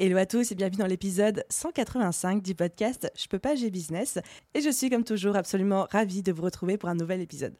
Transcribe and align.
Hello 0.00 0.16
à 0.16 0.26
tous 0.26 0.52
et 0.52 0.54
bienvenue 0.54 0.78
dans 0.78 0.86
l'épisode 0.86 1.44
185 1.48 2.40
du 2.40 2.54
podcast 2.54 3.10
Je 3.18 3.26
peux 3.26 3.40
pas, 3.40 3.56
j'ai 3.56 3.68
business. 3.68 4.20
Et 4.54 4.60
je 4.60 4.70
suis 4.70 4.90
comme 4.90 5.02
toujours 5.02 5.34
absolument 5.34 5.88
ravie 5.90 6.22
de 6.22 6.30
vous 6.30 6.44
retrouver 6.44 6.78
pour 6.78 6.88
un 6.88 6.94
nouvel 6.94 7.20
épisode. 7.20 7.56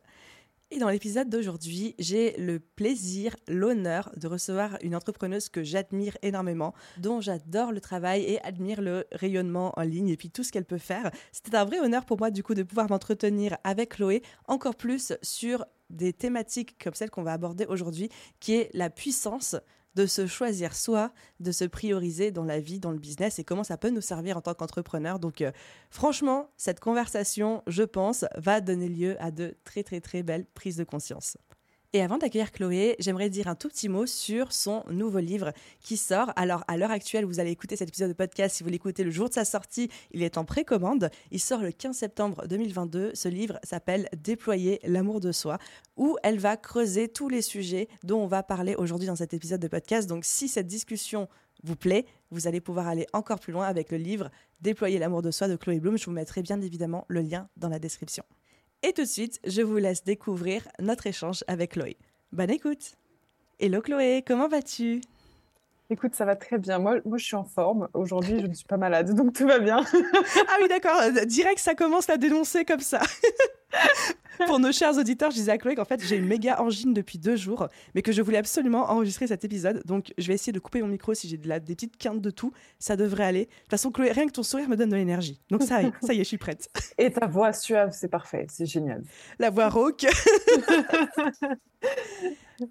Et 0.71 0.79
dans 0.79 0.89
l'épisode 0.89 1.29
d'aujourd'hui, 1.29 1.97
j'ai 1.99 2.37
le 2.37 2.61
plaisir, 2.61 3.35
l'honneur 3.49 4.13
de 4.17 4.29
recevoir 4.29 4.79
une 4.83 4.95
entrepreneuse 4.95 5.49
que 5.49 5.65
j'admire 5.65 6.17
énormément, 6.23 6.75
dont 6.99 7.21
j'adore 7.21 7.73
le 7.73 7.81
travail 7.81 8.23
et 8.23 8.41
admire 8.43 8.83
le 8.83 9.05
rayonnement 9.11 9.73
en 9.77 9.83
ligne 9.83 10.11
et 10.11 10.17
puis 10.17 10.31
tout 10.31 10.45
ce 10.45 10.53
qu'elle 10.53 10.65
peut 10.65 10.79
faire. 10.79 11.11
C'était 11.33 11.57
un 11.57 11.65
vrai 11.65 11.81
honneur 11.81 12.05
pour 12.05 12.21
moi 12.21 12.31
du 12.31 12.45
coup 12.45 12.55
de 12.55 12.63
pouvoir 12.63 12.89
m'entretenir 12.89 13.59
avec 13.65 13.97
Chloé, 13.97 14.23
encore 14.47 14.77
plus 14.77 15.13
sur 15.23 15.67
des 15.91 16.13
thématiques 16.13 16.77
comme 16.81 16.95
celle 16.95 17.11
qu'on 17.11 17.25
va 17.25 17.33
aborder 17.33 17.67
aujourd'hui, 17.67 18.11
qui 18.39 18.55
est 18.55 18.71
la 18.75 18.91
puissance 18.91 19.57
de 19.99 20.07
se 20.07 20.29
choisir 20.29 20.77
soi, 20.77 21.11
de 21.41 21.51
se 21.51 21.65
prioriser 21.65 22.31
dans 22.31 22.45
la 22.45 22.61
vie, 22.61 22.79
dans 22.79 22.93
le 22.93 23.01
business 23.01 23.41
et 23.41 23.45
comment 23.45 23.65
ça 23.65 23.77
peut 23.77 23.91
nous 23.91 24.01
servir 24.01 24.37
en 24.37 24.41
tant 24.41 24.55
qu'entrepreneur. 24.55 25.19
Donc 25.19 25.41
euh, 25.41 25.51
franchement, 25.91 26.51
cette 26.57 26.79
conversation, 26.79 27.65
je 27.67 27.83
pense, 27.83 28.25
va 28.37 28.61
donner 28.61 28.89
lieu 28.89 29.17
à 29.21 29.33
de 29.33 29.57
très 29.65 29.83
très 29.83 30.01
très 30.01 30.23
belles 30.23 30.47
prises 30.55 30.77
de 30.77 30.85
conscience. 30.85 31.37
Et 31.95 32.03
avant 32.03 32.19
d'accueillir 32.19 32.53
Chloé, 32.53 32.97
j'aimerais 32.99 33.31
dire 33.31 33.49
un 33.49 33.55
tout 33.55 33.69
petit 33.69 33.89
mot 33.89 34.05
sur 34.05 34.53
son 34.53 34.85
nouveau 34.91 35.21
livre 35.21 35.55
qui 35.81 35.97
sort. 35.97 36.35
Alors, 36.37 36.63
à 36.69 36.77
l'heure 36.77 36.91
actuelle, 36.91 37.25
vous 37.25 37.41
allez 37.41 37.51
écouter 37.51 37.77
cet 37.77 37.89
épisode 37.89 38.11
de 38.11 38.15
podcast. 38.15 38.57
Si 38.57 38.63
vous 38.63 38.69
l'écoutez 38.69 39.05
le 39.05 39.11
jour 39.11 39.31
de 39.31 39.33
sa 39.33 39.47
sortie, 39.47 39.89
il 40.11 40.23
est 40.23 40.37
en 40.37 40.45
précommande. 40.45 41.09
Il 41.31 41.41
sort 41.41 41.63
le 41.63 41.73
15 41.73 41.97
septembre 41.97 42.47
2022. 42.47 43.13
Ce 43.15 43.29
livre 43.29 43.59
s'appelle 43.63 44.07
Déployer 44.15 44.81
l'amour 44.85 45.21
de 45.21 45.33
soi, 45.33 45.57
où 45.97 46.19
elle 46.23 46.39
va 46.39 46.59
creuser 46.59 47.09
tous 47.09 47.31
les 47.31 47.41
sujets 47.41 47.89
dont 48.05 48.21
on 48.23 48.27
va 48.27 48.43
parler 48.43 48.75
aujourd'hui 48.75 49.07
dans 49.07 49.17
cet 49.17 49.33
épisode 49.33 49.63
de 49.63 49.69
podcast. 49.69 50.07
Donc, 50.07 50.27
si 50.27 50.49
cette 50.49 50.67
discussion 50.67 51.27
vous 51.63 51.77
plaît, 51.77 52.05
vous 52.31 52.47
allez 52.47 52.61
pouvoir 52.61 52.87
aller 52.87 53.07
encore 53.15 53.41
plus 53.41 53.55
loin 53.55 53.67
avec 53.67 53.91
le 53.93 53.97
livre 53.97 54.31
Déployer 54.61 54.99
l'amour 54.99 55.23
de 55.23 55.31
soi 55.31 55.49
de 55.49 55.57
Chloé 55.57 55.81
Bloom. 55.81 55.97
Je 55.97 56.05
vous 56.05 56.13
mettrai 56.13 56.43
bien 56.43 56.61
évidemment 56.61 57.07
le 57.09 57.23
lien 57.23 57.49
dans 57.57 57.71
la 57.71 57.79
description. 57.79 58.25
Et 58.85 58.93
tout 58.93 59.03
de 59.03 59.09
suite, 59.09 59.41
je 59.45 59.61
vous 59.61 59.77
laisse 59.77 60.05
découvrir 60.05 60.63
notre 60.79 61.09
échange 61.09 61.43
avec 61.49 61.73
Chloé. 61.73 61.97
Bonne 62.31 62.51
écoute 62.51 62.95
Hello 63.59 63.81
Chloé, 63.81 64.23
comment 64.25 64.47
vas-tu? 64.47 65.01
Écoute, 65.91 66.15
ça 66.15 66.25
va 66.25 66.37
très 66.37 66.59
bien. 66.59 66.79
Moi, 66.79 66.99
moi, 67.05 67.19
je 67.19 67.25
suis 67.25 67.35
en 67.35 67.43
forme. 67.43 67.89
Aujourd'hui, 67.93 68.39
je 68.39 68.47
ne 68.47 68.55
suis 68.55 68.67
pas 68.67 68.77
malade, 68.77 69.15
donc 69.15 69.33
tout 69.33 69.49
va 69.49 69.59
bien. 69.59 69.85
ah 69.95 70.57
oui, 70.63 70.69
d'accord. 70.69 71.01
Direct, 71.27 71.59
ça 71.59 71.75
commence 71.75 72.09
à 72.09 72.19
dénoncer 72.19 72.65
comme 72.65 72.79
ça. 72.79 73.01
Pour 74.47 74.61
nos 74.61 74.73
chers 74.73 74.97
auditeurs, 74.97 75.31
je 75.31 75.37
disais 75.37 75.53
à 75.53 75.59
Chloé 75.59 75.75
qu'en 75.75 75.85
fait, 75.85 76.01
j'ai 76.05 76.17
une 76.17 76.27
méga 76.27 76.61
angine 76.61 76.95
depuis 76.95 77.19
deux 77.19 77.37
jours, 77.37 77.69
mais 77.95 78.03
que 78.03 78.13
je 78.13 78.23
voulais 78.23 78.39
absolument 78.39 78.91
enregistrer 78.91 79.27
cet 79.27 79.45
épisode. 79.45 79.83
Donc, 79.85 80.13
je 80.17 80.29
vais 80.29 80.35
essayer 80.35 80.53
de 80.53 80.61
couper 80.61 80.81
mon 80.81 80.89
micro 80.89 81.13
si 81.15 81.29
j'ai 81.29 81.37
de 81.37 81.49
la, 81.49 81.59
des 81.59 81.75
petites 81.75 81.97
quintes 81.97 82.21
de 82.21 82.31
tout. 82.31 82.53
Ça 82.79 82.97
devrait 82.97 83.25
aller. 83.25 83.45
De 83.47 83.51
toute 83.51 83.71
façon, 83.71 83.91
Chloé, 83.91 84.13
rien 84.13 84.27
que 84.27 84.33
ton 84.33 84.43
sourire 84.43 84.69
me 84.69 84.77
donne 84.77 84.91
de 84.91 84.97
l'énergie. 84.97 85.41
Donc, 85.51 85.63
ça 85.63 85.83
y 85.83 85.87
est, 85.87 85.93
ça 86.03 86.15
y 86.15 86.21
est, 86.21 86.25
je 86.25 86.29
suis 86.29 86.39
prête. 86.39 86.69
Et 86.99 87.11
ta 87.13 87.27
voix 87.27 87.53
suave, 87.53 87.91
c'est 87.93 88.09
parfait. 88.09 88.47
C'est 88.49 88.67
génial. 88.67 89.03
La 89.39 89.51
voix 89.51 89.69
rauque. 89.69 90.07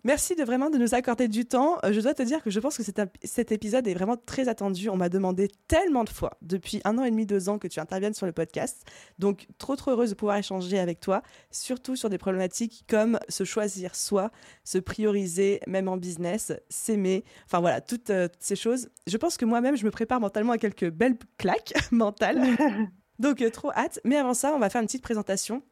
Merci 0.03 0.35
de 0.35 0.43
vraiment 0.43 0.69
de 0.69 0.77
nous 0.77 0.95
accorder 0.95 1.27
du 1.27 1.45
temps. 1.45 1.77
Euh, 1.83 1.93
je 1.93 2.01
dois 2.01 2.13
te 2.13 2.23
dire 2.23 2.43
que 2.43 2.49
je 2.49 2.59
pense 2.59 2.77
que 2.77 2.83
cet, 2.83 3.51
épisode 3.51 3.87
est 3.87 3.93
vraiment 3.93 4.17
très 4.17 4.49
attendu. 4.49 4.89
On 4.89 4.97
m'a 4.97 5.07
demandé 5.09 5.49
tellement 5.67 6.03
de 6.03 6.09
fois, 6.09 6.37
depuis 6.41 6.81
un 6.83 6.97
an 6.97 7.03
et 7.03 7.11
demi, 7.11 7.25
deux 7.25 7.47
ans, 7.47 7.57
que 7.57 7.67
tu 7.67 7.79
interviennes 7.79 8.13
sur 8.13 8.25
le 8.25 8.33
podcast. 8.33 8.85
Donc, 9.17 9.47
trop, 9.57 9.75
trop 9.75 9.91
heureuse 9.91 10.09
de 10.09 10.15
pouvoir 10.15 10.37
échanger 10.37 10.79
avec 10.79 10.86
toi, 10.95 11.21
surtout 11.51 11.95
sur 11.95 12.09
des 12.09 12.17
problématiques 12.17 12.85
comme 12.89 13.19
se 13.29 13.43
choisir 13.43 13.95
soi, 13.95 14.31
se 14.63 14.77
prioriser, 14.77 15.59
même 15.67 15.87
en 15.87 15.97
business, 15.97 16.53
s'aimer. 16.69 17.23
Enfin, 17.45 17.59
voilà, 17.59 17.81
toutes, 17.81 18.09
euh, 18.09 18.27
toutes, 18.27 18.43
ces 18.43 18.55
choses. 18.55 18.89
Je 19.05 19.17
pense 19.17 19.37
que 19.37 19.45
moi-même, 19.45 19.75
je 19.77 19.85
me 19.85 19.91
prépare 19.91 20.19
mentalement 20.19 20.53
à 20.53 20.57
quelques 20.57 20.89
belles 20.89 21.17
claques 21.37 21.73
mentales. 21.91 22.41
Donc, 23.19 23.41
euh, 23.41 23.49
trop 23.49 23.71
hâte. 23.71 23.99
Mais 24.03 24.17
avant 24.17 24.33
ça, 24.33 24.53
on 24.53 24.59
va 24.59 24.69
faire 24.69 24.81
une 24.81 24.87
petite 24.87 25.03
présentation. 25.03 25.63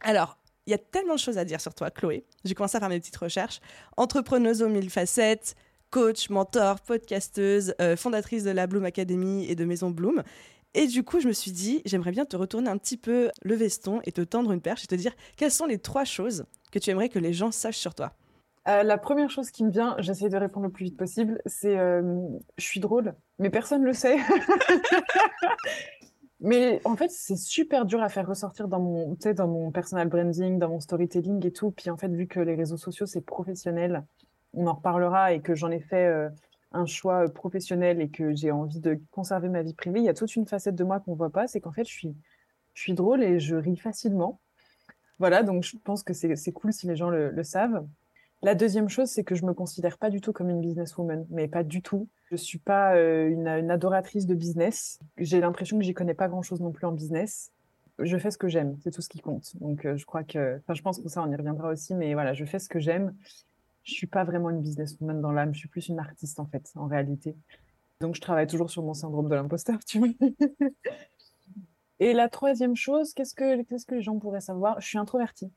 Alors, 0.00 0.38
il 0.66 0.70
y 0.70 0.74
a 0.74 0.78
tellement 0.78 1.14
de 1.14 1.20
choses 1.20 1.38
à 1.38 1.44
dire 1.44 1.60
sur 1.60 1.74
toi, 1.74 1.90
Chloé. 1.90 2.24
J'ai 2.44 2.54
commencé 2.54 2.76
à 2.76 2.80
faire 2.80 2.88
mes 2.88 2.98
petites 2.98 3.16
recherches. 3.16 3.60
Entrepreneuse 3.96 4.62
aux 4.62 4.68
mille 4.68 4.90
facettes, 4.90 5.54
coach, 5.90 6.28
mentor, 6.28 6.80
podcasteuse, 6.80 7.74
euh, 7.80 7.96
fondatrice 7.96 8.44
de 8.44 8.50
la 8.50 8.66
Bloom 8.66 8.84
Academy 8.84 9.46
et 9.48 9.54
de 9.54 9.64
Maison 9.64 9.90
Bloom. 9.90 10.22
Et 10.78 10.86
du 10.86 11.02
coup, 11.02 11.20
je 11.20 11.26
me 11.26 11.32
suis 11.32 11.52
dit, 11.52 11.80
j'aimerais 11.86 12.10
bien 12.10 12.26
te 12.26 12.36
retourner 12.36 12.68
un 12.68 12.76
petit 12.76 12.98
peu 12.98 13.30
le 13.42 13.54
veston 13.54 14.00
et 14.04 14.12
te 14.12 14.20
tendre 14.20 14.52
une 14.52 14.60
perche 14.60 14.84
et 14.84 14.86
te 14.86 14.94
dire 14.94 15.12
quelles 15.38 15.50
sont 15.50 15.64
les 15.64 15.78
trois 15.78 16.04
choses 16.04 16.44
que 16.70 16.78
tu 16.78 16.90
aimerais 16.90 17.08
que 17.08 17.18
les 17.18 17.32
gens 17.32 17.50
sachent 17.50 17.78
sur 17.78 17.94
toi? 17.94 18.12
Euh, 18.68 18.82
la 18.82 18.98
première 18.98 19.30
chose 19.30 19.50
qui 19.50 19.64
me 19.64 19.70
vient, 19.70 19.96
j'essaie 20.00 20.28
de 20.28 20.36
répondre 20.36 20.66
le 20.66 20.72
plus 20.72 20.84
vite 20.84 20.98
possible, 20.98 21.40
c'est 21.46 21.78
euh, 21.78 22.02
je 22.58 22.64
suis 22.64 22.80
drôle, 22.80 23.14
mais 23.38 23.48
personne 23.48 23.80
ne 23.80 23.86
le 23.86 23.94
sait. 23.94 24.18
Mais 26.40 26.82
en 26.84 26.94
fait, 26.96 27.10
c'est 27.10 27.36
super 27.36 27.86
dur 27.86 28.02
à 28.02 28.10
faire 28.10 28.28
ressortir 28.28 28.68
dans 28.68 28.78
mon, 28.78 29.16
dans 29.34 29.48
mon 29.48 29.70
personal 29.70 30.08
branding, 30.08 30.58
dans 30.58 30.68
mon 30.68 30.80
storytelling 30.80 31.44
et 31.46 31.52
tout. 31.52 31.70
Puis 31.70 31.88
en 31.88 31.96
fait, 31.96 32.08
vu 32.08 32.26
que 32.26 32.40
les 32.40 32.54
réseaux 32.54 32.76
sociaux, 32.76 33.06
c'est 33.06 33.22
professionnel, 33.22 34.04
on 34.52 34.66
en 34.66 34.74
reparlera 34.74 35.32
et 35.32 35.40
que 35.40 35.54
j'en 35.54 35.70
ai 35.70 35.80
fait 35.80 36.04
euh, 36.04 36.28
un 36.76 36.86
choix 36.86 37.24
euh, 37.24 37.28
professionnel 37.28 38.00
et 38.00 38.08
que 38.08 38.34
j'ai 38.34 38.50
envie 38.50 38.80
de 38.80 39.00
conserver 39.10 39.48
ma 39.48 39.62
vie 39.62 39.74
privée, 39.74 40.00
il 40.00 40.04
y 40.04 40.08
a 40.08 40.14
toute 40.14 40.36
une 40.36 40.46
facette 40.46 40.74
de 40.74 40.84
moi 40.84 41.00
qu'on 41.00 41.14
voit 41.14 41.30
pas. 41.30 41.46
C'est 41.48 41.60
qu'en 41.60 41.72
fait, 41.72 41.84
je 41.84 42.08
suis, 42.74 42.94
drôle 42.94 43.22
et 43.22 43.40
je 43.40 43.56
ris 43.56 43.76
facilement. 43.76 44.40
Voilà, 45.18 45.42
donc 45.42 45.64
je 45.64 45.76
pense 45.82 46.02
que 46.02 46.12
c'est 46.12 46.52
cool 46.52 46.72
si 46.72 46.86
les 46.86 46.96
gens 46.96 47.08
le, 47.08 47.42
savent. 47.42 47.86
La 48.42 48.54
deuxième 48.54 48.88
chose, 48.88 49.08
c'est 49.08 49.24
que 49.24 49.34
je 49.34 49.46
me 49.46 49.54
considère 49.54 49.96
pas 49.96 50.10
du 50.10 50.20
tout 50.20 50.32
comme 50.32 50.50
une 50.50 50.60
businesswoman, 50.60 51.26
mais 51.30 51.48
pas 51.48 51.62
du 51.62 51.80
tout. 51.80 52.06
Je 52.30 52.36
suis 52.36 52.58
pas 52.58 52.94
euh, 52.94 53.28
une, 53.28 53.48
adoratrice 53.70 54.26
de 54.26 54.34
business. 54.34 55.00
J'ai 55.16 55.40
l'impression 55.40 55.78
que 55.78 55.84
j'y 55.84 55.94
connais 55.94 56.14
pas 56.14 56.28
grand 56.28 56.42
chose 56.42 56.60
non 56.60 56.70
plus 56.70 56.86
en 56.86 56.92
business. 56.92 57.50
Je 57.98 58.18
fais 58.18 58.30
ce 58.30 58.36
que 58.36 58.48
j'aime, 58.48 58.76
c'est 58.84 58.90
tout 58.90 59.00
ce 59.00 59.08
qui 59.08 59.20
compte. 59.20 59.56
Donc 59.58 59.86
euh, 59.86 59.96
je 59.96 60.04
crois 60.04 60.22
que, 60.22 60.58
enfin 60.58 60.74
je 60.74 60.82
pense 60.82 60.98
que 61.00 61.08
ça 61.08 61.22
on 61.22 61.32
y 61.32 61.36
reviendra 61.36 61.70
aussi, 61.70 61.94
mais 61.94 62.12
voilà, 62.12 62.34
je 62.34 62.44
fais 62.44 62.58
ce 62.58 62.68
que 62.68 62.78
j'aime. 62.78 63.14
Je 63.86 63.94
suis 63.94 64.06
pas 64.08 64.24
vraiment 64.24 64.50
une 64.50 64.60
businesswoman 64.60 65.20
dans 65.20 65.30
l'âme, 65.30 65.54
je 65.54 65.60
suis 65.60 65.68
plus 65.68 65.88
une 65.88 66.00
artiste 66.00 66.40
en 66.40 66.46
fait, 66.46 66.72
en 66.74 66.86
réalité. 66.86 67.36
Donc 68.00 68.16
je 68.16 68.20
travaille 68.20 68.48
toujours 68.48 68.68
sur 68.68 68.82
mon 68.82 68.94
syndrome 68.94 69.28
de 69.28 69.34
l'imposteur, 69.34 69.78
tu 69.84 70.00
vois. 70.00 70.08
Et 72.00 72.12
la 72.12 72.28
troisième 72.28 72.74
chose, 72.74 73.14
qu'est-ce 73.14 73.34
que, 73.34 73.62
qu'est-ce 73.62 73.86
que 73.86 73.94
les 73.94 74.02
gens 74.02 74.18
pourraient 74.18 74.40
savoir? 74.40 74.80
Je 74.80 74.88
suis 74.88 74.98
introvertie. 74.98 75.50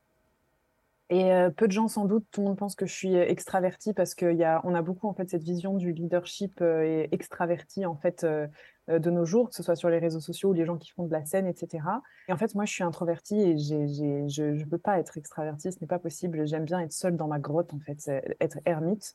Et 1.12 1.32
euh, 1.32 1.50
peu 1.50 1.66
de 1.66 1.72
gens 1.72 1.88
sans 1.88 2.04
doute, 2.04 2.24
tout 2.30 2.40
le 2.40 2.46
monde 2.46 2.56
pense 2.56 2.76
que 2.76 2.86
je 2.86 2.92
suis 2.92 3.16
euh, 3.16 3.24
extravertie 3.26 3.92
parce 3.92 4.14
qu'on 4.14 4.40
a, 4.40 4.78
a 4.78 4.82
beaucoup 4.82 5.08
en 5.08 5.12
fait 5.12 5.28
cette 5.28 5.42
vision 5.42 5.74
du 5.74 5.92
leadership 5.92 6.60
euh, 6.60 7.04
extraverti 7.10 7.84
en 7.84 7.96
fait 7.96 8.24
de 8.24 9.10
nos 9.10 9.24
jours, 9.24 9.50
que 9.50 9.54
ce 9.54 9.62
soit 9.62 9.74
sur 9.74 9.88
les 9.88 9.98
réseaux 9.98 10.20
sociaux 10.20 10.50
ou 10.50 10.52
les 10.52 10.64
gens 10.64 10.76
qui 10.76 10.90
font 10.90 11.04
de 11.04 11.12
la 11.12 11.24
scène, 11.24 11.46
etc. 11.46 11.84
Et 12.28 12.32
en 12.32 12.36
fait, 12.36 12.54
moi, 12.54 12.64
je 12.64 12.72
suis 12.72 12.82
introvertie 12.82 13.40
et 13.40 13.58
j'ai, 13.58 13.86
j'ai, 13.88 14.28
je 14.28 14.44
ne 14.44 14.64
peux 14.64 14.78
pas 14.78 14.98
être 14.98 15.16
extravertie, 15.16 15.70
ce 15.72 15.78
n'est 15.80 15.86
pas 15.86 16.00
possible. 16.00 16.46
J'aime 16.46 16.64
bien 16.64 16.80
être 16.80 16.92
seule 16.92 17.16
dans 17.16 17.28
ma 17.28 17.38
grotte, 17.38 17.72
en 17.72 17.78
fait, 17.78 18.10
être 18.40 18.58
ermite. 18.64 19.14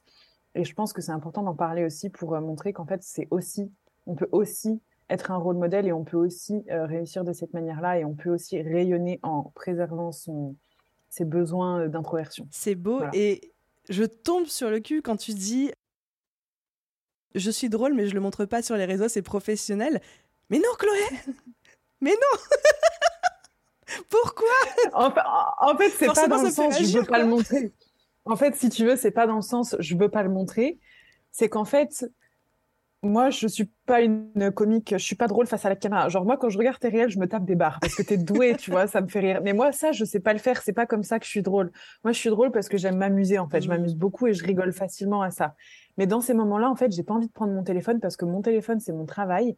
Et 0.53 0.63
je 0.63 0.73
pense 0.73 0.93
que 0.93 1.01
c'est 1.01 1.11
important 1.11 1.43
d'en 1.43 1.55
parler 1.55 1.83
aussi 1.83 2.09
pour 2.09 2.39
montrer 2.39 2.71
qu'en 2.71 2.85
fait, 2.85 3.03
c'est 3.03 3.27
aussi, 3.31 3.69
on 4.05 4.15
peut 4.15 4.29
aussi 4.31 4.81
être 5.09 5.31
un 5.31 5.37
rôle 5.37 5.57
modèle 5.57 5.87
et 5.87 5.91
on 5.91 6.05
peut 6.05 6.17
aussi 6.17 6.63
réussir 6.69 7.25
de 7.25 7.33
cette 7.33 7.53
manière-là 7.53 7.99
et 7.99 8.05
on 8.05 8.15
peut 8.15 8.29
aussi 8.29 8.61
rayonner 8.61 9.19
en 9.23 9.51
préservant 9.55 10.13
son, 10.13 10.55
ses 11.09 11.25
besoins 11.25 11.81
euh, 11.81 11.87
d'introversion. 11.87 12.47
C'est 12.51 12.75
beau 12.75 13.01
et 13.13 13.53
je 13.89 14.03
tombe 14.03 14.45
sur 14.45 14.69
le 14.69 14.79
cul 14.79 15.01
quand 15.01 15.17
tu 15.17 15.33
dis 15.33 15.71
je 17.35 17.51
suis 17.51 17.69
drôle 17.69 17.93
mais 17.93 18.07
je 18.07 18.13
le 18.13 18.21
montre 18.21 18.45
pas 18.45 18.61
sur 18.61 18.75
les 18.75 18.85
réseaux, 18.85 19.07
c'est 19.07 19.21
professionnel. 19.21 20.01
Mais 20.49 20.59
non 20.59 20.73
Chloé 20.77 20.99
Mais 22.01 22.11
non 22.11 22.39
Pourquoi 24.09 24.47
En 24.93 25.77
fait, 25.77 25.89
c'est 25.89 26.13
pas 26.13 26.27
dans 26.27 26.41
le 26.41 26.51
sens 26.51 26.77
je 26.81 26.99
veux 26.99 27.05
pas 27.05 27.19
le 27.19 27.27
montrer. 27.27 27.71
En 28.25 28.35
fait, 28.35 28.55
si 28.55 28.69
tu 28.69 28.85
veux, 28.85 28.95
c'est 28.95 29.11
pas 29.11 29.27
dans 29.27 29.35
le 29.35 29.41
sens 29.41 29.75
je 29.79 29.95
veux 29.95 30.09
pas 30.09 30.23
le 30.23 30.29
montrer. 30.29 30.79
C'est 31.31 31.49
qu'en 31.49 31.65
fait, 31.65 32.05
moi, 33.05 33.29
je 33.29 33.47
suis 33.47 33.69
pas 33.85 34.01
une 34.01 34.51
comique, 34.53 34.91
je 34.91 35.03
suis 35.03 35.15
pas 35.15 35.27
drôle 35.27 35.47
face 35.47 35.65
à 35.65 35.69
la 35.69 35.75
caméra. 35.75 36.09
Genre, 36.09 36.25
moi, 36.25 36.37
quand 36.37 36.49
je 36.49 36.57
regarde 36.57 36.79
tes 36.79 36.89
réels, 36.89 37.09
je 37.09 37.19
me 37.19 37.27
tape 37.27 37.45
des 37.45 37.55
barres 37.55 37.79
parce 37.79 37.95
que 37.95 38.03
t'es 38.03 38.17
doué, 38.17 38.55
tu 38.57 38.71
vois, 38.71 38.87
ça 38.87 39.01
me 39.01 39.07
fait 39.07 39.19
rire. 39.19 39.41
Mais 39.43 39.53
moi, 39.53 39.71
ça, 39.71 39.91
je 39.91 40.03
sais 40.03 40.19
pas 40.19 40.33
le 40.33 40.39
faire. 40.39 40.61
C'est 40.61 40.73
pas 40.73 40.85
comme 40.85 41.03
ça 41.03 41.19
que 41.19 41.25
je 41.25 41.29
suis 41.29 41.41
drôle. 41.41 41.71
Moi, 42.03 42.11
je 42.11 42.19
suis 42.19 42.29
drôle 42.29 42.51
parce 42.51 42.67
que 42.67 42.77
j'aime 42.77 42.97
m'amuser, 42.97 43.39
en 43.39 43.47
fait. 43.47 43.61
Je 43.61 43.69
m'amuse 43.69 43.95
beaucoup 43.95 44.27
et 44.27 44.33
je 44.33 44.43
rigole 44.43 44.73
facilement 44.73 45.21
à 45.21 45.31
ça. 45.31 45.55
Mais 45.97 46.07
dans 46.07 46.21
ces 46.21 46.33
moments-là, 46.33 46.69
en 46.69 46.75
fait, 46.75 46.91
j'ai 46.91 47.03
pas 47.03 47.13
envie 47.13 47.27
de 47.27 47.31
prendre 47.31 47.53
mon 47.53 47.63
téléphone 47.63 47.99
parce 47.99 48.17
que 48.17 48.25
mon 48.25 48.41
téléphone, 48.41 48.79
c'est 48.79 48.93
mon 48.93 49.05
travail. 49.05 49.57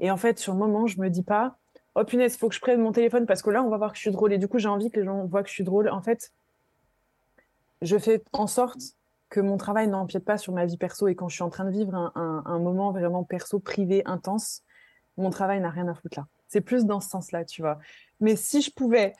Et 0.00 0.10
en 0.10 0.16
fait, 0.16 0.38
sur 0.38 0.52
le 0.52 0.58
moment, 0.58 0.86
je 0.86 1.00
me 1.00 1.08
dis 1.08 1.22
pas, 1.22 1.56
oh 1.94 2.04
punaise, 2.04 2.36
faut 2.36 2.48
que 2.48 2.54
je 2.54 2.60
prenne 2.60 2.80
mon 2.80 2.92
téléphone 2.92 3.26
parce 3.26 3.42
que 3.42 3.50
là, 3.50 3.62
on 3.62 3.70
va 3.70 3.78
voir 3.78 3.92
que 3.92 3.96
je 3.96 4.02
suis 4.02 4.10
drôle. 4.10 4.32
Et 4.32 4.38
du 4.38 4.48
coup, 4.48 4.58
j'ai 4.58 4.68
envie 4.68 4.90
que 4.90 5.00
les 5.00 5.06
gens 5.06 5.24
voient 5.26 5.42
que 5.42 5.48
je 5.48 5.54
suis 5.54 5.64
drôle. 5.64 5.88
En 5.88 6.02
fait, 6.02 6.32
je 7.82 7.96
fais 7.96 8.22
en 8.32 8.46
sorte 8.46 8.97
que 9.28 9.40
mon 9.40 9.56
travail 9.56 9.88
n'empiète 9.88 10.24
pas 10.24 10.38
sur 10.38 10.52
ma 10.52 10.64
vie 10.64 10.76
perso 10.76 11.08
et 11.08 11.14
quand 11.14 11.28
je 11.28 11.34
suis 11.34 11.42
en 11.42 11.50
train 11.50 11.64
de 11.64 11.70
vivre 11.70 12.12
un, 12.14 12.58
moment 12.58 12.92
vraiment 12.92 13.24
perso, 13.24 13.58
privé, 13.58 14.02
intense, 14.06 14.62
mon 15.16 15.30
travail 15.30 15.60
n'a 15.60 15.70
rien 15.70 15.88
à 15.88 15.94
foutre 15.94 16.18
là. 16.18 16.26
C'est 16.48 16.62
plus 16.62 16.86
dans 16.86 17.00
ce 17.00 17.10
sens-là, 17.10 17.44
tu 17.44 17.60
vois. 17.60 17.78
Mais 18.20 18.34
si 18.36 18.62
je 18.62 18.70
pouvais 18.70 19.12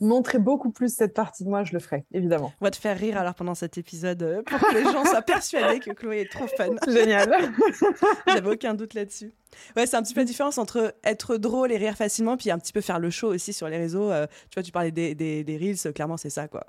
montrer 0.00 0.38
beaucoup 0.38 0.70
plus 0.70 0.94
cette 0.94 1.14
partie 1.14 1.44
de 1.44 1.48
moi, 1.48 1.64
je 1.64 1.72
le 1.72 1.78
ferais, 1.78 2.04
évidemment. 2.12 2.52
On 2.60 2.64
va 2.64 2.70
te 2.70 2.76
faire 2.76 2.98
rire 2.98 3.16
alors 3.16 3.34
pendant 3.34 3.54
cet 3.54 3.78
épisode 3.78 4.22
euh, 4.22 4.42
pour 4.42 4.58
que 4.58 4.74
les 4.74 4.82
gens 4.82 5.04
soient 5.04 5.22
persuadés 5.22 5.78
que 5.78 5.92
Chloé 5.92 6.22
est 6.22 6.30
trop 6.30 6.46
fun. 6.46 6.74
Génial. 6.88 7.52
J'avais 8.26 8.50
aucun 8.50 8.74
doute 8.74 8.92
là-dessus. 8.92 9.32
Ouais, 9.76 9.86
c'est 9.86 9.96
un 9.96 10.02
petit 10.02 10.12
peu 10.12 10.20
la 10.20 10.26
différence 10.26 10.58
entre 10.58 10.94
être 11.04 11.36
drôle 11.36 11.72
et 11.72 11.76
rire 11.76 11.96
facilement, 11.96 12.36
puis 12.36 12.50
un 12.50 12.58
petit 12.58 12.72
peu 12.72 12.80
faire 12.80 12.98
le 12.98 13.08
show 13.08 13.32
aussi 13.32 13.52
sur 13.52 13.68
les 13.68 13.78
réseaux. 13.78 14.10
Euh, 14.10 14.26
tu 14.50 14.56
vois, 14.56 14.62
tu 14.62 14.72
parlais 14.72 14.90
des, 14.90 15.14
des, 15.14 15.44
des 15.44 15.56
Reels, 15.56 15.92
clairement, 15.94 16.16
c'est 16.16 16.30
ça, 16.30 16.48
quoi. 16.48 16.66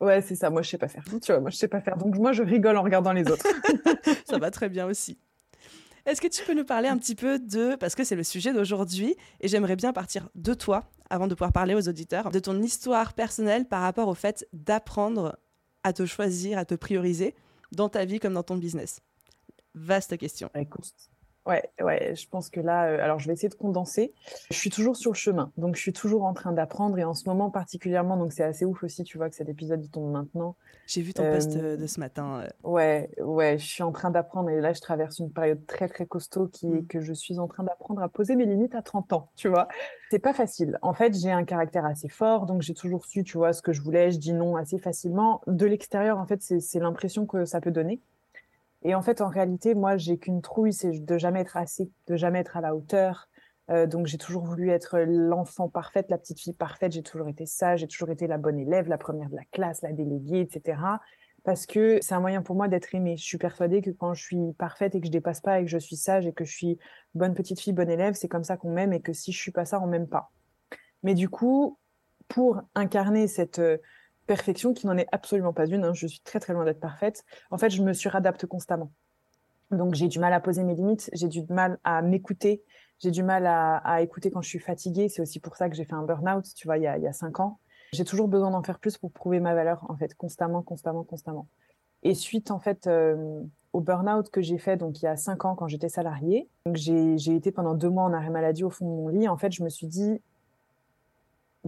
Ouais, 0.00 0.20
c'est 0.20 0.34
ça. 0.34 0.50
Moi, 0.50 0.62
je 0.62 0.70
sais 0.70 0.78
pas 0.78 0.88
faire. 0.88 1.04
Tu 1.04 1.32
vois, 1.32 1.40
moi, 1.40 1.50
je 1.50 1.56
sais 1.56 1.68
pas 1.68 1.80
faire. 1.80 1.96
Donc, 1.96 2.16
moi, 2.16 2.32
je 2.32 2.42
rigole 2.42 2.76
en 2.76 2.82
regardant 2.82 3.12
les 3.12 3.30
autres. 3.30 3.46
ça 4.26 4.38
va 4.38 4.50
très 4.50 4.68
bien 4.68 4.86
aussi. 4.86 5.18
Est-ce 6.04 6.20
que 6.20 6.28
tu 6.28 6.44
peux 6.44 6.54
nous 6.54 6.64
parler 6.64 6.88
un 6.88 6.98
petit 6.98 7.16
peu 7.16 7.38
de, 7.40 7.74
parce 7.74 7.96
que 7.96 8.04
c'est 8.04 8.14
le 8.14 8.22
sujet 8.22 8.52
d'aujourd'hui, 8.52 9.16
et 9.40 9.48
j'aimerais 9.48 9.74
bien 9.74 9.92
partir 9.92 10.28
de 10.36 10.54
toi, 10.54 10.84
avant 11.10 11.26
de 11.26 11.34
pouvoir 11.34 11.52
parler 11.52 11.74
aux 11.74 11.88
auditeurs, 11.88 12.30
de 12.30 12.38
ton 12.38 12.62
histoire 12.62 13.12
personnelle 13.12 13.66
par 13.66 13.82
rapport 13.82 14.06
au 14.06 14.14
fait 14.14 14.46
d'apprendre 14.52 15.36
à 15.82 15.92
te 15.92 16.06
choisir, 16.06 16.58
à 16.58 16.64
te 16.64 16.74
prioriser 16.74 17.34
dans 17.72 17.88
ta 17.88 18.04
vie 18.04 18.20
comme 18.20 18.34
dans 18.34 18.44
ton 18.44 18.56
business? 18.56 19.00
Vaste 19.74 20.16
question. 20.16 20.48
Écoute, 20.54 20.94
Ouais, 21.46 21.62
ouais, 21.80 22.14
je 22.16 22.28
pense 22.28 22.50
que 22.50 22.58
là, 22.58 22.86
euh, 22.86 23.02
alors 23.02 23.20
je 23.20 23.28
vais 23.28 23.32
essayer 23.32 23.48
de 23.48 23.54
condenser. 23.54 24.12
Je 24.50 24.56
suis 24.56 24.70
toujours 24.70 24.96
sur 24.96 25.12
le 25.12 25.16
chemin, 25.16 25.52
donc 25.56 25.76
je 25.76 25.80
suis 25.80 25.92
toujours 25.92 26.24
en 26.24 26.34
train 26.34 26.52
d'apprendre 26.52 26.98
et 26.98 27.04
en 27.04 27.14
ce 27.14 27.28
moment 27.28 27.50
particulièrement, 27.50 28.16
donc 28.16 28.32
c'est 28.32 28.42
assez 28.42 28.64
ouf 28.64 28.82
aussi, 28.82 29.04
tu 29.04 29.16
vois 29.16 29.30
que 29.30 29.36
cet 29.36 29.48
épisode 29.48 29.82
il 29.84 29.88
tombe 29.88 30.10
maintenant. 30.10 30.56
J'ai 30.88 31.02
vu 31.02 31.14
ton 31.14 31.22
post 31.30 31.54
euh, 31.54 31.76
de 31.76 31.86
ce 31.86 32.00
matin. 32.00 32.48
Ouais, 32.64 33.10
ouais, 33.18 33.58
je 33.58 33.64
suis 33.64 33.84
en 33.84 33.92
train 33.92 34.10
d'apprendre 34.10 34.50
et 34.50 34.60
là 34.60 34.72
je 34.72 34.80
traverse 34.80 35.20
une 35.20 35.30
période 35.30 35.64
très 35.66 35.88
très 35.88 36.06
costaud 36.06 36.48
qui 36.48 36.66
est 36.66 36.82
mmh. 36.82 36.86
que 36.88 37.00
je 37.00 37.12
suis 37.12 37.38
en 37.38 37.46
train 37.46 37.62
d'apprendre 37.62 38.02
à 38.02 38.08
poser 38.08 38.34
mes 38.34 38.46
limites 38.46 38.74
à 38.74 38.82
30 38.82 39.12
ans, 39.12 39.30
tu 39.36 39.48
vois. 39.48 39.68
C'est 40.10 40.18
pas 40.18 40.32
facile. 40.32 40.78
En 40.82 40.94
fait, 40.94 41.16
j'ai 41.16 41.30
un 41.30 41.44
caractère 41.44 41.84
assez 41.84 42.08
fort, 42.08 42.46
donc 42.46 42.62
j'ai 42.62 42.74
toujours 42.74 43.06
su, 43.06 43.22
tu 43.22 43.38
vois, 43.38 43.52
ce 43.52 43.62
que 43.62 43.72
je 43.72 43.82
voulais, 43.82 44.10
je 44.10 44.18
dis 44.18 44.32
non 44.32 44.56
assez 44.56 44.78
facilement. 44.78 45.42
De 45.46 45.66
l'extérieur, 45.66 46.18
en 46.18 46.26
fait, 46.26 46.42
c'est 46.42 46.80
l'impression 46.80 47.26
que 47.26 47.44
ça 47.44 47.60
peut 47.60 47.70
donner. 47.70 48.00
Et 48.86 48.94
en 48.94 49.02
fait, 49.02 49.20
en 49.20 49.28
réalité, 49.28 49.74
moi, 49.74 49.96
j'ai 49.96 50.16
qu'une 50.16 50.40
trouille, 50.40 50.72
c'est 50.72 51.04
de 51.04 51.18
jamais 51.18 51.40
être 51.40 51.56
assez, 51.56 51.90
de 52.06 52.14
jamais 52.14 52.38
être 52.38 52.56
à 52.56 52.60
la 52.60 52.76
hauteur. 52.76 53.28
Euh, 53.68 53.84
donc, 53.84 54.06
j'ai 54.06 54.16
toujours 54.16 54.44
voulu 54.44 54.70
être 54.70 55.00
l'enfant 55.00 55.68
parfaite, 55.68 56.06
la 56.08 56.18
petite 56.18 56.38
fille 56.38 56.52
parfaite. 56.52 56.92
J'ai 56.92 57.02
toujours 57.02 57.26
été 57.26 57.46
sage, 57.46 57.80
j'ai 57.80 57.88
toujours 57.88 58.10
été 58.10 58.28
la 58.28 58.38
bonne 58.38 58.60
élève, 58.60 58.86
la 58.86 58.96
première 58.96 59.28
de 59.28 59.34
la 59.34 59.42
classe, 59.50 59.82
la 59.82 59.90
déléguée, 59.90 60.38
etc. 60.38 60.78
Parce 61.42 61.66
que 61.66 61.98
c'est 62.00 62.14
un 62.14 62.20
moyen 62.20 62.42
pour 62.42 62.54
moi 62.54 62.68
d'être 62.68 62.94
aimée. 62.94 63.16
Je 63.16 63.24
suis 63.24 63.38
persuadée 63.38 63.82
que 63.82 63.90
quand 63.90 64.14
je 64.14 64.22
suis 64.22 64.52
parfaite 64.56 64.94
et 64.94 65.00
que 65.00 65.06
je 65.06 65.12
dépasse 65.12 65.40
pas 65.40 65.58
et 65.58 65.64
que 65.64 65.70
je 65.70 65.78
suis 65.78 65.96
sage 65.96 66.24
et 66.24 66.32
que 66.32 66.44
je 66.44 66.52
suis 66.52 66.78
bonne 67.16 67.34
petite 67.34 67.58
fille, 67.58 67.72
bonne 67.72 67.90
élève, 67.90 68.14
c'est 68.14 68.28
comme 68.28 68.44
ça 68.44 68.56
qu'on 68.56 68.70
m'aime 68.70 68.92
et 68.92 69.00
que 69.00 69.12
si 69.12 69.32
je 69.32 69.38
suis 69.38 69.50
pas 69.50 69.64
ça, 69.64 69.82
on 69.82 69.88
m'aime 69.88 70.06
pas. 70.06 70.30
Mais 71.02 71.14
du 71.14 71.28
coup, 71.28 71.76
pour 72.28 72.62
incarner 72.76 73.26
cette 73.26 73.60
perfection 74.26 74.74
qui 74.74 74.86
n'en 74.86 74.96
est 74.96 75.08
absolument 75.12 75.52
pas 75.52 75.66
une. 75.66 75.84
Hein. 75.84 75.94
Je 75.94 76.06
suis 76.06 76.20
très 76.20 76.40
très 76.40 76.52
loin 76.52 76.64
d'être 76.64 76.80
parfaite. 76.80 77.24
En 77.50 77.58
fait, 77.58 77.70
je 77.70 77.82
me 77.82 77.92
suradapte 77.92 78.46
constamment. 78.46 78.92
Donc 79.70 79.94
j'ai 79.94 80.08
du 80.08 80.18
mal 80.18 80.32
à 80.32 80.40
poser 80.40 80.62
mes 80.62 80.74
limites, 80.74 81.10
j'ai 81.12 81.28
du 81.28 81.42
mal 81.48 81.78
à 81.82 82.00
m'écouter, 82.00 82.62
j'ai 83.00 83.10
du 83.10 83.24
mal 83.24 83.46
à, 83.46 84.00
écouter 84.00 84.30
quand 84.30 84.40
je 84.40 84.48
suis 84.48 84.58
fatiguée. 84.58 85.08
C'est 85.08 85.22
aussi 85.22 85.40
pour 85.40 85.56
ça 85.56 85.68
que 85.68 85.74
j'ai 85.74 85.84
fait 85.84 85.94
un 85.94 86.04
burn-out, 86.04 86.46
tu 86.54 86.68
vois, 86.68 86.78
il 86.78 86.84
y 86.84 86.86
a, 86.86 87.12
cinq 87.12 87.40
ans. 87.40 87.58
J'ai 87.92 88.04
toujours 88.04 88.28
besoin 88.28 88.50
d'en 88.50 88.62
faire 88.62 88.78
plus 88.78 88.96
pour 88.96 89.12
prouver 89.12 89.40
ma 89.40 89.54
valeur, 89.54 89.84
en 89.88 89.96
fait, 89.96 90.14
constamment, 90.14 90.62
constamment, 90.62 91.04
constamment. 91.04 91.48
Et 92.02 92.14
suite, 92.14 92.50
en 92.50 92.58
fait, 92.58 92.86
euh, 92.86 93.42
au 93.72 93.80
burn-out 93.80 94.30
que 94.30 94.40
j'ai 94.40 94.58
fait, 94.58 94.76
donc 94.76 95.00
il 95.02 95.04
y 95.04 95.08
a 95.08 95.16
cinq 95.16 95.44
ans 95.44 95.54
quand 95.54 95.66
j'étais 95.66 95.88
salariée, 95.88 96.48
j'ai 96.74 97.34
été 97.34 97.50
pendant 97.50 97.74
deux 97.74 97.90
mois 97.90 98.04
en 98.04 98.12
arrêt 98.12 98.30
maladie 98.30 98.64
au 98.64 98.70
fond 98.70 98.88
de 98.88 98.94
mon 98.94 99.08
lit. 99.08 99.28
En 99.28 99.36
fait, 99.36 99.52
je 99.52 99.62
me 99.62 99.68
suis 99.68 99.86
dit, 99.86 100.20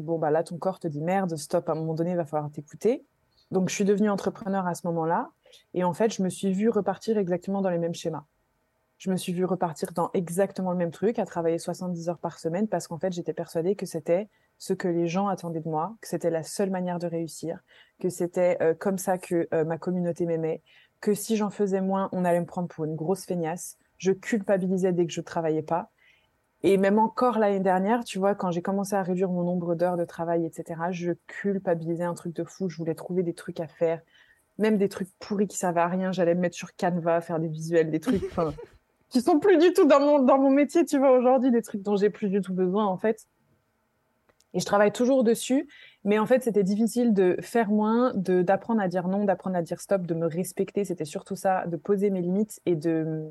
bon, 0.03 0.19
bah 0.19 0.31
là, 0.31 0.43
ton 0.43 0.59
corps 0.59 0.79
te 0.79 0.89
dit 0.89 1.01
merde, 1.01 1.37
stop, 1.37 1.69
à 1.69 1.73
un 1.73 1.75
moment 1.75 1.95
donné, 1.95 2.13
il 2.13 2.17
va 2.17 2.25
falloir 2.25 2.51
t'écouter. 2.51 3.05
Donc, 3.51 3.69
je 3.69 3.75
suis 3.75 3.85
devenue 3.85 4.11
entrepreneur 4.11 4.67
à 4.67 4.75
ce 4.75 4.87
moment-là. 4.89 5.31
Et 5.75 5.85
en 5.85 5.93
fait, 5.93 6.13
je 6.13 6.23
me 6.23 6.29
suis 6.29 6.53
vue 6.53 6.69
repartir 6.69 7.19
exactement 7.19 7.63
dans 7.63 7.71
les 7.71 7.79
mêmes 7.79 7.95
schémas. 7.95 8.25
Je 8.99 9.11
me 9.11 9.17
suis 9.17 9.33
vue 9.33 9.45
repartir 9.45 9.93
dans 9.93 10.11
exactement 10.13 10.73
le 10.73 10.77
même 10.77 10.91
truc, 10.91 11.19
à 11.19 11.25
travailler 11.25 11.59
70 11.59 12.09
heures 12.09 12.19
par 12.19 12.39
semaine, 12.39 12.67
parce 12.67 12.89
qu'en 12.89 12.99
fait, 12.99 13.13
j'étais 13.13 13.33
persuadée 13.33 13.77
que 13.77 13.87
c'était 13.87 14.29
ce 14.59 14.73
que 14.73 14.89
les 14.89 15.07
gens 15.07 15.29
attendaient 15.29 15.61
de 15.61 15.69
moi, 15.69 15.97
que 16.01 16.09
c'était 16.09 16.31
la 16.31 16.43
seule 16.43 16.71
manière 16.71 16.99
de 16.99 17.07
réussir, 17.07 17.61
que 18.01 18.09
c'était 18.09 18.59
euh, 18.61 18.75
comme 18.75 18.99
ça 18.99 19.17
que 19.17 19.49
euh, 19.55 19.65
ma 19.65 19.79
communauté 19.79 20.27
m'aimait, 20.27 20.63
que 21.01 21.15
si 21.15 21.37
j'en 21.37 21.51
faisais 21.51 21.81
moins, 21.81 22.09
on 22.11 22.25
allait 22.25 22.41
me 22.41 22.47
prendre 22.47 22.67
pour 22.67 22.85
une 22.85 22.97
grosse 22.97 23.25
feignasse. 23.25 23.79
Je 23.99 24.11
culpabilisais 24.11 24.93
dès 24.93 25.07
que 25.07 25.13
je 25.13 25.21
travaillais 25.21 25.63
pas. 25.63 25.91
Et 26.65 26.77
même 26.77 26.99
encore 26.99 27.39
l'année 27.39 27.61
dernière, 27.61 28.03
tu 28.05 28.19
vois, 28.19 28.35
quand 28.35 28.51
j'ai 28.51 28.63
commencé 28.63 28.95
à 28.95 29.03
réduire 29.03 29.31
mon 29.31 29.45
nombre 29.45 29.75
d'heures 29.77 29.97
de 29.97 30.05
travail, 30.05 30.45
etc., 30.45 30.81
je 30.91 31.13
culpabilisais 31.27 32.05
un 32.05 32.15
truc 32.15 32.35
de 32.35 32.43
fou. 32.43 32.69
Je 32.69 32.77
voulais 32.77 32.97
trouver 32.97 33.23
des 33.23 33.35
trucs 33.35 33.61
à 33.61 33.69
faire, 33.69 34.01
même 34.59 34.77
des 34.77 34.89
trucs 34.89 35.09
pourris 35.21 35.47
qui 35.47 35.57
servaient 35.57 35.81
à 35.81 35.87
rien. 35.87 36.11
J'allais 36.11 36.35
me 36.35 36.41
mettre 36.41 36.57
sur 36.57 36.75
Canva, 36.75 37.21
faire 37.21 37.39
des 37.39 37.49
visuels, 37.49 37.91
des 37.91 38.01
trucs 38.01 38.23
qui 39.09 39.21
sont 39.21 39.39
plus 39.39 39.57
du 39.59 39.73
tout 39.73 39.87
dans 39.87 40.01
mon, 40.01 40.19
dans 40.19 40.39
mon 40.39 40.51
métier, 40.51 40.85
tu 40.85 40.99
vois, 40.99 41.13
aujourd'hui, 41.13 41.53
des 41.53 41.63
trucs 41.63 41.83
dont 41.83 41.97
j'ai 41.97 42.11
plus 42.11 42.29
du 42.29 42.41
tout 42.41 42.55
besoin, 42.55 42.87
en 42.87 42.99
fait. 42.99 43.27
Et 44.55 44.61
je 44.61 44.65
travaille 44.65 44.93
toujours 44.93 45.23
dessus, 45.25 45.69
mais 46.05 46.19
en 46.19 46.27
fait, 46.27 46.43
c'était 46.43 46.65
difficile 46.65 47.13
de 47.13 47.37
faire 47.41 47.69
moins, 47.69 48.13
de 48.15 48.43
d'apprendre 48.43 48.81
à 48.81 48.89
dire 48.89 49.07
non, 49.07 49.25
d'apprendre 49.25 49.57
à 49.57 49.63
dire 49.63 49.81
stop, 49.81 50.07
de 50.07 50.15
me 50.15 50.27
respecter. 50.27 50.85
C'était 50.85 51.05
surtout 51.05 51.37
ça, 51.37 51.67
de 51.67 51.77
poser 51.77 52.11
mes 52.11 52.23
limites 52.23 52.61
et 52.67 52.75
de 52.75 53.31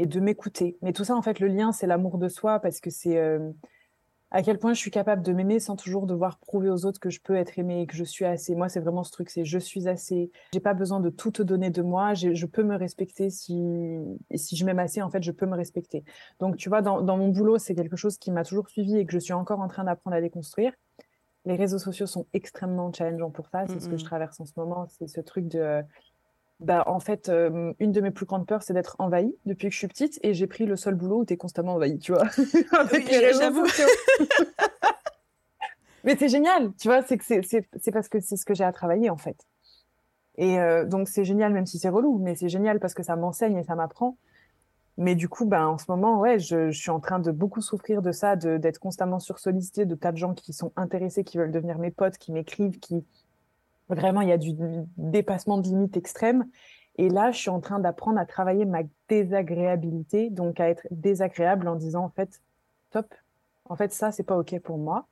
et 0.00 0.06
de 0.06 0.18
m'écouter. 0.18 0.78
Mais 0.80 0.94
tout 0.94 1.04
ça, 1.04 1.14
en 1.14 1.20
fait, 1.20 1.40
le 1.40 1.46
lien, 1.46 1.72
c'est 1.72 1.86
l'amour 1.86 2.16
de 2.16 2.28
soi 2.28 2.58
parce 2.58 2.80
que 2.80 2.88
c'est 2.88 3.18
euh, 3.18 3.50
à 4.30 4.42
quel 4.42 4.58
point 4.58 4.72
je 4.72 4.78
suis 4.78 4.90
capable 4.90 5.20
de 5.20 5.30
m'aimer 5.34 5.60
sans 5.60 5.76
toujours 5.76 6.06
devoir 6.06 6.38
prouver 6.38 6.70
aux 6.70 6.86
autres 6.86 6.98
que 6.98 7.10
je 7.10 7.20
peux 7.20 7.36
être 7.36 7.58
aimée 7.58 7.82
et 7.82 7.86
que 7.86 7.94
je 7.94 8.04
suis 8.04 8.24
assez. 8.24 8.54
Moi, 8.54 8.70
c'est 8.70 8.80
vraiment 8.80 9.04
ce 9.04 9.12
truc, 9.12 9.28
c'est 9.28 9.44
je 9.44 9.58
suis 9.58 9.88
assez. 9.88 10.32
J'ai 10.54 10.60
pas 10.60 10.72
besoin 10.72 11.00
de 11.00 11.10
tout 11.10 11.32
te 11.32 11.42
donner 11.42 11.68
de 11.68 11.82
moi. 11.82 12.14
Je 12.14 12.46
peux 12.46 12.62
me 12.62 12.76
respecter 12.76 13.28
si 13.28 13.98
si 14.34 14.56
je 14.56 14.64
m'aime 14.64 14.78
assez, 14.78 15.02
en 15.02 15.10
fait, 15.10 15.22
je 15.22 15.32
peux 15.32 15.44
me 15.44 15.54
respecter. 15.54 16.02
Donc, 16.40 16.56
tu 16.56 16.70
vois, 16.70 16.80
dans, 16.80 17.02
dans 17.02 17.18
mon 17.18 17.28
boulot, 17.28 17.58
c'est 17.58 17.74
quelque 17.74 17.96
chose 17.96 18.16
qui 18.16 18.30
m'a 18.30 18.42
toujours 18.42 18.70
suivi 18.70 18.96
et 18.96 19.04
que 19.04 19.12
je 19.12 19.18
suis 19.18 19.34
encore 19.34 19.60
en 19.60 19.68
train 19.68 19.84
d'apprendre 19.84 20.16
à 20.16 20.22
déconstruire. 20.22 20.72
Les 21.44 21.56
réseaux 21.56 21.78
sociaux 21.78 22.06
sont 22.06 22.26
extrêmement 22.32 22.90
challengeants 22.90 23.30
pour 23.30 23.48
ça. 23.50 23.66
C'est 23.66 23.80
ce 23.80 23.88
que 23.88 23.98
je 23.98 24.04
traverse 24.04 24.40
en 24.40 24.46
ce 24.46 24.52
moment. 24.56 24.86
C'est 24.88 25.08
ce 25.08 25.20
truc 25.20 25.46
de 25.46 25.82
bah, 26.60 26.84
en 26.86 27.00
fait, 27.00 27.30
euh, 27.30 27.72
une 27.80 27.90
de 27.90 28.00
mes 28.02 28.10
plus 28.10 28.26
grandes 28.26 28.46
peurs, 28.46 28.62
c'est 28.62 28.74
d'être 28.74 28.96
envahie 28.98 29.34
depuis 29.46 29.68
que 29.68 29.72
je 29.72 29.78
suis 29.78 29.88
petite 29.88 30.20
et 30.22 30.34
j'ai 30.34 30.46
pris 30.46 30.66
le 30.66 30.76
seul 30.76 30.94
boulot 30.94 31.20
où 31.20 31.24
tu 31.24 31.32
es 31.32 31.36
constamment 31.38 31.74
envahie, 31.74 31.98
tu 31.98 32.12
vois. 32.12 32.26
Avec 32.78 33.10
les 33.10 33.18
réseaux 33.18 33.40
Mais 36.04 36.16
c'est 36.16 36.28
génial, 36.28 36.72
tu 36.78 36.88
vois, 36.88 37.02
c'est 37.02 37.18
que 37.18 37.24
c'est 37.24 37.92
parce 37.92 38.08
que 38.08 38.20
c'est 38.20 38.36
ce 38.36 38.44
que 38.44 38.54
j'ai 38.54 38.64
à 38.64 38.72
travailler 38.72 39.10
en 39.10 39.18
fait. 39.18 39.46
Et 40.36 40.58
euh, 40.58 40.86
donc 40.86 41.08
c'est 41.08 41.24
génial, 41.24 41.52
même 41.52 41.66
si 41.66 41.78
c'est 41.78 41.90
relou, 41.90 42.18
mais 42.18 42.34
c'est 42.34 42.48
génial 42.48 42.80
parce 42.80 42.94
que 42.94 43.02
ça 43.02 43.16
m'enseigne 43.16 43.56
et 43.56 43.64
ça 43.64 43.74
m'apprend. 43.74 44.16
Mais 44.96 45.14
du 45.14 45.28
coup, 45.28 45.46
ben, 45.46 45.66
en 45.66 45.78
ce 45.78 45.86
moment, 45.88 46.20
ouais, 46.20 46.38
je, 46.38 46.70
je, 46.70 46.78
suis 46.78 46.90
en 46.90 47.00
train 47.00 47.20
de 47.20 47.30
beaucoup 47.30 47.62
souffrir 47.62 48.02
de 48.02 48.12
ça, 48.12 48.36
d'être 48.36 48.78
constamment 48.78 49.18
sursollicité 49.18 49.86
de 49.86 49.94
tas 49.94 50.12
de 50.12 50.18
gens 50.18 50.34
qui 50.34 50.52
sont 50.52 50.72
intéressés, 50.76 51.24
qui 51.24 51.38
veulent 51.38 51.52
devenir 51.52 51.78
mes 51.78 51.90
potes, 51.90 52.18
qui 52.18 52.32
m'écrivent, 52.32 52.78
qui, 52.80 53.04
Vraiment, 53.90 54.20
il 54.20 54.28
y 54.28 54.32
a 54.32 54.38
du 54.38 54.54
dépassement 54.96 55.58
de 55.58 55.64
limites 55.64 55.96
extrêmes. 55.96 56.46
Et 56.96 57.08
là, 57.08 57.30
je 57.30 57.38
suis 57.38 57.50
en 57.50 57.60
train 57.60 57.78
d'apprendre 57.78 58.18
à 58.18 58.26
travailler 58.26 58.64
ma 58.64 58.82
désagréabilité, 59.08 60.30
donc 60.30 60.60
à 60.60 60.68
être 60.68 60.86
désagréable 60.90 61.66
en 61.68 61.76
disant 61.76 62.04
en 62.04 62.10
fait, 62.10 62.40
top, 62.90 63.06
en 63.64 63.76
fait, 63.76 63.92
ça, 63.92 64.12
c'est 64.12 64.22
pas 64.22 64.36
OK 64.36 64.58
pour 64.60 64.78
moi. 64.78 65.06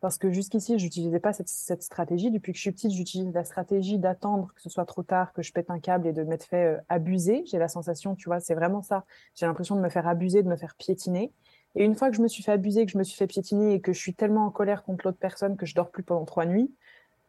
Parce 0.00 0.18
que 0.18 0.30
jusqu'ici, 0.30 0.78
j'utilisais 0.78 1.20
pas 1.20 1.32
cette, 1.32 1.48
cette, 1.48 1.82
stratégie. 1.82 2.30
Depuis 2.30 2.52
que 2.52 2.58
je 2.58 2.62
suis 2.62 2.70
petite, 2.70 2.92
j'utilise 2.92 3.32
la 3.32 3.44
stratégie 3.44 3.98
d'attendre 3.98 4.52
que 4.54 4.60
ce 4.60 4.68
soit 4.68 4.84
trop 4.84 5.02
tard, 5.02 5.32
que 5.32 5.42
je 5.42 5.52
pète 5.52 5.70
un 5.70 5.80
câble 5.80 6.06
et 6.06 6.12
de 6.12 6.22
m'être 6.22 6.44
fait 6.44 6.76
euh, 6.76 6.80
abuser. 6.88 7.42
J'ai 7.46 7.58
la 7.58 7.68
sensation, 7.68 8.14
tu 8.14 8.28
vois, 8.28 8.38
c'est 8.38 8.54
vraiment 8.54 8.82
ça. 8.82 9.04
J'ai 9.34 9.46
l'impression 9.46 9.74
de 9.74 9.80
me 9.80 9.88
faire 9.88 10.06
abuser, 10.06 10.42
de 10.42 10.48
me 10.48 10.56
faire 10.56 10.74
piétiner. 10.76 11.32
Et 11.74 11.84
une 11.84 11.94
fois 11.94 12.10
que 12.10 12.16
je 12.16 12.22
me 12.22 12.28
suis 12.28 12.42
fait 12.42 12.52
abuser, 12.52 12.84
que 12.86 12.92
je 12.92 12.98
me 12.98 13.04
suis 13.04 13.16
fait 13.16 13.26
piétiner 13.26 13.74
et 13.74 13.80
que 13.80 13.92
je 13.92 13.98
suis 13.98 14.14
tellement 14.14 14.46
en 14.46 14.50
colère 14.50 14.82
contre 14.82 15.06
l'autre 15.06 15.18
personne 15.18 15.56
que 15.56 15.66
je 15.66 15.74
dors 15.74 15.90
plus 15.90 16.02
pendant 16.02 16.24
trois 16.24 16.46
nuits, 16.46 16.70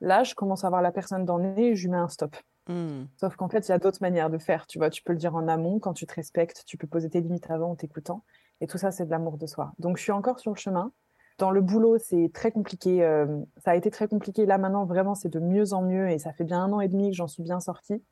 Là, 0.02 0.24
je 0.24 0.36
commence 0.36 0.64
à 0.64 0.70
voir 0.70 0.82
la 0.82 0.92
personne 0.92 1.26
dans 1.26 1.38
le 1.38 1.54
nez 1.54 1.70
et 1.70 1.76
je 1.76 1.84
lui 1.84 1.92
mets 1.92 1.98
un 1.98 2.08
stop. 2.08 2.36
Hmm. 2.68 3.06
Sauf 3.16 3.36
qu'en 3.36 3.48
fait, 3.50 3.68
il 3.68 3.72
y 3.72 3.74
a 3.74 3.80
d'autres 3.80 4.02
manières 4.02 4.30
de 4.30 4.38
faire. 4.38 4.68
Tu 4.68 4.78
vois, 4.78 4.90
tu 4.90 5.02
peux 5.02 5.14
le 5.14 5.20
dire 5.20 5.36
en 5.36 5.48
amont 5.48 5.80
quand 5.80 5.94
tu 5.94 6.06
te 6.06 6.14
respectes, 6.14 6.64
tu 6.66 6.78
peux 6.78 6.88
poser 6.88 7.10
tes 7.10 7.22
limites 7.22 7.50
avant 7.50 7.72
en 7.72 7.76
t'écoutant. 7.76 8.24
Et 8.62 8.68
tout 8.68 8.78
ça, 8.78 8.92
c'est 8.92 9.06
de 9.06 9.12
l'amour 9.12 9.38
de 9.38 9.46
soi. 9.46 9.72
Donc, 9.80 9.98
je 9.98 10.04
suis 10.04 10.12
encore 10.12 10.40
sur 10.40 10.52
le 10.52 10.58
chemin. 10.58 10.92
Dans 11.38 11.52
le 11.52 11.62
boulot, 11.62 11.98
c'est 12.00 12.32
très 12.34 12.52
compliqué. 12.52 13.04
euh, 13.04 13.28
ça 13.64 13.72
a 13.72 13.76
été 13.76 13.92
très 13.92 14.08
compliqué. 14.08 14.46
Là, 14.46 14.58
maintenant, 14.58 14.86
vraiment, 14.86 15.16
c'est 15.16 15.30
de 15.30 15.40
mieux 15.40 15.74
en 15.74 15.82
mieux. 15.82 16.10
Et 16.10 16.18
ça 16.18 16.34
fait 16.34 16.44
bien 16.44 16.64
un 16.64 16.74
an 16.74 16.82
et 16.82 16.88
demi 16.88 17.12
que 17.12 17.16
j'en 17.16 17.28
suis 17.28 17.44
bien 17.44 17.60
sortie. 17.60 18.04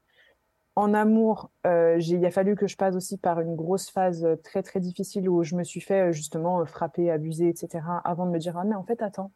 En 0.76 0.94
amour, 0.94 1.52
euh, 1.66 1.98
il 2.00 2.26
a 2.26 2.32
fallu 2.32 2.56
que 2.56 2.68
je 2.68 2.76
passe 2.76 2.96
aussi 2.96 3.18
par 3.18 3.40
une 3.40 3.56
grosse 3.56 3.90
phase 3.90 4.28
très, 4.44 4.62
très 4.62 4.80
difficile 4.80 5.30
où 5.30 5.42
je 5.42 5.56
me 5.56 5.64
suis 5.64 5.80
fait 5.80 6.10
euh, 6.10 6.12
justement 6.12 6.66
frapper, 6.66 7.10
abuser, 7.10 7.48
etc. 7.48 8.02
avant 8.04 8.26
de 8.26 8.32
me 8.32 8.40
dire, 8.40 8.58
ah, 8.58 8.66
mais 8.66 8.76
en 8.76 8.84
fait, 8.84 9.02
attends, 9.02 9.32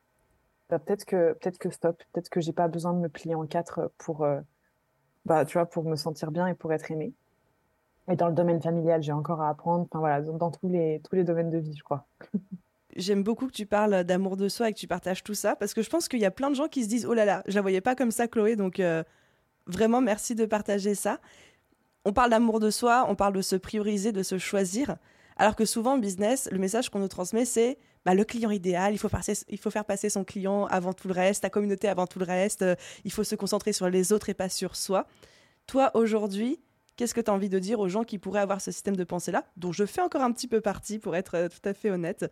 bah, 0.70 0.80
peut-être 0.80 1.06
que, 1.06 1.34
peut-être 1.34 1.58
que 1.58 1.70
stop, 1.70 2.02
peut-être 2.14 2.30
que 2.30 2.42
j'ai 2.42 2.54
pas 2.54 2.68
besoin 2.68 2.94
de 2.94 3.00
me 3.00 3.10
plier 3.10 3.36
en 3.36 3.46
quatre 3.46 3.92
pour, 3.98 4.24
euh, 4.24 4.40
bah, 5.26 5.46
tu 5.46 5.54
vois, 5.54 5.66
pour 5.66 5.84
me 5.84 5.96
sentir 5.96 6.32
bien 6.32 6.48
et 6.48 6.54
pour 6.54 6.72
être 6.74 6.92
aimée. 6.92 7.14
Et 8.10 8.16
dans 8.16 8.28
le 8.28 8.34
domaine 8.34 8.62
familial, 8.62 9.04
j'ai 9.04 9.12
encore 9.12 9.42
à 9.42 9.50
apprendre. 9.50 9.86
Enfin, 9.90 10.00
voilà, 10.00 10.22
dans, 10.22 10.52
tous 10.52 10.70
les, 10.70 11.02
tous 11.08 11.16
les 11.16 11.24
domaines 11.24 11.52
de 11.52 11.60
vie, 11.60 11.76
je 11.76 11.84
crois. 11.84 12.06
J'aime 12.96 13.24
beaucoup 13.24 13.48
que 13.48 13.52
tu 13.52 13.68
parles 13.68 14.04
d'amour 14.04 14.36
de 14.36 14.50
soi 14.50 14.70
et 14.70 14.74
que 14.74 14.80
tu 14.80 14.88
partages 14.88 15.24
tout 15.24 15.36
ça 15.36 15.56
parce 15.56 15.76
que 15.76 15.84
je 15.84 15.90
pense 15.92 16.08
qu'il 16.08 16.20
y 16.20 16.26
a 16.26 16.32
plein 16.32 16.50
de 16.50 16.56
gens 16.56 16.68
qui 16.68 16.84
se 16.84 16.90
disent 16.90 17.06
oh 17.06 17.14
là 17.14 17.24
là, 17.24 17.44
je 17.48 17.54
la 17.54 17.62
voyais 17.62 17.82
pas 17.82 17.96
comme 17.96 18.10
ça 18.10 18.28
Chloé 18.28 18.56
donc 18.56 18.80
euh, 18.80 19.04
vraiment 19.68 20.02
merci 20.02 20.34
de 20.34 20.46
partager 20.48 20.96
ça. 20.96 21.20
On 22.04 22.14
parle 22.14 22.32
d'amour 22.32 22.60
de 22.60 22.72
soi, 22.72 23.06
on 23.08 23.16
parle 23.16 23.34
de 23.34 23.44
se 23.44 23.56
prioriser, 23.56 24.12
de 24.12 24.24
se 24.24 24.40
choisir 24.40 24.98
alors 25.38 25.56
que 25.56 25.66
souvent 25.66 25.94
en 25.94 25.98
business, 26.00 26.50
le 26.52 26.58
message 26.58 26.90
qu'on 26.90 26.98
nous 26.98 27.08
transmet 27.08 27.46
c'est 27.46 27.78
bah, 28.10 28.16
le 28.16 28.24
client 28.24 28.50
idéal, 28.50 28.92
il 28.92 28.98
faut, 28.98 29.08
passer, 29.08 29.34
il 29.50 29.60
faut 29.60 29.70
faire 29.70 29.86
passer 29.86 30.10
son 30.10 30.24
client 30.24 30.66
avant 30.66 30.94
tout 30.94 31.08
le 31.08 31.14
reste, 31.14 31.44
ta 31.44 31.52
communauté 31.52 31.88
avant 31.88 32.08
tout 32.08 32.18
le 32.18 32.26
reste, 32.26 32.64
euh, 32.64 32.74
il 33.04 33.12
faut 33.12 33.24
se 33.24 33.36
concentrer 33.36 33.72
sur 33.72 33.88
les 33.88 34.12
autres 34.12 34.30
et 34.30 34.34
pas 34.34 34.50
sur 34.50 34.76
soi. 34.76 35.06
Toi 35.68 35.92
aujourd'hui, 35.94 36.60
qu'est-ce 36.96 37.14
que 37.14 37.22
tu 37.22 37.30
as 37.30 37.34
envie 37.36 37.50
de 37.50 37.60
dire 37.60 37.80
aux 37.80 37.88
gens 37.88 38.04
qui 38.04 38.18
pourraient 38.18 38.40
avoir 38.40 38.62
ce 38.62 38.72
système 38.72 38.96
de 38.96 39.04
pensée-là, 39.04 39.46
dont 39.58 39.72
je 39.72 39.86
fais 39.86 40.02
encore 40.02 40.24
un 40.24 40.32
petit 40.32 40.48
peu 40.48 40.60
partie 40.60 40.98
pour 40.98 41.16
être 41.16 41.36
euh, 41.36 41.50
tout 41.50 41.70
à 41.70 41.76
fait 41.76 41.92
honnête 41.92 42.26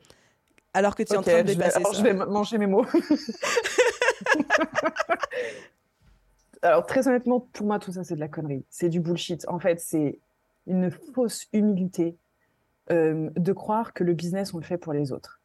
alors 0.73 0.95
que 0.95 1.03
tu 1.03 1.13
es 1.13 1.17
en 1.17 1.21
train 1.21 1.43
de 1.43 1.49
je 1.49 1.53
vais- 1.53 1.55
dépasser 1.55 1.77
alors, 1.77 1.93
ça. 1.93 1.99
je 1.99 2.03
vais 2.03 2.13
manger 2.13 2.57
mes 2.57 2.65
mots. 2.65 2.85
alors, 6.63 6.87
très 6.87 7.07
honnêtement, 7.07 7.39
pour 7.39 7.67
moi, 7.67 7.77
tout 7.77 7.91
ça, 7.91 8.03
c'est 8.03 8.15
de 8.15 8.19
la 8.19 8.27
connerie. 8.27 8.65
C'est 8.71 8.89
du 8.89 8.99
bullshit. 8.99 9.47
En 9.47 9.59
fait, 9.59 9.79
c'est 9.79 10.17
une 10.65 10.89
fausse 10.89 11.45
humilité 11.53 12.17
euh, 12.91 13.29
de 13.35 13.53
croire 13.53 13.93
que 13.93 14.03
le 14.03 14.13
business, 14.13 14.55
on 14.55 14.57
le 14.57 14.63
fait 14.63 14.77
pour 14.77 14.93
les 14.93 15.11
autres. 15.11 15.36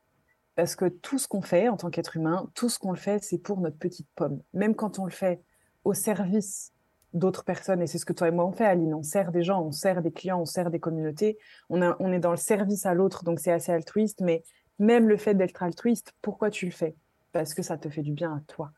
Parce 0.54 0.76
que 0.76 0.86
tout 0.86 1.18
ce 1.18 1.26
qu'on 1.28 1.42
fait 1.42 1.68
en 1.68 1.76
tant 1.76 1.90
qu'être 1.90 2.16
humain, 2.16 2.50
tout 2.54 2.68
ce 2.68 2.78
qu'on 2.78 2.90
le 2.90 2.98
fait, 2.98 3.22
c'est 3.22 3.38
pour 3.38 3.60
notre 3.60 3.78
petite 3.78 4.08
pomme. 4.14 4.40
Même 4.52 4.74
quand 4.74 4.98
on 4.98 5.04
le 5.04 5.10
fait 5.10 5.40
au 5.84 5.94
service 5.94 6.72
d'autres 7.14 7.44
personnes, 7.44 7.82
et 7.82 7.86
c'est 7.86 7.98
ce 7.98 8.06
que 8.06 8.12
toi 8.12 8.28
et 8.28 8.30
moi 8.30 8.46
on 8.46 8.52
fait, 8.52 8.64
Aline, 8.64 8.94
on 8.94 9.02
sert 9.02 9.32
des 9.32 9.42
gens, 9.42 9.62
on 9.62 9.70
sert 9.70 10.00
des 10.02 10.12
clients, 10.12 10.40
on 10.40 10.46
sert 10.46 10.70
des 10.70 10.80
communautés, 10.80 11.36
on, 11.68 11.82
a- 11.82 11.96
on 12.00 12.10
est 12.12 12.20
dans 12.20 12.30
le 12.30 12.38
service 12.38 12.86
à 12.86 12.94
l'autre, 12.94 13.22
donc 13.24 13.38
c'est 13.38 13.52
assez 13.52 13.70
altruiste, 13.72 14.20
mais 14.22 14.42
même 14.78 15.08
le 15.08 15.18
fait 15.18 15.34
d'être 15.34 15.62
altruiste, 15.62 16.12
pourquoi 16.22 16.50
tu 16.50 16.64
le 16.64 16.72
fais? 16.72 16.96
Parce 17.32 17.52
que 17.52 17.62
ça 17.62 17.76
te 17.76 17.90
fait 17.90 18.02
du 18.02 18.12
bien 18.12 18.36
à 18.36 18.40
toi, 18.46 18.72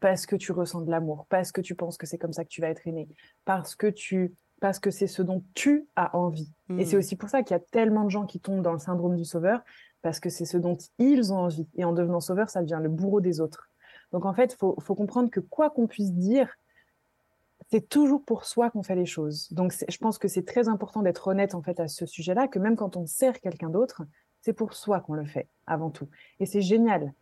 parce 0.00 0.26
que 0.26 0.34
tu 0.34 0.50
ressens 0.50 0.80
de 0.80 0.90
l'amour, 0.90 1.26
parce 1.28 1.52
que 1.52 1.60
tu 1.60 1.76
penses 1.76 1.96
que 1.96 2.06
c'est 2.06 2.18
comme 2.18 2.32
ça 2.32 2.42
que 2.44 2.48
tu 2.48 2.60
vas 2.60 2.68
être 2.70 2.86
aimé, 2.86 3.08
parce 3.44 3.74
que 3.76 3.86
tu 3.86 4.34
parce 4.58 4.78
que 4.78 4.90
c'est 4.90 5.06
ce 5.06 5.20
dont 5.20 5.44
tu 5.54 5.86
as 5.96 6.16
envie. 6.16 6.50
Et 6.70 6.82
Hmm. 6.82 6.84
c'est 6.84 6.96
aussi 6.96 7.14
pour 7.14 7.28
ça 7.28 7.42
qu'il 7.42 7.54
y 7.54 7.60
a 7.60 7.62
tellement 7.70 8.04
de 8.04 8.10
gens 8.10 8.24
qui 8.24 8.40
tombent 8.40 8.62
dans 8.62 8.72
le 8.72 8.78
syndrome 8.78 9.14
du 9.14 9.24
sauveur, 9.26 9.62
parce 10.06 10.20
que 10.20 10.30
c'est 10.30 10.44
ce 10.44 10.56
dont 10.56 10.78
ils 11.00 11.32
ont 11.32 11.38
envie. 11.38 11.66
Et 11.74 11.84
en 11.84 11.92
devenant 11.92 12.20
sauveur, 12.20 12.48
ça 12.48 12.62
devient 12.62 12.78
le 12.80 12.88
bourreau 12.88 13.20
des 13.20 13.40
autres. 13.40 13.68
Donc 14.12 14.24
en 14.24 14.32
fait, 14.32 14.52
il 14.52 14.56
faut, 14.56 14.94
comprendre 14.94 15.30
que 15.30 15.40
quoi 15.40 15.68
qu'on 15.68 15.88
puisse 15.88 16.12
dire, 16.12 16.48
c'est 17.72 17.88
toujours 17.88 18.24
pour 18.24 18.44
soi 18.44 18.70
qu'on 18.70 18.84
fait 18.84 18.94
les 18.94 19.04
choses. 19.04 19.52
Donc 19.52 19.74
je 19.88 19.98
pense 19.98 20.18
que 20.18 20.28
c'est 20.28 20.44
très 20.44 20.68
important 20.68 21.02
d'être 21.02 21.26
honnête 21.26 21.56
en 21.56 21.62
fait 21.62 21.80
à 21.80 21.88
ce 21.88 22.06
sujet-là, 22.06 22.46
que 22.46 22.60
même 22.60 22.76
quand 22.76 22.96
on 22.96 23.04
sert 23.04 23.40
quelqu'un 23.40 23.68
d'autre, 23.68 24.04
c'est 24.42 24.52
pour 24.52 24.74
soi 24.74 25.00
qu'on 25.00 25.14
le 25.14 25.24
fait 25.24 25.48
avant 25.66 25.90
tout. 25.90 26.06
Et 26.38 26.46
c'est 26.46 26.62
génial. 26.62 27.12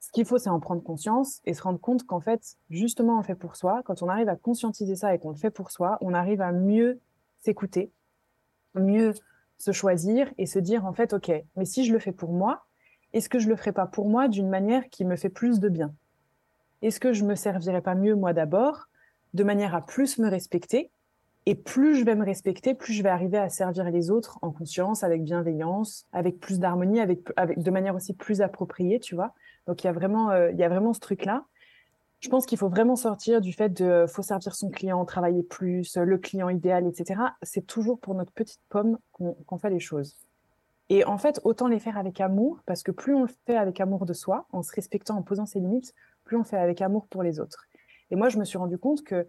Ce 0.00 0.10
qu'il 0.10 0.24
faut, 0.24 0.38
c'est 0.38 0.48
en 0.48 0.58
prendre 0.58 0.82
conscience 0.82 1.42
et 1.44 1.52
se 1.52 1.60
rendre 1.60 1.80
compte 1.80 2.06
qu'en 2.06 2.20
fait, 2.20 2.56
justement, 2.70 3.16
on 3.16 3.18
le 3.18 3.24
fait 3.24 3.34
pour 3.34 3.56
soi. 3.56 3.82
Quand 3.84 4.02
on 4.02 4.08
arrive 4.08 4.30
à 4.30 4.36
conscientiser 4.36 4.96
ça 4.96 5.14
et 5.14 5.18
qu'on 5.18 5.32
le 5.32 5.36
fait 5.36 5.50
pour 5.50 5.70
soi, 5.70 5.98
on 6.00 6.14
arrive 6.14 6.40
à 6.40 6.50
mieux 6.50 6.98
s'écouter, 7.42 7.92
mieux 8.74 9.12
se 9.60 9.72
choisir 9.72 10.32
et 10.38 10.46
se 10.46 10.58
dire 10.58 10.86
en 10.86 10.92
fait, 10.92 11.12
ok, 11.12 11.30
mais 11.56 11.64
si 11.64 11.84
je 11.84 11.92
le 11.92 11.98
fais 11.98 12.12
pour 12.12 12.32
moi, 12.32 12.64
est-ce 13.12 13.28
que 13.28 13.38
je 13.38 13.48
le 13.48 13.56
ferai 13.56 13.72
pas 13.72 13.86
pour 13.86 14.08
moi 14.08 14.28
d'une 14.28 14.48
manière 14.48 14.88
qui 14.88 15.04
me 15.04 15.16
fait 15.16 15.28
plus 15.28 15.60
de 15.60 15.68
bien? 15.68 15.94
Est-ce 16.82 16.98
que 16.98 17.12
je 17.12 17.24
me 17.24 17.34
servirai 17.34 17.82
pas 17.82 17.94
mieux 17.94 18.14
moi 18.14 18.32
d'abord, 18.32 18.88
de 19.34 19.44
manière 19.44 19.74
à 19.74 19.84
plus 19.84 20.18
me 20.18 20.28
respecter 20.28 20.90
et 21.46 21.54
plus 21.54 21.96
je 21.96 22.04
vais 22.04 22.14
me 22.14 22.24
respecter, 22.24 22.74
plus 22.74 22.92
je 22.92 23.02
vais 23.02 23.08
arriver 23.08 23.38
à 23.38 23.48
servir 23.48 23.90
les 23.90 24.10
autres 24.10 24.38
en 24.42 24.50
conscience, 24.50 25.02
avec 25.04 25.24
bienveillance, 25.24 26.06
avec 26.12 26.38
plus 26.38 26.58
d'harmonie, 26.58 27.00
avec, 27.00 27.20
avec 27.36 27.62
de 27.62 27.70
manière 27.70 27.94
aussi 27.94 28.14
plus 28.14 28.40
appropriée, 28.40 29.00
tu 29.00 29.14
vois? 29.14 29.34
Donc 29.66 29.82
il 29.82 29.86
y 29.86 29.90
a 29.90 29.92
vraiment, 29.92 30.30
euh, 30.30 30.50
il 30.52 30.58
y 30.58 30.64
a 30.64 30.68
vraiment 30.68 30.92
ce 30.92 31.00
truc-là. 31.00 31.44
Je 32.20 32.28
pense 32.28 32.44
qu'il 32.44 32.58
faut 32.58 32.68
vraiment 32.68 32.96
sortir 32.96 33.40
du 33.40 33.52
fait 33.52 33.70
de 33.70 33.84
euh, 33.84 34.06
faut 34.06 34.22
servir 34.22 34.54
son 34.54 34.68
client, 34.68 35.04
travailler 35.06 35.42
plus, 35.42 35.96
euh, 35.96 36.04
le 36.04 36.18
client 36.18 36.50
idéal, 36.50 36.86
etc. 36.86 37.20
C'est 37.42 37.66
toujours 37.66 37.98
pour 37.98 38.14
notre 38.14 38.32
petite 38.32 38.60
pomme 38.68 38.98
qu'on 39.12 39.58
fait 39.58 39.70
les 39.70 39.80
choses. 39.80 40.16
Et 40.90 41.04
en 41.04 41.18
fait, 41.18 41.40
autant 41.44 41.68
les 41.68 41.78
faire 41.78 41.96
avec 41.96 42.20
amour, 42.20 42.60
parce 42.66 42.82
que 42.82 42.90
plus 42.90 43.14
on 43.14 43.22
le 43.22 43.30
fait 43.46 43.56
avec 43.56 43.80
amour 43.80 44.04
de 44.04 44.12
soi, 44.12 44.46
en 44.52 44.62
se 44.62 44.72
respectant, 44.74 45.16
en 45.16 45.22
posant 45.22 45.46
ses 45.46 45.60
limites, 45.60 45.94
plus 46.24 46.36
on 46.36 46.40
le 46.40 46.44
fait 46.44 46.58
avec 46.58 46.82
amour 46.82 47.06
pour 47.06 47.22
les 47.22 47.40
autres. 47.40 47.66
Et 48.10 48.16
moi, 48.16 48.28
je 48.28 48.38
me 48.38 48.44
suis 48.44 48.58
rendu 48.58 48.76
compte 48.76 49.02
que 49.02 49.28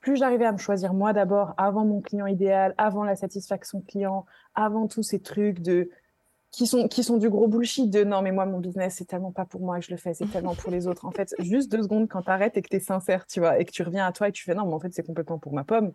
plus 0.00 0.16
j'arrivais 0.16 0.46
à 0.46 0.52
me 0.52 0.58
choisir 0.58 0.94
moi 0.94 1.12
d'abord, 1.12 1.54
avant 1.58 1.84
mon 1.84 2.00
client 2.00 2.26
idéal, 2.26 2.74
avant 2.78 3.04
la 3.04 3.16
satisfaction 3.16 3.80
client, 3.82 4.26
avant 4.54 4.86
tous 4.86 5.02
ces 5.02 5.20
trucs 5.20 5.60
de 5.60 5.90
qui 6.52 6.66
sont, 6.66 6.86
qui 6.86 7.02
sont 7.02 7.16
du 7.16 7.30
gros 7.30 7.48
bullshit 7.48 7.90
de 7.90 8.04
non, 8.04 8.20
mais 8.20 8.30
moi, 8.30 8.44
mon 8.44 8.60
business, 8.60 8.96
c'est 8.98 9.06
tellement 9.06 9.32
pas 9.32 9.46
pour 9.46 9.62
moi 9.62 9.80
que 9.80 9.86
je 9.86 9.90
le 9.90 9.96
fais, 9.96 10.12
c'est 10.12 10.28
tellement 10.28 10.54
pour 10.54 10.70
les 10.70 10.86
autres. 10.86 11.06
En 11.06 11.10
fait, 11.10 11.34
juste 11.40 11.72
deux 11.72 11.82
secondes 11.82 12.08
quand 12.08 12.22
t'arrêtes 12.22 12.56
et 12.58 12.62
que 12.62 12.68
t'es 12.68 12.78
sincère, 12.78 13.26
tu 13.26 13.40
vois, 13.40 13.58
et 13.58 13.64
que 13.64 13.72
tu 13.72 13.82
reviens 13.82 14.06
à 14.06 14.12
toi 14.12 14.28
et 14.28 14.32
tu 14.32 14.44
fais 14.44 14.54
non, 14.54 14.66
mais 14.66 14.74
en 14.74 14.78
fait, 14.78 14.92
c'est 14.92 15.04
complètement 15.04 15.38
pour 15.38 15.54
ma 15.54 15.64
pomme. 15.64 15.92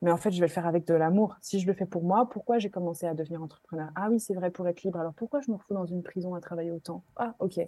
Mais 0.00 0.12
en 0.12 0.16
fait, 0.16 0.30
je 0.30 0.38
vais 0.38 0.46
le 0.46 0.52
faire 0.52 0.66
avec 0.66 0.86
de 0.86 0.94
l'amour. 0.94 1.34
Si 1.40 1.58
je 1.58 1.66
le 1.66 1.72
fais 1.72 1.86
pour 1.86 2.04
moi, 2.04 2.28
pourquoi 2.28 2.58
j'ai 2.58 2.70
commencé 2.70 3.06
à 3.06 3.14
devenir 3.14 3.42
entrepreneur? 3.42 3.88
Ah 3.96 4.08
oui, 4.10 4.20
c'est 4.20 4.34
vrai, 4.34 4.50
pour 4.50 4.68
être 4.68 4.82
libre. 4.82 5.00
Alors 5.00 5.14
pourquoi 5.14 5.40
je 5.40 5.50
me 5.50 5.56
retrouve 5.56 5.76
dans 5.76 5.86
une 5.86 6.02
prison 6.02 6.34
à 6.34 6.40
travailler 6.40 6.70
autant? 6.70 7.02
Ah, 7.16 7.34
ok. 7.40 7.60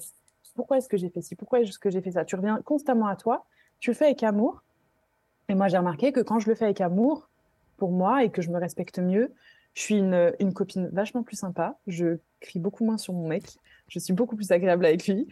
Pourquoi 0.55 0.77
est-ce 0.77 0.89
que 0.89 0.97
j'ai 0.97 1.09
fait 1.09 1.23
ci? 1.23 1.35
Pourquoi 1.35 1.61
est-ce 1.61 1.79
que 1.79 1.91
j'ai 1.91 2.03
fait 2.03 2.13
ça? 2.13 2.25
Tu 2.25 2.37
reviens 2.37 2.61
constamment 2.63 3.09
à 3.09 3.17
toi, 3.17 3.47
tu 3.81 3.91
le 3.91 3.97
fais 3.97 4.07
avec 4.07 4.23
amour. 4.23 4.63
Et 5.49 5.55
moi, 5.55 5.69
j'ai 5.69 5.79
remarqué 5.79 6.13
que 6.13 6.21
quand 6.21 6.39
je 6.39 6.49
le 6.49 6.55
fais 6.55 6.67
avec 6.67 6.81
amour, 6.81 7.29
pour 7.79 7.91
moi, 7.91 8.23
et 8.23 8.31
que 8.31 8.43
je 8.43 8.51
me 8.51 8.59
respecte 8.59 8.99
mieux, 8.99 9.35
je 9.77 9.83
suis 9.83 9.99
une, 9.99 10.55
copine 10.55 10.89
vachement 10.89 11.23
plus 11.23 11.37
sympa. 11.37 11.79
Je 11.87 12.17
crie 12.41 12.59
beaucoup 12.59 12.83
moins 12.83 12.97
sur 12.97 13.13
mon 13.13 13.29
mec. 13.29 13.59
Je 13.89 13.99
suis 13.99 14.15
beaucoup 14.15 14.35
plus 14.35 14.51
agréable 14.51 14.87
avec 14.87 15.07
lui. 15.07 15.29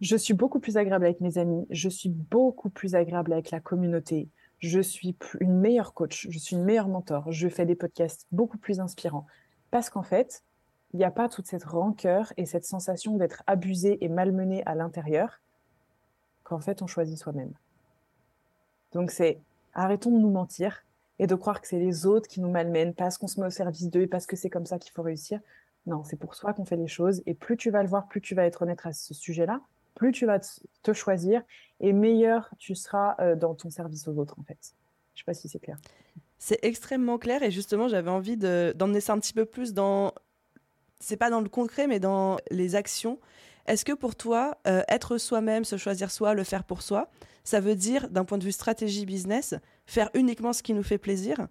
Je 0.00 0.16
suis 0.16 0.34
beaucoup 0.34 0.58
plus 0.58 0.76
agréable 0.76 1.04
avec 1.04 1.20
mes 1.20 1.38
amis. 1.38 1.64
Je 1.70 1.88
suis 1.88 2.08
beaucoup 2.08 2.70
plus 2.70 2.96
agréable 2.96 3.32
avec 3.32 3.52
la 3.52 3.60
communauté. 3.60 4.28
Je 4.58 4.80
suis 4.80 5.16
une 5.38 5.60
meilleure 5.60 5.94
coach. 5.94 6.26
Je 6.28 6.36
suis 6.40 6.56
une 6.56 6.64
meilleure 6.64 6.88
mentor. 6.88 7.30
Je 7.30 7.48
fais 7.48 7.66
des 7.66 7.76
podcasts 7.76 8.26
beaucoup 8.32 8.58
plus 8.58 8.80
inspirants. 8.80 9.26
Parce 9.70 9.90
qu'en 9.90 10.02
fait, 10.02 10.42
il 10.92 10.96
n'y 10.96 11.04
a 11.04 11.12
pas 11.12 11.28
toute 11.28 11.46
cette 11.46 11.64
rancœur 11.64 12.32
et 12.36 12.46
cette 12.46 12.64
sensation 12.64 13.16
d'être 13.16 13.44
abusé 13.46 14.04
et 14.04 14.08
malmené 14.08 14.64
à 14.66 14.74
l'intérieur 14.74 15.40
qu'en 16.42 16.58
fait, 16.58 16.82
on 16.82 16.88
choisit 16.88 17.16
soi-même. 17.16 17.52
Donc, 18.90 19.12
c'est 19.12 19.38
arrêtons 19.72 20.10
de 20.10 20.18
nous 20.18 20.30
mentir 20.30 20.84
et 21.18 21.26
de 21.26 21.34
croire 21.34 21.60
que 21.60 21.68
c'est 21.68 21.78
les 21.78 22.06
autres 22.06 22.28
qui 22.28 22.40
nous 22.40 22.50
malmènent 22.50 22.94
parce 22.94 23.18
qu'on 23.18 23.26
se 23.28 23.40
met 23.40 23.46
au 23.46 23.50
service 23.50 23.88
d'eux 23.90 24.02
et 24.02 24.06
parce 24.06 24.26
que 24.26 24.36
c'est 24.36 24.50
comme 24.50 24.66
ça 24.66 24.78
qu'il 24.78 24.92
faut 24.92 25.02
réussir. 25.02 25.40
Non, 25.86 26.02
c'est 26.02 26.16
pour 26.16 26.34
soi 26.34 26.52
qu'on 26.54 26.64
fait 26.64 26.76
les 26.76 26.88
choses. 26.88 27.22
Et 27.26 27.34
plus 27.34 27.56
tu 27.56 27.70
vas 27.70 27.82
le 27.82 27.88
voir, 27.88 28.08
plus 28.08 28.20
tu 28.20 28.34
vas 28.34 28.46
être 28.46 28.62
honnête 28.62 28.80
à 28.84 28.92
ce 28.92 29.14
sujet-là, 29.14 29.60
plus 29.94 30.12
tu 30.12 30.26
vas 30.26 30.40
te- 30.40 30.92
choisir 30.92 31.42
et 31.80 31.92
meilleur 31.92 32.50
tu 32.58 32.74
seras 32.74 33.16
euh, 33.20 33.36
dans 33.36 33.54
ton 33.54 33.70
service 33.70 34.08
aux 34.08 34.16
autres, 34.16 34.38
en 34.38 34.42
fait. 34.42 34.74
Je 35.14 35.20
sais 35.20 35.24
pas 35.24 35.34
si 35.34 35.48
c'est 35.48 35.60
clair. 35.60 35.78
C'est 36.38 36.58
extrêmement 36.62 37.18
clair 37.18 37.42
et 37.42 37.50
justement 37.50 37.88
j'avais 37.88 38.10
envie 38.10 38.36
de- 38.36 38.74
d'emmener 38.76 39.00
ça 39.00 39.12
un 39.12 39.18
petit 39.18 39.32
peu 39.32 39.44
plus 39.44 39.72
dans, 39.72 40.12
c'est 41.00 41.16
pas 41.16 41.30
dans 41.30 41.40
le 41.40 41.48
concret 41.48 41.86
mais 41.86 42.00
dans 42.00 42.38
les 42.50 42.74
actions. 42.74 43.20
Est-ce 43.66 43.84
que 43.84 43.92
pour 43.92 44.14
toi, 44.16 44.58
euh, 44.66 44.82
être 44.88 45.16
soi-même, 45.16 45.64
se 45.64 45.76
choisir 45.76 46.10
soi, 46.10 46.34
le 46.34 46.44
faire 46.44 46.64
pour 46.64 46.82
soi, 46.82 47.08
ça 47.44 47.60
veut 47.60 47.76
dire 47.76 48.08
d'un 48.10 48.24
point 48.24 48.38
de 48.38 48.44
vue 48.44 48.52
stratégie 48.52 49.06
business, 49.06 49.54
faire 49.86 50.10
uniquement 50.14 50.52
ce 50.52 50.62
qui 50.62 50.74
nous 50.74 50.82
fait 50.82 50.98
plaisir 50.98 51.46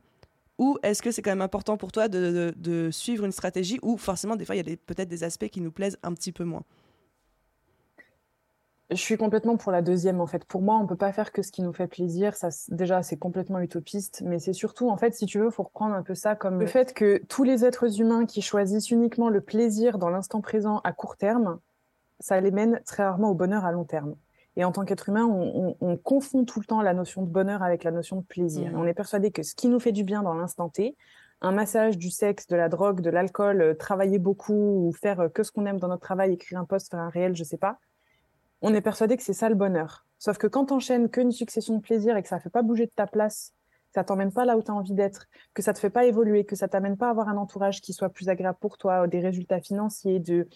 ou 0.59 0.77
est-ce 0.83 1.01
que 1.01 1.11
c'est 1.11 1.21
quand 1.21 1.31
même 1.31 1.41
important 1.41 1.77
pour 1.77 1.91
toi 1.91 2.07
de, 2.07 2.89
suivre 2.91 3.25
une 3.25 3.31
stratégie 3.31 3.79
où 3.81 3.97
forcément 3.97 4.35
des 4.35 4.45
fois 4.45 4.55
il 4.55 4.67
y 4.67 4.73
a 4.73 4.77
peut-être 4.85 5.09
des 5.09 5.23
aspects 5.23 5.47
qui 5.47 5.61
nous 5.61 5.71
plaisent 5.71 5.97
un 6.03 6.13
petit 6.13 6.31
peu 6.31 6.43
moins? 6.43 6.63
Je 8.89 8.97
suis 8.97 9.17
complètement 9.17 9.57
pour 9.57 9.71
la 9.71 9.81
deuxième, 9.81 10.21
en 10.21 10.27
fait. 10.27 10.45
Pour 10.45 10.61
moi, 10.61 10.75
on 10.75 10.85
peut 10.85 10.97
pas 10.97 11.11
faire 11.11 11.31
que 11.31 11.41
ce 11.41 11.51
qui 11.51 11.63
nous 11.63 11.73
fait 11.73 11.87
plaisir. 11.87 12.35
Ça, 12.35 12.49
déjà, 12.67 13.01
c'est 13.01 13.17
complètement 13.17 13.59
utopiste, 13.59 14.21
mais 14.23 14.37
c'est 14.37 14.53
surtout, 14.53 14.89
en 14.89 14.97
fait, 14.97 15.15
si 15.15 15.25
tu 15.25 15.39
veux, 15.39 15.49
faut 15.49 15.63
reprendre 15.63 15.95
un 15.95 16.03
peu 16.03 16.13
ça 16.13 16.35
comme 16.35 16.59
le 16.59 16.67
fait 16.67 16.93
que 16.93 17.19
tous 17.27 17.43
les 17.43 17.65
êtres 17.65 17.99
humains 17.99 18.27
qui 18.27 18.43
choisissent 18.43 18.91
uniquement 18.91 19.29
le 19.29 19.41
plaisir 19.41 19.97
dans 19.97 20.09
l'instant 20.09 20.41
présent 20.41 20.79
à 20.83 20.91
court 20.91 21.17
terme, 21.17 21.59
ça 22.19 22.39
les 22.39 22.51
mène 22.51 22.81
très 22.85 23.03
rarement 23.03 23.31
au 23.31 23.33
bonheur 23.33 23.65
à 23.65 23.71
long 23.71 23.85
terme. 23.85 24.15
Et 24.55 24.63
en 24.63 24.71
tant 24.71 24.85
qu'être 24.85 25.09
humain, 25.09 25.25
on, 25.25 25.97
confond 25.97 26.45
tout 26.45 26.59
le 26.59 26.65
temps 26.65 26.81
la 26.81 26.93
notion 26.93 27.23
de 27.23 27.27
bonheur 27.27 27.63
avec 27.63 27.83
la 27.83 27.91
notion 27.91 28.17
de 28.17 28.23
plaisir. 28.23 28.71
Mmh. 28.71 28.77
on 28.77 28.85
est 28.85 28.93
persuadé 28.93 29.31
que 29.31 29.41
ce 29.43 29.55
qui 29.55 29.67
nous 29.67 29.79
fait 29.79 29.91
du 29.91 30.03
bien 30.03 30.21
dans 30.21 30.33
l'instant 30.33 30.69
T, 30.69 30.95
un 31.41 31.51
massage, 31.51 31.97
du 31.97 32.09
sexe, 32.09 32.47
de 32.47 32.55
la 32.55 32.69
drogue, 32.69 33.01
de 33.01 33.09
l'alcool, 33.09 33.61
euh, 33.61 33.73
travailler 33.73 34.17
beaucoup 34.17 34.53
ou 34.53 34.93
faire 34.93 35.19
euh, 35.19 35.29
que 35.29 35.43
ce 35.43 35.51
qu'on 35.51 35.65
aime 35.65 35.79
dans 35.79 35.89
notre 35.89 36.01
travail, 36.01 36.33
écrire 36.33 36.59
un 36.59 36.65
post, 36.65 36.89
faire 36.89 36.99
un 36.99 37.09
réel, 37.09 37.35
je 37.35 37.43
sais 37.43 37.57
pas, 37.57 37.79
on 38.61 38.73
est 38.73 38.81
persuadé 38.81 39.17
que 39.17 39.23
c'est 39.23 39.33
ça 39.33 39.49
le 39.49 39.55
bonheur. 39.55 40.05
Sauf 40.19 40.37
que 40.37 40.47
quand 40.47 40.65
t'enchaînes 40.67 41.09
qu'une 41.09 41.31
succession 41.31 41.75
de 41.75 41.81
plaisirs 41.81 42.15
et 42.15 42.23
que 42.23 42.29
ça 42.29 42.39
fait 42.39 42.49
pas 42.49 42.61
bouger 42.61 42.85
de 42.85 42.91
ta 42.95 43.07
place, 43.07 43.53
ça 43.93 44.03
t'emmène 44.03 44.31
pas 44.31 44.45
là 44.45 44.57
où 44.57 44.63
tu 44.63 44.71
as 44.71 44.73
envie 44.73 44.93
d'être, 44.93 45.27
que 45.53 45.61
ça 45.61 45.73
te 45.73 45.79
fait 45.79 45.89
pas 45.89 46.05
évoluer, 46.05 46.45
que 46.45 46.55
ça 46.55 46.67
t'amène 46.67 46.97
pas 46.97 47.07
à 47.07 47.09
avoir 47.09 47.27
un 47.27 47.37
entourage 47.37 47.81
qui 47.81 47.93
soit 47.93 48.09
plus 48.09 48.29
agréable 48.29 48.57
pour 48.59 48.77
toi, 48.77 49.05
des 49.07 49.19
résultats 49.19 49.59
financiers, 49.59 50.19
de 50.19 50.47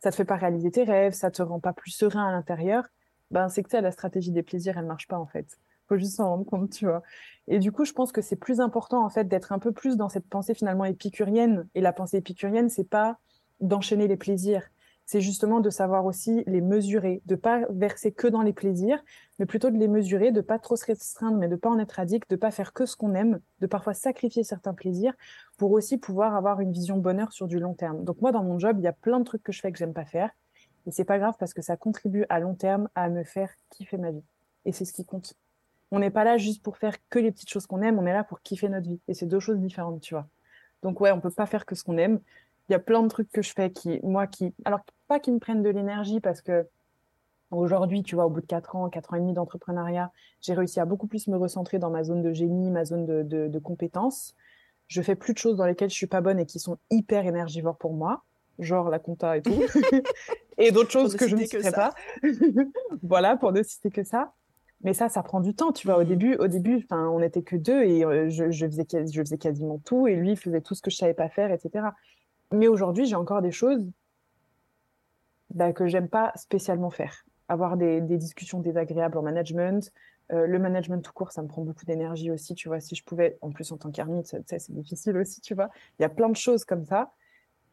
ça 0.00 0.10
te 0.10 0.16
fait 0.16 0.24
pas 0.24 0.36
réaliser 0.36 0.70
tes 0.72 0.82
rêves, 0.82 1.12
ça 1.12 1.30
te 1.30 1.40
rend 1.40 1.60
pas 1.60 1.72
plus 1.72 1.92
serein 1.92 2.28
à 2.28 2.32
l'intérieur, 2.32 2.88
ben 3.32 3.48
c'est 3.48 3.62
que 3.62 3.76
la 3.76 3.90
stratégie 3.90 4.30
des 4.30 4.42
plaisirs, 4.42 4.78
elle 4.78 4.86
marche 4.86 5.08
pas 5.08 5.18
en 5.18 5.26
fait 5.26 5.58
faut 5.92 5.98
juste 5.98 6.16
s'en 6.16 6.28
rendre 6.28 6.44
compte, 6.46 6.70
tu 6.70 6.86
vois. 6.86 7.02
Et 7.48 7.58
du 7.58 7.72
coup, 7.72 7.84
je 7.84 7.92
pense 7.92 8.12
que 8.12 8.22
c'est 8.22 8.36
plus 8.36 8.60
important, 8.60 9.04
en 9.04 9.10
fait, 9.10 9.28
d'être 9.28 9.52
un 9.52 9.58
peu 9.58 9.72
plus 9.72 9.96
dans 9.96 10.08
cette 10.08 10.28
pensée 10.28 10.54
finalement 10.54 10.84
épicurienne. 10.84 11.68
Et 11.74 11.80
la 11.80 11.92
pensée 11.92 12.18
épicurienne, 12.18 12.68
c'est 12.68 12.88
pas 12.88 13.18
d'enchaîner 13.60 14.08
les 14.08 14.16
plaisirs. 14.16 14.68
C'est 15.04 15.20
justement 15.20 15.60
de 15.60 15.68
savoir 15.68 16.06
aussi 16.06 16.44
les 16.46 16.60
mesurer, 16.60 17.22
de 17.26 17.34
pas 17.34 17.66
verser 17.70 18.12
que 18.12 18.28
dans 18.28 18.40
les 18.40 18.52
plaisirs, 18.52 19.02
mais 19.38 19.46
plutôt 19.46 19.70
de 19.70 19.76
les 19.76 19.88
mesurer, 19.88 20.30
de 20.30 20.40
pas 20.40 20.60
trop 20.60 20.76
se 20.76 20.86
restreindre, 20.86 21.36
mais 21.36 21.48
de 21.48 21.56
pas 21.56 21.68
en 21.68 21.78
être 21.78 21.98
addict, 21.98 22.30
de 22.30 22.36
pas 22.36 22.52
faire 22.52 22.72
que 22.72 22.86
ce 22.86 22.96
qu'on 22.96 23.14
aime, 23.14 23.40
de 23.60 23.66
parfois 23.66 23.94
sacrifier 23.94 24.44
certains 24.44 24.74
plaisirs 24.74 25.14
pour 25.58 25.72
aussi 25.72 25.98
pouvoir 25.98 26.36
avoir 26.36 26.60
une 26.60 26.72
vision 26.72 26.98
bonheur 26.98 27.32
sur 27.32 27.48
du 27.48 27.58
long 27.58 27.74
terme. 27.74 28.04
Donc 28.04 28.20
moi, 28.20 28.30
dans 28.30 28.44
mon 28.44 28.58
job, 28.60 28.76
il 28.78 28.84
y 28.84 28.88
a 28.88 28.92
plein 28.92 29.18
de 29.18 29.24
trucs 29.24 29.42
que 29.42 29.52
je 29.52 29.60
fais 29.60 29.72
que 29.72 29.78
j'aime 29.78 29.92
pas 29.92 30.04
faire. 30.04 30.30
Et 30.86 30.90
c'est 30.90 31.04
pas 31.04 31.18
grave 31.18 31.34
parce 31.38 31.54
que 31.54 31.62
ça 31.62 31.76
contribue 31.76 32.24
à 32.28 32.40
long 32.40 32.54
terme 32.54 32.88
à 32.94 33.08
me 33.08 33.24
faire 33.24 33.50
kiffer 33.70 33.98
ma 33.98 34.10
vie. 34.10 34.24
Et 34.64 34.72
c'est 34.72 34.84
ce 34.84 34.92
qui 34.92 35.04
compte 35.04 35.34
on 35.92 35.98
n'est 35.98 36.10
pas 36.10 36.24
là 36.24 36.38
juste 36.38 36.62
pour 36.62 36.78
faire 36.78 36.96
que 37.10 37.18
les 37.18 37.30
petites 37.30 37.50
choses 37.50 37.66
qu'on 37.66 37.82
aime, 37.82 37.98
on 37.98 38.06
est 38.06 38.14
là 38.14 38.24
pour 38.24 38.40
kiffer 38.40 38.70
notre 38.70 38.88
vie. 38.88 38.98
Et 39.08 39.14
c'est 39.14 39.26
deux 39.26 39.40
choses 39.40 39.58
différentes, 39.58 40.00
tu 40.00 40.14
vois. 40.14 40.26
Donc 40.82 41.00
ouais, 41.00 41.12
on 41.12 41.20
peut 41.20 41.30
pas 41.30 41.44
faire 41.44 41.66
que 41.66 41.74
ce 41.74 41.84
qu'on 41.84 41.98
aime. 41.98 42.18
Il 42.68 42.72
y 42.72 42.74
a 42.74 42.78
plein 42.78 43.02
de 43.02 43.08
trucs 43.08 43.30
que 43.30 43.42
je 43.42 43.52
fais 43.52 43.70
qui, 43.70 44.00
moi, 44.02 44.26
qui, 44.26 44.54
alors 44.64 44.80
pas 45.06 45.20
qui 45.20 45.30
me 45.30 45.38
prennent 45.38 45.62
de 45.62 45.68
l'énergie 45.68 46.18
parce 46.18 46.40
que 46.40 46.66
aujourd'hui, 47.50 48.02
tu 48.02 48.14
vois, 48.14 48.24
au 48.24 48.30
bout 48.30 48.40
de 48.40 48.46
quatre 48.46 48.74
ans, 48.74 48.88
quatre 48.88 49.12
ans 49.12 49.16
et 49.16 49.20
demi 49.20 49.34
d'entrepreneuriat, 49.34 50.10
j'ai 50.40 50.54
réussi 50.54 50.80
à 50.80 50.86
beaucoup 50.86 51.06
plus 51.06 51.28
me 51.28 51.36
recentrer 51.36 51.78
dans 51.78 51.90
ma 51.90 52.04
zone 52.04 52.22
de 52.22 52.32
génie, 52.32 52.70
ma 52.70 52.86
zone 52.86 53.04
de, 53.04 53.22
de, 53.48 53.58
compétences. 53.58 54.34
Je 54.88 55.02
fais 55.02 55.14
plus 55.14 55.34
de 55.34 55.38
choses 55.38 55.56
dans 55.56 55.66
lesquelles 55.66 55.90
je 55.90 55.94
suis 55.94 56.06
pas 56.06 56.22
bonne 56.22 56.40
et 56.40 56.46
qui 56.46 56.58
sont 56.58 56.78
hyper 56.90 57.26
énergivores 57.26 57.76
pour 57.76 57.92
moi, 57.92 58.22
genre 58.58 58.90
la 58.90 58.98
compta 58.98 59.36
et 59.36 59.42
tout, 59.42 59.50
et 60.58 60.70
d'autres 60.70 60.90
choses 60.90 61.16
que 61.16 61.28
je 61.28 61.36
ne 61.36 61.44
sais 61.44 61.72
pas. 61.72 61.94
voilà, 63.02 63.36
pour 63.36 63.52
ne 63.52 63.62
citer 63.62 63.90
que 63.90 64.04
ça. 64.04 64.32
Mais 64.84 64.94
ça, 64.94 65.08
ça 65.08 65.22
prend 65.22 65.40
du 65.40 65.54
temps, 65.54 65.72
tu 65.72 65.86
vois. 65.86 65.98
Au 65.98 66.04
début, 66.04 66.34
au 66.36 66.48
début, 66.48 66.76
enfin, 66.84 67.08
on 67.08 67.20
n'était 67.20 67.42
que 67.42 67.54
deux 67.54 67.82
et 67.82 68.04
euh, 68.04 68.28
je, 68.28 68.66
faisais, 68.66 68.84
je 68.90 69.20
faisais 69.20 69.38
quasiment 69.38 69.78
tout 69.78 70.08
et 70.08 70.16
lui 70.16 70.34
faisait 70.34 70.60
tout 70.60 70.74
ce 70.74 70.82
que 70.82 70.90
je 70.90 70.96
savais 70.96 71.14
pas 71.14 71.28
faire, 71.28 71.52
etc. 71.52 71.86
Mais 72.52 72.66
aujourd'hui, 72.66 73.06
j'ai 73.06 73.14
encore 73.14 73.42
des 73.42 73.52
choses 73.52 73.88
bah, 75.50 75.72
que 75.72 75.86
j'aime 75.86 76.08
pas 76.08 76.32
spécialement 76.34 76.90
faire. 76.90 77.24
Avoir 77.48 77.76
des, 77.76 78.00
discussions 78.00 78.60
désagréables 78.60 79.18
en 79.18 79.22
management, 79.22 79.92
euh, 80.32 80.46
le 80.46 80.58
management 80.58 81.00
tout 81.00 81.12
court, 81.12 81.30
ça 81.30 81.42
me 81.42 81.48
prend 81.48 81.62
beaucoup 81.62 81.84
d'énergie 81.84 82.30
aussi, 82.30 82.54
tu 82.54 82.68
vois. 82.68 82.80
Si 82.80 82.96
je 82.96 83.04
pouvais, 83.04 83.38
en 83.40 83.50
plus 83.50 83.70
en 83.70 83.76
tant 83.76 83.90
qu'ermite, 83.90 84.26
c'est 84.26 84.72
difficile 84.72 85.16
aussi, 85.16 85.40
tu 85.40 85.54
vois. 85.54 85.70
Il 85.98 86.02
y 86.02 86.04
a 86.04 86.08
plein 86.08 86.28
de 86.28 86.36
choses 86.36 86.64
comme 86.64 86.84
ça. 86.84 87.12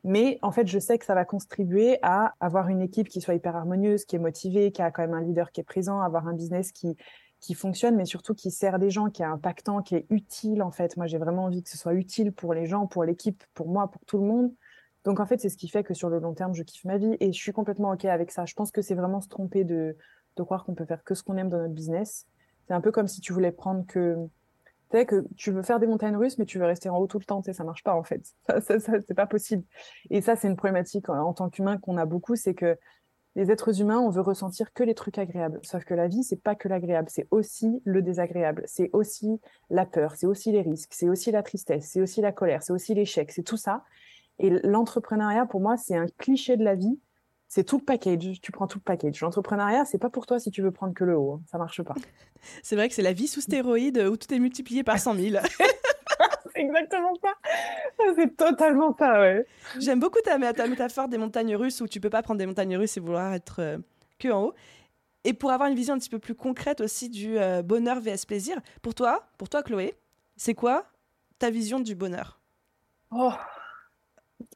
Mais 0.04 0.40
en 0.42 0.52
fait, 0.52 0.68
je 0.68 0.80
sais 0.80 0.98
que 0.98 1.06
ça 1.06 1.14
va 1.14 1.26
contribuer 1.26 2.00
à 2.02 2.34
avoir 2.40 2.70
une 2.70 2.82
équipe 2.82 3.10
qui 3.10 3.20
soit 3.22 3.34
hyper 3.34 3.56
harmonieuse, 3.56 4.06
qui 4.06 4.16
est 4.16 4.20
motivée, 4.20 4.72
qui 4.72 4.82
a 4.82 4.92
quand 4.92 5.02
même 5.02 5.14
un 5.14 5.22
leader 5.22 5.52
qui 5.52 5.60
est 5.62 5.66
présent, 5.66 6.00
avoir 6.00 6.28
un 6.28 6.34
business 6.34 6.72
qui, 6.72 6.96
qui 7.40 7.54
fonctionne, 7.54 7.96
mais 7.96 8.06
surtout 8.06 8.34
qui 8.34 8.52
sert 8.52 8.80
des 8.80 8.90
gens, 8.90 9.10
qui 9.10 9.22
est 9.22 9.26
impactant, 9.26 9.82
qui 9.82 9.96
est 9.96 10.06
utile 10.10 10.62
en 10.62 10.72
fait. 10.72 10.98
Moi, 10.98 11.08
j'ai 11.08 11.18
vraiment 11.18 11.46
envie 11.46 11.64
que 11.64 11.70
ce 11.70 11.78
soit 11.78 11.94
utile 11.94 12.32
pour 12.32 12.54
les 12.54 12.66
gens, 12.66 12.88
pour 12.88 13.04
l'équipe, 13.04 13.44
pour 13.54 13.68
moi, 13.68 13.90
pour 13.90 14.04
tout 14.06 14.18
le 14.18 14.26
monde. 14.26 14.54
Donc 15.06 15.20
en 15.20 15.26
fait, 15.26 15.40
c'est 15.40 15.50
ce 15.50 15.58
qui 15.58 15.70
fait 15.70 15.84
que 15.84 15.94
sur 15.94 16.10
le 16.10 16.20
long 16.20 16.34
terme, 16.34 16.54
je 16.54 16.64
kiffe 16.64 16.84
ma 16.86 16.98
vie 16.98 17.16
et 17.20 17.32
je 17.32 17.40
suis 17.40 17.54
complètement 17.54 17.92
OK 17.92 18.06
avec 18.06 18.32
ça. 18.32 18.46
Je 18.46 18.54
pense 18.54 18.72
que 18.72 18.82
c'est 18.82 18.96
vraiment 18.96 19.22
se 19.22 19.30
tromper 19.30 19.64
de, 19.64 19.96
de 20.36 20.44
croire 20.44 20.66
qu'on 20.66 20.76
peut 20.76 20.86
faire 20.86 21.04
que 21.04 21.16
ce 21.16 21.24
qu'on 21.24 21.38
aime 21.38 21.50
dans 21.50 21.60
notre 21.60 21.74
business. 21.74 22.26
C'est 22.68 22.74
un 22.74 22.82
peu 22.82 22.92
comme 22.92 23.08
si 23.08 23.22
tu 23.22 23.34
voulais 23.34 23.52
prendre 23.52 23.86
que 23.88 24.18
tu 24.92 25.06
que 25.06 25.26
tu 25.36 25.52
veux 25.52 25.62
faire 25.62 25.80
des 25.80 25.88
montagnes 25.88 26.16
russes, 26.16 26.38
mais 26.38 26.46
tu 26.46 26.60
veux 26.60 26.66
rester 26.66 26.90
en 26.90 26.98
haut 26.98 27.08
tout 27.08 27.20
le 27.20 27.26
temps, 27.26 27.42
tu 27.42 27.46
sais, 27.46 27.54
ça 27.54 27.64
marche 27.64 27.84
pas 27.84 27.96
en 27.96 28.04
fait. 28.04 28.34
Ça, 28.62 28.80
c'est 28.80 29.14
pas 29.14 29.28
possible. 29.28 29.64
Et 30.10 30.22
ça, 30.22 30.36
c'est 30.36 30.48
une 30.48 30.56
problématique 30.56 31.10
en, 31.10 31.34
tant 31.34 31.50
qu'humain 31.50 31.78
qu'on 31.78 31.98
a 31.98 32.06
beaucoup, 32.06 32.36
c'est 32.36 32.56
que 32.56 32.78
les 33.36 33.52
êtres 33.52 33.80
humains, 33.80 34.00
on 34.00 34.10
veut 34.10 34.22
ressentir 34.22 34.74
que 34.74 34.84
les 34.84 34.96
trucs 34.96 35.18
agréables. 35.18 35.60
Sauf 35.64 35.86
que 35.86 35.94
la 35.94 36.08
vie, 36.08 36.24
c'est 36.24 36.42
pas 36.42 36.56
que 36.56 36.68
l'agréable, 36.68 37.08
c'est 37.10 37.28
aussi 37.32 37.82
le 37.86 38.02
désagréable, 38.02 38.64
c'est 38.66 38.90
aussi 38.92 39.40
la 39.70 39.86
peur, 39.86 40.16
c'est 40.16 40.26
aussi 40.26 40.52
les 40.52 40.62
risques, 40.62 40.94
c'est 40.94 41.08
aussi 41.08 41.32
la 41.32 41.44
tristesse, 41.44 41.90
c'est 41.92 42.02
aussi 42.02 42.22
la 42.22 42.32
colère, 42.32 42.64
c'est 42.64 42.74
aussi 42.74 42.96
l'échec, 42.96 43.32
c'est 43.32 43.44
tout 43.44 43.58
ça. 43.58 43.84
Et 44.40 44.50
l'entrepreneuriat, 44.50 45.46
pour 45.46 45.62
moi, 45.62 45.78
c'est 45.78 45.96
un 45.96 46.08
cliché 46.18 46.58
de 46.58 46.64
la 46.64 46.76
vie 46.76 47.00
c'est 47.50 47.64
tout 47.64 47.80
le 47.80 47.84
package. 47.84 48.40
Tu 48.42 48.52
prends 48.52 48.68
tout 48.68 48.78
le 48.78 48.84
package. 48.84 49.20
L'entrepreneuriat, 49.22 49.84
c'est 49.84 49.98
pas 49.98 50.12
pour 50.12 50.28
toi 50.28 50.40
si 50.40 50.52
tu 50.52 50.62
veux 50.62 50.72
prendre 50.72 50.94
que 50.94 51.04
le 51.04 51.18
haut. 51.18 51.34
Hein. 51.34 51.42
Ça 51.52 51.58
marche 51.58 51.82
pas. 51.82 51.96
c'est 52.64 52.76
vrai 52.76 52.88
que 52.88 52.96
c'est 52.96 53.02
la 53.02 53.12
vie 53.12 53.28
sous 53.28 53.42
stéroïde 53.42 53.98
où 53.98 54.16
tout 54.16 54.32
est 54.34 54.40
multiplié 54.40 54.84
par 54.84 55.00
100 55.00 55.16
000. 55.16 55.44
c'est 56.54 56.62
exactement 56.62 57.14
ça. 57.22 57.34
C'est 58.16 58.38
totalement 58.38 58.96
ça, 58.98 59.20
ouais. 59.20 59.46
J'aime 59.80 60.00
beaucoup 60.00 60.20
ta, 60.24 60.38
ta, 60.54 60.68
métaphore 60.68 61.08
des 61.08 61.18
montagnes 61.18 61.56
russes 61.56 61.82
où 61.82 61.88
tu 61.88 62.00
peux 62.00 62.12
pas 62.12 62.22
prendre 62.22 62.38
des 62.38 62.46
montagnes 62.46 62.78
russes 62.78 62.98
et 62.98 63.00
vouloir 63.00 63.34
être 63.34 63.60
euh, 63.60 63.78
que 64.20 64.30
en 64.30 64.44
haut. 64.44 64.54
Et 65.24 65.34
pour 65.34 65.52
avoir 65.52 65.70
une 65.70 65.76
vision 65.76 65.96
un 65.96 65.98
petit 65.98 66.10
peu 66.10 66.20
plus 66.20 66.36
concrète 66.36 66.82
aussi 66.82 67.10
du 67.10 67.40
euh, 67.40 67.64
bonheur 67.64 68.00
vs 68.00 68.26
plaisir, 68.28 68.58
pour 68.84 68.94
toi, 68.94 69.28
pour 69.40 69.50
toi 69.50 69.64
Chloé, 69.64 69.96
c'est 70.38 70.54
quoi 70.54 70.86
ta 71.40 71.50
vision 71.50 71.80
du 71.80 71.96
bonheur? 71.96 72.40
Oh, 73.12 73.34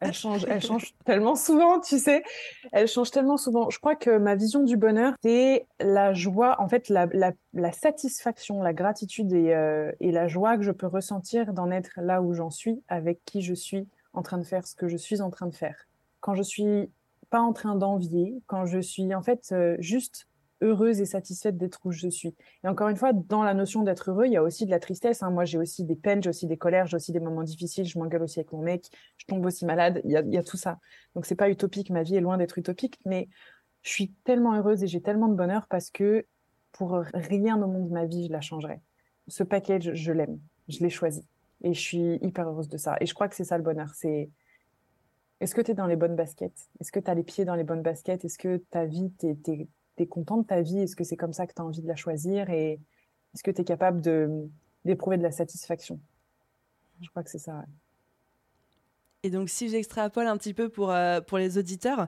elle 0.02 0.14
change, 0.14 0.46
elle 0.48 0.62
change 0.62 0.94
tellement 1.06 1.36
souvent, 1.36 1.80
tu 1.80 2.00
sais. 2.00 2.24
Elle 2.72 2.88
change 2.88 3.12
tellement 3.12 3.38
souvent. 3.38 3.70
Je 3.70 3.80
crois 3.80 3.96
que 3.96 4.18
ma 4.18 4.36
vision 4.36 4.64
du 4.64 4.78
bonheur, 4.78 5.14
c'est 5.22 5.66
la 5.80 6.14
joie, 6.14 6.62
en 6.62 6.68
fait, 6.68 6.90
la, 6.90 7.08
la, 7.54 7.72
satisfaction, 7.72 8.62
la 8.62 8.74
gratitude 8.74 9.32
et, 9.34 9.54
euh, 9.54 9.92
et, 10.00 10.12
la 10.12 10.28
joie 10.28 10.58
que 10.58 10.64
je 10.64 10.72
peux 10.72 10.88
ressentir 10.88 11.54
d'en 11.54 11.72
être 11.72 12.00
là 12.02 12.22
où 12.22 12.34
j'en 12.34 12.50
suis, 12.50 12.82
avec 12.88 13.24
qui 13.26 13.42
je 13.42 13.54
suis 13.54 13.88
en 14.14 14.22
train 14.22 14.38
de 14.38 14.44
faire 14.44 14.66
ce 14.68 14.76
que 14.76 14.88
je 14.88 14.98
suis 14.98 15.22
en 15.22 15.30
train 15.30 15.48
de 15.48 15.56
faire. 15.56 15.88
Quand 16.20 16.36
je 16.36 16.44
suis 16.44 16.90
pas 17.30 17.42
en 17.42 17.54
train 17.54 17.76
d'envier, 17.76 18.42
quand 18.46 18.66
je 18.66 18.80
suis 18.80 19.14
en 19.16 19.24
fait 19.24 19.50
euh, 19.52 19.76
juste 19.80 20.28
heureuse 20.64 21.02
et 21.02 21.06
satisfaite 21.06 21.58
d'être 21.58 21.86
où 21.86 21.92
je 21.92 22.08
suis. 22.08 22.36
Et 22.64 22.68
encore 22.68 22.90
une 22.90 22.96
fois, 22.96 23.14
dans 23.14 23.44
la 23.44 23.54
notion 23.54 23.84
d'être 23.84 24.10
heureux, 24.10 24.26
il 24.26 24.32
y 24.32 24.38
a 24.38 24.44
aussi 24.44 24.66
de 24.66 24.72
la 24.72 24.80
tristesse. 24.80 25.22
Hein. 25.22 25.30
Moi, 25.30 25.46
j'ai 25.46 25.58
aussi 25.58 25.84
des 25.84 25.96
peines, 25.96 26.24
j'ai 26.24 26.30
aussi 26.30 26.48
des 26.48 26.58
colères, 26.58 26.88
j'ai 26.88 26.96
aussi 26.96 27.12
des 27.12 27.20
moments 27.20 27.44
difficiles. 27.44 27.86
Je 27.86 28.00
m'engueule 28.00 28.24
aussi 28.24 28.40
avec 28.40 28.52
mon 28.52 28.62
mec, 28.62 28.90
je 29.18 29.26
tombe 29.26 29.46
aussi 29.46 29.66
malade. 29.66 30.02
Il 30.06 30.12
y 30.12 30.38
a, 30.38 30.44
tout 30.44 30.58
ça. 30.58 30.80
Donc, 31.16 31.26
c'est 31.26 31.36
pas 31.36 31.50
utopique. 31.50 31.90
Ma 31.90 32.04
vie 32.04 32.16
est 32.16 32.22
loin 32.22 32.38
d'être 32.38 32.58
utopique, 32.58 33.00
mais 33.06 33.30
je 33.82 33.90
suis 33.90 34.12
tellement 34.24 34.56
heureuse 34.56 34.84
et 34.84 34.88
j'ai 34.88 35.02
tellement 35.02 35.28
de 35.28 35.36
bonheur 35.36 35.68
parce 35.68 35.90
que 35.92 36.26
pour 36.72 36.92
rien 37.14 37.62
au 37.62 37.68
monde 37.68 37.90
de 37.90 37.94
ma 37.94 38.06
vie, 38.06 38.28
je 38.28 38.32
la 38.32 38.42
changerais. 38.42 38.82
Ce 39.28 39.44
package, 39.44 39.94
je 39.94 40.12
l'aime. 40.12 40.40
Je 40.70 40.80
l'ai 40.80 40.90
choisi. 40.90 41.28
Et 41.64 41.74
je 41.74 41.80
suis 41.80 42.20
hyper 42.22 42.48
heureuse 42.48 42.70
de 42.70 42.78
ça. 42.78 42.96
Et 43.00 43.06
je 43.06 43.14
crois 43.14 43.28
que 43.28 43.36
c'est 43.36 43.44
ça 43.44 43.58
le 43.58 43.64
bonheur. 43.64 43.90
C'est 43.94 44.30
est-ce 45.44 45.56
que 45.56 45.62
tu 45.62 45.72
es 45.72 45.74
dans 45.74 45.88
les 45.88 45.98
bonnes 45.98 46.16
baskets? 46.16 46.70
Est-ce 46.80 46.92
que 46.92 47.02
tu 47.02 47.12
as 47.12 47.14
les 47.14 47.24
pieds 47.24 47.44
dans 47.44 47.56
les 47.56 47.66
bonnes 47.66 47.82
baskets? 47.82 48.24
Est-ce 48.24 48.38
que 48.38 48.58
ta 48.72 48.86
vie, 48.86 49.12
tu 49.20 49.68
content 50.10 50.38
de 50.38 50.46
ta 50.46 50.62
vie? 50.62 50.80
Est-ce 50.80 50.96
que 50.96 51.04
c'est 51.04 51.18
comme 51.18 51.34
ça 51.34 51.48
que 51.48 51.54
tu 51.54 51.62
as 51.62 51.66
envie 51.66 51.82
de 51.82 51.88
la 51.88 51.96
choisir? 51.96 52.50
Et 52.50 52.80
est-ce 53.34 53.44
que 53.44 53.52
tu 53.52 53.62
es 53.62 53.66
capable 53.66 54.02
d'éprouver 54.86 55.18
de 55.18 55.24
la 55.24 55.32
satisfaction? 55.32 56.00
Je 57.02 57.10
crois 57.10 57.24
que 57.24 57.30
c'est 57.30 57.40
ça. 57.40 57.64
Et 59.24 59.30
donc, 59.30 59.50
si 59.50 59.70
j'extrapole 59.70 60.28
un 60.28 60.38
petit 60.38 60.54
peu 60.54 60.70
pour, 60.70 60.92
euh, 60.92 61.22
pour 61.22 61.38
les 61.38 61.58
auditeurs, 61.58 62.08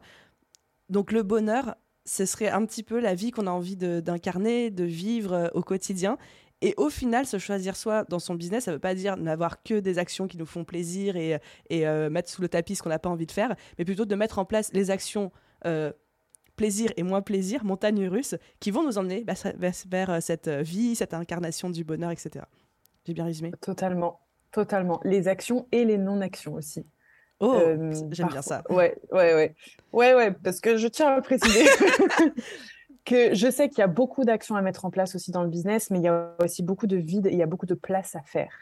donc 0.90 1.12
le 1.12 1.24
bonheur, 1.24 1.76
ce 2.06 2.26
serait 2.26 2.50
un 2.50 2.66
petit 2.66 2.84
peu 2.84 3.00
la 3.00 3.16
vie 3.16 3.32
qu'on 3.32 3.48
a 3.48 3.52
envie 3.52 3.78
d'incarner, 3.78 4.70
de, 4.70 4.84
vivre 4.84 5.34
euh, 5.34 5.48
au 5.54 5.62
quotidien. 5.62 6.18
Et 6.62 6.74
au 6.78 6.90
final, 6.90 7.26
se 7.26 7.38
choisir 7.38 7.76
soi 7.76 8.06
dans 8.10 8.20
son 8.20 8.36
business, 8.36 8.66
ça 8.66 8.72
ne 8.72 8.76
veut 8.76 8.82
pas 8.82 8.96
dire 8.96 9.18
n'avoir 9.18 9.64
que 9.64 9.80
des 9.80 9.98
actions 9.98 10.28
qui 10.28 10.38
nous 10.38 10.46
font 10.46 10.64
plaisir 10.64 11.16
et, 11.16 11.40
et 11.70 11.88
euh, 11.88 12.10
mettre 12.10 12.30
sous 12.30 12.42
le 12.42 12.50
tapis 12.50 12.76
ce 12.76 12.84
qu'on 12.84 12.90
n'a 12.90 13.00
pas 13.00 13.10
envie 13.10 13.26
de 13.26 13.32
faire, 13.32 13.56
mais 13.78 13.86
plutôt 13.86 14.06
de 14.06 14.16
mettre 14.16 14.40
en 14.40 14.46
place 14.46 14.72
les 14.74 14.92
actions 14.92 15.32
plaisir 16.56 16.92
et 16.98 17.04
moins 17.04 17.22
plaisir, 17.22 17.64
montagnes 17.64 18.08
russes, 18.08 18.36
qui 18.60 18.72
vont 18.72 18.84
nous 18.84 18.98
emmener 18.98 19.24
bah, 19.24 19.34
vers, 19.58 20.10
euh, 20.10 20.20
cette 20.20 20.48
euh, 20.48 20.62
vie, 20.62 20.96
cette 20.96 21.14
incarnation 21.14 21.70
du 21.70 21.84
bonheur, 21.84 22.12
etc. 22.12 22.46
J'ai 23.06 23.14
bien 23.14 23.26
résumé? 23.26 23.52
Totalement, 23.62 24.20
totalement. 24.52 25.00
Les 25.04 25.28
actions 25.28 25.68
et 25.72 25.86
les 25.86 25.98
non-actions 25.98 26.54
aussi. 26.54 26.86
Oh, 27.40 27.54
euh, 27.54 27.94
j'aime 28.12 28.30
bien 28.30 28.42
ça. 28.42 28.64
Ouais, 28.70 28.98
ouais, 29.12 29.34
ouais. 29.34 29.56
Ouais, 29.92 30.16
ouais, 30.16 30.32
parce 30.32 30.62
que 30.62 30.78
je 30.78 30.88
tiens 30.88 31.10
à 31.10 31.22
préciser 31.22 31.66
que 33.06 33.36
je 33.36 33.52
sais 33.52 33.70
qu'il 33.70 33.80
y 33.80 33.84
a 33.84 33.88
beaucoup 33.88 34.24
d'actions 34.24 34.56
à 34.56 34.62
mettre 34.62 34.86
en 34.86 34.90
place 34.90 35.16
aussi 35.16 35.32
dans 35.32 35.44
le 35.44 35.50
business, 35.50 35.92
mais 35.92 36.00
il 36.00 36.04
y 36.04 36.08
a 36.08 36.36
aussi 36.42 36.64
beaucoup 36.64 36.88
de 36.88 36.96
vide 36.96 37.28
et 37.28 37.32
il 37.32 37.38
y 37.38 37.44
a 37.44 37.48
beaucoup 37.48 37.66
de 37.66 37.74
place 37.74 38.16
à 38.16 38.22
faire. 38.22 38.54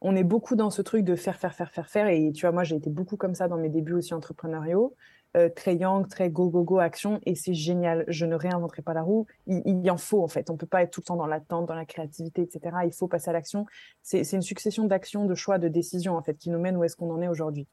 On 0.00 0.16
est 0.16 0.24
beaucoup 0.24 0.56
dans 0.56 0.70
ce 0.70 0.80
truc 0.80 1.04
de 1.04 1.16
faire, 1.16 1.36
faire, 1.36 1.54
faire, 1.54 1.70
faire, 1.70 1.88
faire. 1.88 2.08
Et 2.08 2.32
tu 2.32 2.42
vois, 2.42 2.52
moi, 2.52 2.64
j'ai 2.64 2.76
été 2.76 2.88
beaucoup 2.88 3.16
comme 3.16 3.34
ça 3.34 3.48
dans 3.48 3.58
mes 3.58 3.68
débuts 3.68 3.94
aussi 3.94 4.14
entrepreneuriaux 4.14 4.94
euh, 5.36 5.48
très 5.48 5.76
yang, 5.76 6.08
très 6.08 6.30
go, 6.30 6.48
go, 6.48 6.62
go, 6.64 6.78
action, 6.78 7.20
et 7.26 7.34
c'est 7.34 7.54
génial. 7.54 8.04
Je 8.08 8.24
ne 8.24 8.34
réinventerai 8.34 8.82
pas 8.82 8.94
la 8.94 9.02
roue. 9.02 9.26
Il, 9.46 9.84
y 9.84 9.90
en 9.90 9.98
faut, 9.98 10.22
en 10.22 10.28
fait. 10.28 10.50
On 10.50 10.56
peut 10.56 10.66
pas 10.66 10.82
être 10.82 10.90
tout 10.90 11.00
le 11.00 11.06
temps 11.06 11.16
dans 11.16 11.26
l'attente, 11.26 11.66
dans 11.66 11.74
la 11.74 11.84
créativité, 11.84 12.42
etc. 12.42 12.76
Il 12.84 12.92
faut 12.92 13.08
passer 13.08 13.30
à 13.30 13.32
l'action. 13.32 13.66
C'est 14.02 14.32
une 14.32 14.42
succession 14.42 14.84
d'actions, 14.84 15.26
de 15.26 15.34
choix, 15.34 15.58
de 15.58 15.68
décisions, 15.68 16.16
en 16.16 16.22
fait, 16.22 16.34
qui 16.34 16.50
nous 16.50 16.58
mènent 16.58 16.76
où 16.76 16.84
est-ce 16.84 16.96
qu'on 16.96 17.10
en 17.10 17.20
est 17.20 17.28
aujourd'hui. 17.28 17.66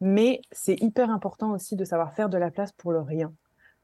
Mais 0.00 0.40
c'est 0.52 0.80
hyper 0.80 1.10
important 1.10 1.52
aussi 1.52 1.76
de 1.76 1.84
savoir 1.84 2.14
faire 2.14 2.30
de 2.30 2.38
la 2.38 2.50
place 2.50 2.72
pour 2.72 2.92
le 2.92 3.00
rien. 3.00 3.32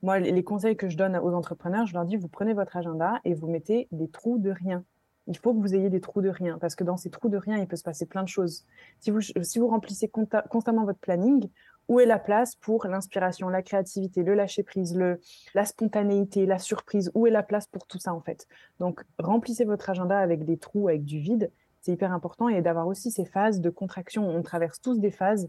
Moi, 0.03 0.19
les 0.19 0.45
conseils 0.45 0.77
que 0.77 0.89
je 0.89 0.97
donne 0.97 1.17
aux 1.17 1.35
entrepreneurs, 1.35 1.87
je 1.87 1.95
leur 1.95 2.05
dis, 2.05 2.17
vous 2.17 2.29
prenez 2.29 2.55
votre 2.55 2.77
agenda 2.77 3.21
et 3.25 3.35
vous 3.35 3.49
mettez 3.49 3.89
des 3.93 4.09
trous 4.09 4.39
de 4.39 4.51
rien. 4.51 4.85
Il 5.29 5.37
faut 5.37 5.53
que 5.53 5.59
vous 5.59 5.75
ayez 5.75 5.91
des 5.91 6.01
trous 6.01 6.23
de 6.23 6.29
rien, 6.29 6.59
parce 6.59 6.77
que 6.77 6.85
dans 6.85 6.97
ces 6.97 7.11
trous 7.11 7.29
de 7.29 7.37
rien, 7.37 7.59
il 7.59 7.67
peut 7.67 7.77
se 7.77 7.83
passer 7.83 8.07
plein 8.07 8.23
de 8.23 8.29
choses. 8.29 8.65
Si 9.01 9.11
vous, 9.11 9.21
si 9.21 9.59
vous 9.59 9.67
remplissez 9.67 10.09
constamment 10.49 10.85
votre 10.85 11.01
planning, 11.01 11.49
où 11.88 12.01
est 12.01 12.07
la 12.07 12.18
place 12.18 12.57
pour 12.57 12.87
l'inspiration, 12.87 13.49
la 13.49 13.62
créativité, 13.62 14.22
le 14.22 14.35
lâcher 14.35 14.62
prise, 14.62 14.96
le, 14.96 15.20
la 15.55 15.64
spontanéité, 15.64 16.46
la 16.46 16.59
surprise? 16.59 17.11
Où 17.14 17.27
est 17.27 17.31
la 17.31 17.42
place 17.42 17.66
pour 17.66 17.87
tout 17.87 17.99
ça 17.99 18.12
en 18.12 18.20
fait? 18.20 18.46
Donc 18.81 19.03
remplissez 19.18 19.64
votre 19.64 19.88
agenda 19.90 20.18
avec 20.18 20.44
des 20.44 20.57
trous, 20.57 20.88
avec 20.88 21.05
du 21.05 21.18
vide. 21.18 21.51
C'est 21.83 21.92
hyper 21.92 22.12
important 22.12 22.49
et 22.49 22.62
d'avoir 22.62 22.88
aussi 22.88 23.11
ces 23.11 23.25
phases 23.25 23.61
de 23.61 23.70
contraction. 23.70 24.29
On 24.29 24.42
traverse 24.42 24.81
tous 24.81 24.99
des 24.99 25.12
phases 25.12 25.49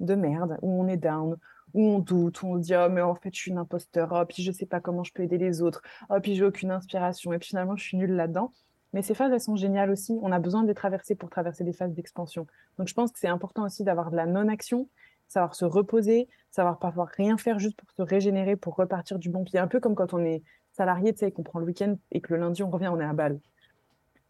de 0.00 0.14
merde 0.14 0.58
où 0.62 0.80
on 0.80 0.86
est 0.86 0.98
down, 0.98 1.36
où 1.74 1.82
on 1.82 1.98
doute, 1.98 2.42
où 2.42 2.48
on 2.48 2.56
dit 2.56 2.74
oh 2.76 2.88
mais 2.90 3.00
en 3.00 3.14
fait 3.14 3.34
je 3.34 3.40
suis 3.40 3.50
une 3.50 3.58
imposteur, 3.58 4.10
oh 4.12 4.24
puis 4.26 4.42
je 4.42 4.52
sais 4.52 4.66
pas 4.66 4.80
comment 4.80 5.04
je 5.04 5.12
peux 5.12 5.22
aider 5.22 5.38
les 5.38 5.62
autres, 5.62 5.82
oh 6.10 6.18
puis 6.22 6.34
j'ai 6.34 6.44
aucune 6.44 6.70
inspiration 6.70 7.32
et 7.32 7.38
puis 7.38 7.48
finalement 7.48 7.76
je 7.76 7.84
suis 7.84 7.96
nulle 7.96 8.12
là-dedans. 8.12 8.52
Mais 8.92 9.02
ces 9.02 9.14
phases 9.14 9.32
elles 9.32 9.40
sont 9.40 9.56
géniales 9.56 9.90
aussi. 9.90 10.18
On 10.22 10.32
a 10.32 10.38
besoin 10.38 10.62
de 10.62 10.68
les 10.68 10.74
traverser 10.74 11.14
pour 11.14 11.28
traverser 11.28 11.64
des 11.64 11.74
phases 11.74 11.92
d'expansion. 11.92 12.46
Donc 12.78 12.88
je 12.88 12.94
pense 12.94 13.12
que 13.12 13.18
c'est 13.18 13.28
important 13.28 13.64
aussi 13.64 13.84
d'avoir 13.84 14.10
de 14.10 14.16
la 14.16 14.26
non-action 14.26 14.88
savoir 15.28 15.54
se 15.54 15.64
reposer, 15.64 16.28
savoir 16.50 16.78
parfois 16.78 17.06
rien 17.16 17.36
faire 17.36 17.58
juste 17.58 17.78
pour 17.78 17.90
se 17.90 18.02
régénérer, 18.02 18.56
pour 18.56 18.74
repartir 18.76 19.18
du 19.18 19.30
bon 19.30 19.44
pied. 19.44 19.58
Un 19.58 19.68
peu 19.68 19.80
comme 19.80 19.94
quand 19.94 20.14
on 20.14 20.24
est 20.24 20.42
salarié, 20.72 21.12
tu 21.12 21.20
sais, 21.20 21.30
qu'on 21.30 21.42
prend 21.42 21.58
le 21.58 21.66
week-end 21.66 21.96
et 22.12 22.20
que 22.20 22.34
le 22.34 22.40
lundi 22.40 22.62
on 22.62 22.70
revient, 22.70 22.88
on 22.88 23.00
est 23.00 23.04
à 23.04 23.12
balle. 23.12 23.38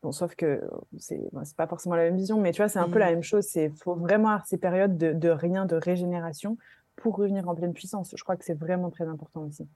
Bon, 0.02 0.12
sauf 0.12 0.36
que 0.36 0.62
c'est 0.98 1.18
n'est 1.18 1.40
pas 1.56 1.66
forcément 1.66 1.96
la 1.96 2.04
même 2.04 2.16
vision, 2.16 2.40
mais 2.40 2.52
tu 2.52 2.58
vois, 2.58 2.68
c'est 2.68 2.78
un 2.78 2.88
peu 2.88 2.98
la 2.98 3.06
mmh. 3.06 3.14
même 3.14 3.22
chose. 3.22 3.44
C'est 3.44 3.70
faut 3.70 3.94
vraiment 3.94 4.28
avoir 4.28 4.46
ces 4.46 4.58
périodes 4.58 4.96
de, 4.96 5.12
de 5.12 5.28
rien, 5.28 5.66
de 5.66 5.74
régénération 5.74 6.56
pour 6.96 7.16
revenir 7.16 7.48
en 7.48 7.54
pleine 7.54 7.72
puissance. 7.72 8.14
Je 8.16 8.22
crois 8.22 8.36
que 8.36 8.44
c'est 8.44 8.58
vraiment 8.58 8.90
très 8.90 9.06
important 9.06 9.42
aussi. 9.42 9.66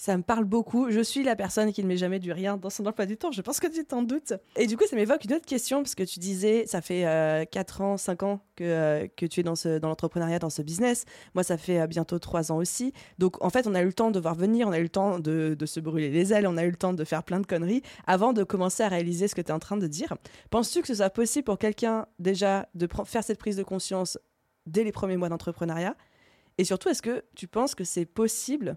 Ça 0.00 0.16
me 0.16 0.22
parle 0.22 0.44
beaucoup. 0.44 0.92
Je 0.92 1.00
suis 1.00 1.24
la 1.24 1.34
personne 1.34 1.72
qui 1.72 1.82
ne 1.82 1.88
met 1.88 1.96
jamais 1.96 2.20
du 2.20 2.30
rien 2.30 2.56
dans 2.56 2.70
son 2.70 2.86
emploi 2.86 3.04
du 3.04 3.16
temps. 3.16 3.32
Je 3.32 3.42
pense 3.42 3.58
que 3.58 3.66
tu 3.66 3.84
t'en 3.84 4.02
doutes. 4.02 4.32
Et 4.54 4.68
du 4.68 4.76
coup, 4.76 4.84
ça 4.88 4.94
m'évoque 4.94 5.24
une 5.24 5.32
autre 5.32 5.44
question, 5.44 5.82
parce 5.82 5.96
que 5.96 6.04
tu 6.04 6.20
disais, 6.20 6.66
ça 6.68 6.80
fait 6.80 7.02
4 7.50 7.80
euh, 7.80 7.84
ans, 7.84 7.96
5 7.96 8.22
ans 8.22 8.40
que, 8.54 8.62
euh, 8.62 9.08
que 9.16 9.26
tu 9.26 9.40
es 9.40 9.42
dans, 9.42 9.54
dans 9.54 9.88
l'entrepreneuriat, 9.88 10.38
dans 10.38 10.50
ce 10.50 10.62
business. 10.62 11.04
Moi, 11.34 11.42
ça 11.42 11.58
fait 11.58 11.80
euh, 11.80 11.88
bientôt 11.88 12.20
3 12.20 12.52
ans 12.52 12.58
aussi. 12.58 12.92
Donc, 13.18 13.42
en 13.42 13.50
fait, 13.50 13.66
on 13.66 13.74
a 13.74 13.82
eu 13.82 13.86
le 13.86 13.92
temps 13.92 14.12
de 14.12 14.20
voir 14.20 14.36
venir, 14.36 14.68
on 14.68 14.70
a 14.70 14.78
eu 14.78 14.84
le 14.84 14.88
temps 14.88 15.18
de, 15.18 15.56
de, 15.58 15.66
se 15.66 15.80
brûler 15.80 16.10
les 16.10 16.32
ailes, 16.32 16.46
on 16.46 16.56
a 16.56 16.64
eu 16.64 16.70
le 16.70 16.76
temps 16.76 16.92
de 16.92 17.02
faire 17.02 17.24
plein 17.24 17.40
de 17.40 17.46
conneries 17.46 17.82
avant 18.06 18.32
de 18.32 18.44
commencer 18.44 18.84
à 18.84 18.88
réaliser 18.88 19.26
ce 19.26 19.34
que 19.34 19.40
tu 19.40 19.48
es 19.48 19.52
en 19.52 19.58
train 19.58 19.76
de 19.76 19.88
dire. 19.88 20.14
Penses-tu 20.50 20.80
que 20.80 20.86
ce 20.86 20.94
soit 20.94 21.10
possible 21.10 21.44
pour 21.44 21.58
quelqu'un, 21.58 22.06
déjà, 22.20 22.68
de 22.76 22.88
faire 23.04 23.24
cette 23.24 23.40
prise 23.40 23.56
de 23.56 23.64
conscience 23.64 24.16
dès 24.66 24.84
les 24.84 24.92
premiers 24.92 25.16
mois 25.16 25.28
d'entrepreneuriat? 25.28 25.96
Et 26.56 26.62
surtout, 26.62 26.88
est-ce 26.88 27.02
que 27.02 27.24
tu 27.34 27.48
penses 27.48 27.74
que 27.74 27.82
c'est 27.82 28.06
possible 28.06 28.76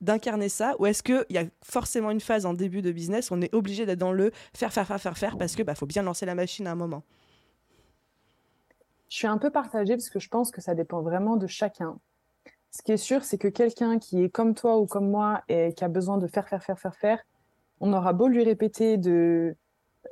d'incarner 0.00 0.48
ça 0.48 0.74
ou 0.78 0.86
est-ce 0.86 1.02
qu'il 1.02 1.24
y 1.30 1.38
a 1.38 1.44
forcément 1.62 2.10
une 2.10 2.20
phase 2.20 2.44
en 2.46 2.54
début 2.54 2.82
de 2.82 2.92
business 2.92 3.30
où 3.30 3.34
on 3.34 3.40
est 3.40 3.54
obligé 3.54 3.86
d'être 3.86 3.98
dans 3.98 4.12
le 4.12 4.30
faire, 4.54 4.72
faire, 4.72 4.86
faire, 4.86 5.00
faire, 5.00 5.16
faire 5.16 5.38
parce 5.38 5.56
que 5.56 5.62
bah, 5.62 5.74
faut 5.74 5.86
bien 5.86 6.02
lancer 6.02 6.26
la 6.26 6.34
machine 6.34 6.66
à 6.66 6.72
un 6.72 6.76
moment? 6.76 7.02
Je 9.08 9.16
suis 9.16 9.26
un 9.26 9.38
peu 9.38 9.50
partagée 9.50 9.94
parce 9.94 10.10
que 10.10 10.18
je 10.18 10.28
pense 10.28 10.50
que 10.50 10.60
ça 10.60 10.74
dépend 10.74 11.00
vraiment 11.00 11.36
de 11.36 11.46
chacun. 11.46 11.98
Ce 12.70 12.82
qui 12.82 12.92
est 12.92 12.98
sûr, 12.98 13.24
c'est 13.24 13.38
que 13.38 13.48
quelqu'un 13.48 13.98
qui 13.98 14.22
est 14.22 14.28
comme 14.28 14.54
toi 14.54 14.78
ou 14.78 14.86
comme 14.86 15.08
moi 15.08 15.42
et 15.48 15.72
qui 15.72 15.84
a 15.84 15.88
besoin 15.88 16.18
de 16.18 16.26
faire, 16.26 16.48
faire, 16.48 16.62
faire, 16.62 16.78
faire, 16.78 16.94
faire, 16.94 17.24
on 17.80 17.92
aura 17.92 18.12
beau 18.12 18.28
lui 18.28 18.44
répéter 18.44 18.96
de 18.98 19.56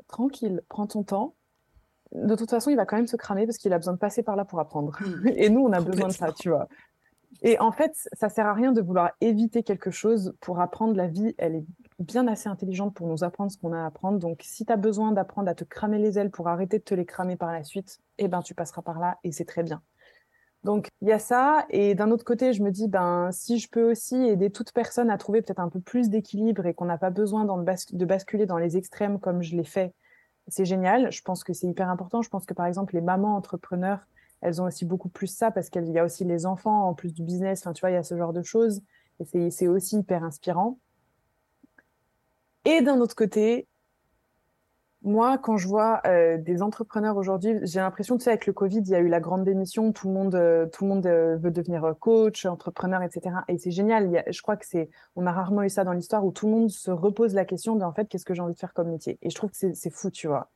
tranquille, 0.07 0.63
prends 0.69 0.87
ton 0.87 1.03
temps. 1.03 1.35
De 2.13 2.37
toute 2.37 2.49
façon, 2.49 2.71
il 2.71 2.77
va 2.77 2.87
quand 2.87 2.97
même 2.97 3.07
se 3.07 3.17
cramer 3.17 3.45
parce 3.47 3.59
qu'il 3.59 3.73
a 3.73 3.79
besoin 3.79 3.95
de 3.95 3.99
passer 3.99 4.23
par 4.23 4.37
là 4.37 4.45
pour 4.45 4.61
apprendre. 4.61 4.97
Mmh. 5.01 5.29
Et 5.37 5.51
nous, 5.51 5.61
on 5.61 5.73
a 5.73 5.81
besoin 5.81 6.09
de 6.09 6.13
ça, 6.13 6.33
tu 6.33 6.49
vois. 6.49 6.69
Et 7.43 7.59
en 7.59 7.73
fait, 7.73 7.93
ça 8.13 8.29
sert 8.29 8.47
à 8.47 8.55
rien 8.55 8.73
de 8.73 8.81
vouloir 8.81 9.13
éviter 9.21 9.63
quelque 9.63 9.91
chose 9.91 10.35
pour 10.41 10.61
apprendre. 10.61 10.95
La 10.95 11.07
vie, 11.09 11.35
elle 11.39 11.57
est 11.57 11.65
bien 11.99 12.27
assez 12.27 12.49
intelligente 12.49 12.95
pour 12.95 13.07
nous 13.07 13.25
apprendre 13.25 13.51
ce 13.51 13.59
qu'on 13.59 13.73
a 13.73 13.83
à 13.83 13.87
apprendre. 13.87 14.19
Donc, 14.19 14.41
si 14.43 14.65
tu 14.65 14.73
as 14.73 14.77
besoin 14.77 15.13
d'apprendre 15.13 15.49
à 15.49 15.55
te 15.55 15.65
cramer 15.65 15.99
les 15.99 16.19
ailes 16.19 16.31
pour 16.31 16.49
arrêter 16.49 16.79
de 16.79 16.85
te 16.85 16.95
les 16.95 17.05
cramer 17.05 17.37
par 17.37 17.53
la 17.53 17.65
suite, 17.65 18.01
eh 18.19 18.29
ben, 18.29 18.43
tu 18.43 18.55
passeras 18.55 18.83
par 18.83 18.99
là 18.99 19.19
et 19.25 19.33
c'est 19.33 19.45
très 19.45 19.63
bien. 19.63 19.83
Donc, 20.63 20.89
il 21.03 21.09
y 21.09 21.13
a 21.13 21.19
ça. 21.19 21.67
Et 21.69 21.95
d'un 21.95 22.11
autre 22.11 22.25
côté, 22.25 22.55
je 22.55 22.63
me 22.63 22.71
dis, 22.71 22.89
ben, 22.89 23.31
si 23.33 23.59
je 23.59 23.69
peux 23.69 23.91
aussi 23.91 24.17
aider 24.17 24.51
toute 24.51 24.73
personne 24.73 25.11
à 25.11 25.19
trouver 25.19 25.43
peut-être 25.43 25.61
un 25.61 25.69
peu 25.69 25.81
plus 25.81 26.09
d'équilibre 26.09 26.65
et 26.67 26.73
qu'on 26.73 26.87
n'a 26.87 26.99
pas 26.99 27.11
besoin 27.11 27.45
de 27.45 28.05
basculer 28.05 28.47
dans 28.47 28.59
les 28.59 28.77
extrêmes 28.77 29.21
comme 29.21 29.43
je 29.43 29.57
l'ai 29.57 29.65
fait, 29.65 29.93
c'est 30.49 30.65
génial. 30.65 31.13
Je 31.13 31.23
pense 31.23 31.45
que 31.45 31.53
c'est 31.53 31.67
hyper 31.67 31.91
important. 31.91 32.23
Je 32.23 32.31
pense 32.31 32.47
que, 32.47 32.55
par 32.55 32.67
exemple, 32.67 32.95
les 32.95 33.03
mamans 33.03 33.37
entrepreneurs 33.37 34.07
elles 34.45 34.61
ont 34.61 34.67
aussi 34.67 34.85
beaucoup 34.85 35.09
plus 35.09 35.27
ça 35.27 35.51
parce 35.51 35.71
qu'il 35.71 35.91
y 35.91 35.99
a 35.99 36.05
aussi 36.05 36.25
les 36.25 36.47
enfants 36.47 36.87
en 36.87 36.95
plus 36.95 37.15
du 37.15 37.23
business. 37.23 37.63
Enfin, 37.63 37.73
tu 37.73 37.81
vois, 37.81 37.91
il 37.91 37.95
y 37.95 37.97
a 37.97 38.03
ce 38.03 38.17
genre 38.17 38.33
de 38.33 38.43
choses. 38.43 38.83
Et 39.21 39.51
c'est 39.51 39.69
aussi 39.69 39.99
hyper 39.99 40.23
inspirant. 40.23 40.79
Et 42.67 42.83
d'un 42.83 43.01
autre 43.01 43.15
côté, 43.15 43.69
moi, 45.03 45.39
quand 45.39 45.57
je 45.57 45.69
vois 45.69 46.01
euh, 46.07 46.39
des 46.39 46.63
entrepreneurs 46.63 47.17
aujourd'hui, 47.17 47.59
j'ai 47.63 47.81
l'impression, 47.81 48.17
tu 48.17 48.25
sais, 48.25 48.31
avec 48.31 48.47
le 48.47 48.53
Covid, 48.53 48.81
il 48.81 48.89
y 48.89 48.95
a 48.95 49.01
eu 49.01 49.09
la 49.09 49.21
grande 49.21 49.45
démission, 49.45 49.93
tout 49.93 50.09
le 50.09 50.15
monde, 50.15 50.35
euh, 50.35 50.67
tout 50.67 50.85
le 50.85 50.91
monde 50.91 51.07
euh, 51.07 51.37
veut 51.37 51.51
devenir 51.51 51.95
coach, 52.01 52.47
entrepreneur, 52.47 53.03
etc. 53.03 53.37
Et 53.49 53.59
c'est 53.59 53.71
génial. 53.71 54.25
je 54.27 54.43
crois 54.43 54.57
que 54.57 54.67
c'est, 54.67 54.91
on 55.17 55.27
a 55.27 55.33
rarement 55.33 55.63
eu 55.63 55.69
ça 55.69 55.85
dans 55.85 55.93
l'histoire 55.93 56.25
où 56.25 56.33
tout 56.33 56.47
le 56.47 56.53
monde 56.53 56.71
se 56.71 56.91
repose 56.91 57.35
la 57.35 57.45
question 57.45 57.77
de, 57.77 57.85
en 57.85 57.93
fait, 57.93 58.09
qu'est-ce 58.09 58.25
que 58.25 58.35
j'ai 58.35 58.43
envie 58.43 58.55
de 58.55 58.59
faire 58.59 58.73
comme 58.73 58.91
métier. 58.91 59.19
Et 59.23 59.31
je 59.31 59.35
trouve 59.35 59.51
que 59.51 59.75
c'est 59.75 59.91
fou, 59.91 60.11
tu 60.11 60.27
vois. 60.27 60.51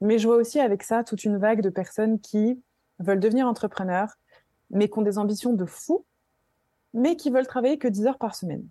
Mais 0.00 0.18
je 0.18 0.26
vois 0.26 0.36
aussi 0.36 0.60
avec 0.60 0.82
ça 0.82 1.02
toute 1.04 1.24
une 1.24 1.38
vague 1.38 1.62
de 1.62 1.70
personnes 1.70 2.20
qui 2.20 2.62
veulent 2.98 3.20
devenir 3.20 3.46
entrepreneurs, 3.46 4.14
mais 4.70 4.88
qui 4.88 4.98
ont 4.98 5.02
des 5.02 5.18
ambitions 5.18 5.52
de 5.52 5.64
fou, 5.64 6.04
mais 6.92 7.16
qui 7.16 7.30
veulent 7.30 7.46
travailler 7.46 7.78
que 7.78 7.88
10 7.88 8.06
heures 8.06 8.18
par 8.18 8.34
semaine. 8.34 8.66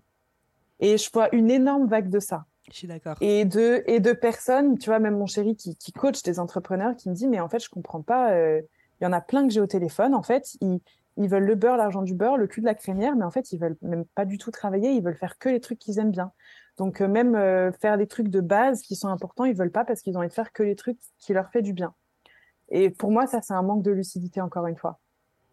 Et 0.80 0.98
je 0.98 1.10
vois 1.12 1.34
une 1.34 1.50
énorme 1.50 1.88
vague 1.88 2.10
de 2.10 2.20
ça. 2.20 2.46
Je 2.72 2.78
suis 2.78 2.88
d'accord. 2.88 3.16
Et 3.22 3.46
de, 3.46 3.84
et 3.86 4.00
de 4.00 4.12
personnes, 4.12 4.78
tu 4.78 4.90
vois, 4.90 5.00
même 5.00 5.18
mon 5.18 5.28
chéri 5.28 5.56
qui, 5.56 5.76
qui 5.76 5.92
coach 5.92 6.24
des 6.24 6.40
entrepreneurs, 6.40 6.96
qui 6.96 7.10
me 7.10 7.16
dit, 7.16 7.28
mais 7.28 7.40
en 7.40 7.48
fait, 7.48 7.64
je 7.64 7.70
comprends 7.70 8.02
pas, 8.02 8.32
euh, 8.32 8.62
il 9.00 9.04
y 9.04 9.08
en 9.08 9.14
a 9.14 9.22
plein 9.22 9.48
que 9.48 9.54
j'ai 9.54 9.62
au 9.62 9.68
téléphone, 9.68 10.16
en 10.16 10.24
fait, 10.24 10.58
ils, 10.62 10.80
ils 11.18 11.30
veulent 11.30 11.46
le 11.46 11.56
beurre, 11.56 11.78
l'argent 11.78 12.02
du 12.02 12.16
beurre, 12.16 12.38
le 12.38 12.48
cul 12.48 12.62
de 12.62 12.66
la 12.66 12.76
crémière, 12.76 13.16
mais 13.16 13.24
en 13.24 13.32
fait, 13.32 13.52
ils 13.54 13.60
veulent 13.60 13.78
même 13.82 14.06
pas 14.16 14.26
du 14.26 14.38
tout 14.38 14.52
travailler, 14.52 14.92
ils 14.92 15.04
veulent 15.04 15.16
faire 15.16 15.38
que 15.38 15.50
les 15.50 15.60
trucs 15.60 15.80
qu'ils 15.80 16.00
aiment 16.00 16.12
bien. 16.12 16.32
Donc, 16.78 17.02
euh, 17.02 17.08
même 17.08 17.36
euh, 17.36 17.72
faire 17.72 17.98
des 17.98 18.08
trucs 18.08 18.30
de 18.30 18.42
base 18.42 18.82
qui 18.82 18.96
sont 18.96 19.08
importants, 19.08 19.46
ils 19.46 19.56
veulent 19.56 19.72
pas 19.72 19.86
parce 19.86 20.02
qu'ils 20.02 20.16
ont 20.18 20.20
envie 20.20 20.30
de 20.30 20.34
faire 20.34 20.52
que 20.52 20.64
les 20.64 20.76
trucs 20.76 21.00
qui 21.20 21.34
leur 21.34 21.50
fait 21.52 21.62
du 21.62 21.74
bien. 21.74 21.94
Et 22.70 22.90
pour 22.90 23.12
moi, 23.12 23.28
ça, 23.28 23.42
c'est 23.42 23.54
un 23.54 23.62
manque 23.62 23.84
de 23.84 23.92
lucidité, 23.92 24.42
encore 24.42 24.68
une 24.68 24.76
fois. 24.76 25.00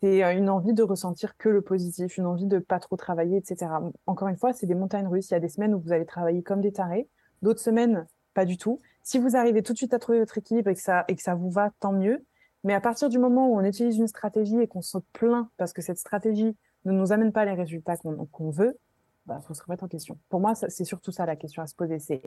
C'est 0.00 0.24
euh, 0.24 0.36
une 0.36 0.48
envie 0.48 0.72
de 0.72 0.82
ressentir 0.82 1.36
que 1.36 1.48
le 1.48 1.62
positif, 1.62 2.16
une 2.16 2.26
envie 2.26 2.46
de 2.46 2.58
pas 2.58 2.80
trop 2.80 2.96
travailler, 2.96 3.36
etc. 3.36 3.70
Encore 4.06 4.28
une 4.28 4.36
fois, 4.36 4.52
c'est 4.52 4.66
des 4.66 4.74
montagnes 4.74 5.06
russes. 5.06 5.30
Il 5.30 5.34
y 5.34 5.36
a 5.36 5.40
des 5.40 5.48
semaines 5.48 5.74
où 5.74 5.80
vous 5.80 5.92
allez 5.92 6.06
travailler 6.06 6.42
comme 6.42 6.60
des 6.60 6.72
tarés, 6.72 7.08
d'autres 7.42 7.60
semaines, 7.60 8.06
pas 8.34 8.44
du 8.44 8.56
tout. 8.56 8.80
Si 9.02 9.18
vous 9.18 9.36
arrivez 9.36 9.62
tout 9.62 9.72
de 9.72 9.78
suite 9.78 9.94
à 9.94 9.98
trouver 9.98 10.18
votre 10.20 10.38
équilibre 10.38 10.70
et 10.70 10.74
que 10.74 10.80
ça, 10.80 11.04
et 11.08 11.16
que 11.16 11.22
ça 11.22 11.34
vous 11.34 11.50
va, 11.50 11.70
tant 11.80 11.92
mieux. 11.92 12.24
Mais 12.64 12.74
à 12.74 12.80
partir 12.80 13.08
du 13.08 13.18
moment 13.18 13.48
où 13.48 13.56
on 13.56 13.64
utilise 13.64 13.98
une 13.98 14.06
stratégie 14.06 14.58
et 14.58 14.68
qu'on 14.68 14.82
se 14.82 14.98
plaint 15.12 15.48
parce 15.56 15.72
que 15.72 15.82
cette 15.82 15.98
stratégie 15.98 16.56
ne 16.84 16.92
nous 16.92 17.12
amène 17.12 17.32
pas 17.32 17.44
les 17.44 17.54
résultats 17.54 17.96
qu'on 17.96 18.50
veut, 18.50 18.78
il 19.26 19.28
bah, 19.28 19.40
faut 19.40 19.54
se 19.54 19.62
remettre 19.62 19.84
en 19.84 19.88
question. 19.88 20.18
Pour 20.28 20.40
moi, 20.40 20.54
c'est 20.54 20.84
surtout 20.84 21.12
ça 21.12 21.26
la 21.26 21.36
question 21.36 21.62
à 21.62 21.66
se 21.66 21.74
poser. 21.74 21.98
C'est 21.98 22.22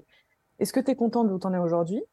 est-ce 0.60 0.74
que 0.74 0.80
tu 0.80 0.92
es 0.92 0.96
content 0.96 1.24
de 1.24 1.34
où 1.34 1.40
tu 1.40 1.48
en 1.48 1.54
es 1.54 1.58
aujourd'hui? 1.58 2.04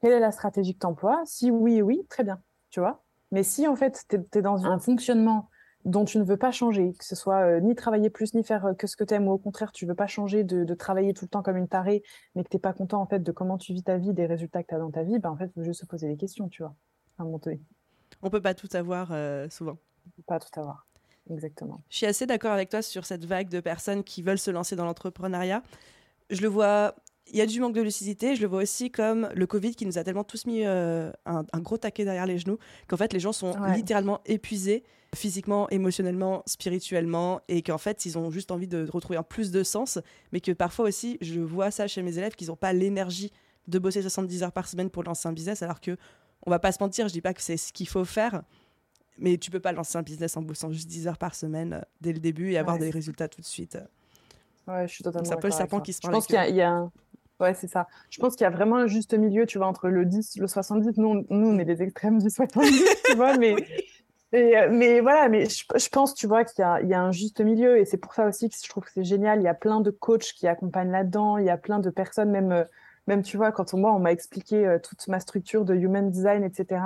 Quelle 0.00 0.12
est 0.12 0.20
la 0.20 0.32
stratégie 0.32 0.74
que 0.74 0.80
tu 0.80 0.86
emploies 0.86 1.20
Si 1.24 1.50
oui, 1.50 1.82
oui, 1.82 2.06
très 2.08 2.24
bien, 2.24 2.40
tu 2.70 2.80
vois. 2.80 3.02
Mais 3.32 3.42
si 3.42 3.66
en 3.68 3.76
fait, 3.76 4.04
tu 4.08 4.38
es, 4.38 4.42
dans 4.42 4.66
un 4.66 4.78
fonctionnement 4.78 5.48
dont 5.84 6.04
tu 6.04 6.18
ne 6.18 6.24
veux 6.24 6.36
pas 6.36 6.50
changer, 6.50 6.92
que 6.98 7.04
ce 7.04 7.14
soit 7.14 7.40
euh, 7.40 7.60
ni 7.60 7.74
travailler 7.74 8.10
plus, 8.10 8.34
ni 8.34 8.44
faire 8.44 8.66
euh, 8.66 8.74
que 8.74 8.86
ce 8.86 8.96
que 8.96 9.04
tu 9.04 9.14
aimes, 9.14 9.28
ou 9.28 9.32
au 9.32 9.38
contraire, 9.38 9.72
tu 9.72 9.86
veux 9.86 9.94
pas 9.94 10.06
changer 10.06 10.44
de, 10.44 10.74
travailler 10.74 11.14
tout 11.14 11.24
le 11.24 11.30
temps 11.30 11.42
comme 11.42 11.56
une 11.56 11.68
tarée, 11.68 12.02
mais 12.34 12.44
que 12.44 12.48
tu 12.48 12.56
n'es 12.56 12.60
pas 12.60 12.72
content 12.72 13.00
en 13.00 13.06
fait 13.06 13.20
de 13.20 13.32
comment 13.32 13.56
tu 13.56 13.72
vis 13.72 13.82
ta 13.82 13.96
vie, 13.96 14.12
des 14.12 14.26
résultats 14.26 14.62
que 14.62 14.68
tu 14.68 14.74
as 14.74 14.78
dans 14.78 14.90
ta 14.90 15.04
vie, 15.04 15.18
ben, 15.18 15.30
en 15.30 15.36
fait, 15.36 15.46
il 15.46 15.52
faut 15.52 15.64
juste 15.64 15.80
se 15.80 15.86
poser 15.86 16.08
des 16.08 16.16
questions, 16.16 16.48
tu 16.48 16.62
vois, 16.62 16.74
à 17.18 17.22
un 17.22 17.24
moment 17.24 17.38
donné. 17.38 17.60
On 18.22 18.28
peut 18.28 18.42
pas 18.42 18.54
tout 18.54 18.68
avoir 18.74 19.10
euh, 19.12 19.48
souvent. 19.48 19.78
On 20.06 20.10
peut 20.16 20.22
pas 20.26 20.38
tout 20.38 20.60
avoir. 20.60 20.86
Exactement. 21.30 21.80
Je 21.88 21.98
suis 21.98 22.06
assez 22.06 22.26
d'accord 22.26 22.52
avec 22.52 22.68
toi 22.68 22.82
sur 22.82 23.06
cette 23.06 23.24
vague 23.24 23.48
de 23.48 23.60
personnes 23.60 24.02
qui 24.02 24.22
veulent 24.22 24.38
se 24.38 24.50
lancer 24.50 24.76
dans 24.76 24.84
l'entrepreneuriat. 24.84 25.62
Je 26.28 26.42
le 26.42 26.48
vois 26.48 26.94
il 27.26 27.36
y 27.36 27.40
a 27.40 27.46
du 27.46 27.60
manque 27.60 27.74
de 27.74 27.82
lucidité. 27.82 28.34
Je 28.34 28.42
le 28.42 28.48
vois 28.48 28.62
aussi 28.62 28.90
comme 28.90 29.28
le 29.34 29.46
Covid 29.46 29.74
qui 29.74 29.86
nous 29.86 29.98
a 29.98 30.04
tellement 30.04 30.24
tous 30.24 30.46
mis 30.46 30.64
euh, 30.64 31.10
un, 31.26 31.60
gros 31.60 31.76
taquet 31.76 32.04
derrière 32.04 32.26
les 32.26 32.38
genoux 32.38 32.58
qu'en 32.88 32.96
fait 32.96 33.12
les 33.12 33.20
gens 33.20 33.32
sont 33.32 33.54
littéralement 33.74 34.20
épuisés 34.26 34.84
physiquement, 35.14 35.68
émotionnellement, 35.70 36.42
spirituellement 36.46 37.40
et 37.48 37.62
qu'en 37.62 37.78
fait 37.78 38.04
ils 38.04 38.16
ont 38.16 38.30
juste 38.30 38.50
envie 38.50 38.68
de 38.68 38.88
retrouver 38.90 39.18
un 39.18 39.22
plus 39.22 39.50
de 39.50 39.62
sens. 39.62 39.98
Mais 40.32 40.40
que 40.40 40.52
parfois 40.52 40.86
aussi, 40.86 41.18
je 41.20 41.40
vois 41.40 41.70
ça 41.70 41.86
chez 41.86 42.02
mes 42.02 42.18
élèves 42.18 42.34
qu'ils 42.34 42.48
n'ont 42.48 42.56
pas 42.56 42.72
l'énergie 42.72 43.32
de 43.68 43.78
bosser 43.78 44.02
70 44.02 44.42
heures 44.42 44.52
par 44.52 44.66
semaine 44.66 44.90
pour 44.90 45.04
lancer 45.04 45.28
un 45.28 45.32
business 45.32 45.62
alors 45.62 45.80
que 45.80 45.96
on 46.46 46.50
va 46.50 46.58
pas 46.58 46.72
se 46.72 46.82
mentir, 46.82 47.06
je 47.06 47.12
dis 47.12 47.20
pas 47.20 47.34
que 47.34 47.42
c'est 47.42 47.58
ce 47.58 47.72
qu'il 47.72 47.86
faut 47.86 48.04
faire, 48.04 48.42
mais 49.18 49.36
tu 49.36 49.50
peux 49.50 49.60
pas 49.60 49.72
lancer 49.72 49.98
un 49.98 50.02
business 50.02 50.36
en 50.36 50.42
bossant 50.42 50.72
juste 50.72 50.88
10 50.88 51.06
heures 51.06 51.18
par 51.18 51.34
semaine 51.34 51.84
dès 52.00 52.12
le 52.12 52.18
début 52.18 52.52
et 52.52 52.58
avoir 52.58 52.78
des 52.78 52.90
résultats 52.90 53.28
tout 53.28 53.42
de 53.42 53.46
suite. 53.46 53.78
Ouais, 54.66 54.88
je 54.88 54.94
suis 54.94 55.04
totalement 55.04 55.28
C'est 55.28 55.34
un 55.34 55.40
peu 55.40 55.48
le 55.48 55.52
serpent 55.52 55.80
qui 55.80 55.92
se 55.92 56.00
Je 56.02 56.08
pense 56.08 56.26
qu'il 56.26 56.36
y, 56.36 56.62
a 56.62 56.70
un... 56.70 56.92
Ouais, 57.40 57.54
c'est 57.54 57.68
ça. 57.68 57.88
Je 58.10 58.18
pense 58.20 58.36
qu'il 58.36 58.44
y 58.44 58.46
a 58.46 58.50
vraiment 58.50 58.76
un 58.76 58.86
juste 58.86 59.14
milieu, 59.14 59.46
tu 59.46 59.58
vois, 59.58 59.66
entre 59.66 59.88
le 59.88 60.04
10 60.04 60.36
le 60.36 60.46
70. 60.46 60.98
Nous, 60.98 61.26
nous 61.30 61.48
on 61.48 61.58
est 61.58 61.64
les 61.64 61.82
extrêmes 61.82 62.18
du 62.18 62.28
70, 62.28 62.84
tu 63.06 63.16
vois, 63.16 63.36
mais... 63.38 63.56
mais 64.32 65.00
voilà, 65.00 65.28
mais 65.28 65.46
je, 65.48 65.88
pense, 65.88 66.14
tu 66.14 66.26
vois, 66.26 66.44
qu'il 66.44 66.64
y, 66.64 66.86
y, 66.86 66.94
a 66.94 67.00
un 67.00 67.12
juste 67.12 67.40
milieu 67.40 67.78
et 67.78 67.84
c'est 67.84 67.96
pour 67.96 68.14
ça 68.14 68.26
aussi 68.28 68.48
que 68.48 68.54
je 68.62 68.68
trouve 68.68 68.84
que 68.84 68.90
c'est 68.92 69.04
génial. 69.04 69.40
Il 69.40 69.44
y 69.44 69.48
a 69.48 69.54
plein 69.54 69.80
de 69.80 69.90
coachs 69.90 70.32
qui 70.36 70.46
accompagnent 70.46 70.92
là-dedans. 70.92 71.38
Il 71.38 71.46
y 71.46 71.50
a 71.50 71.56
plein 71.56 71.80
de 71.80 71.90
personnes, 71.90 72.30
même, 72.30 72.66
même 73.06 73.22
tu 73.22 73.36
vois, 73.36 73.50
quand 73.50 73.74
on, 73.74 73.78
moi, 73.78 73.92
on 73.92 73.98
m'a 73.98 74.12
expliqué 74.12 74.76
toute 74.82 75.08
ma 75.08 75.18
structure 75.18 75.64
de 75.64 75.74
human 75.74 76.10
design, 76.10 76.44
etc. 76.44 76.82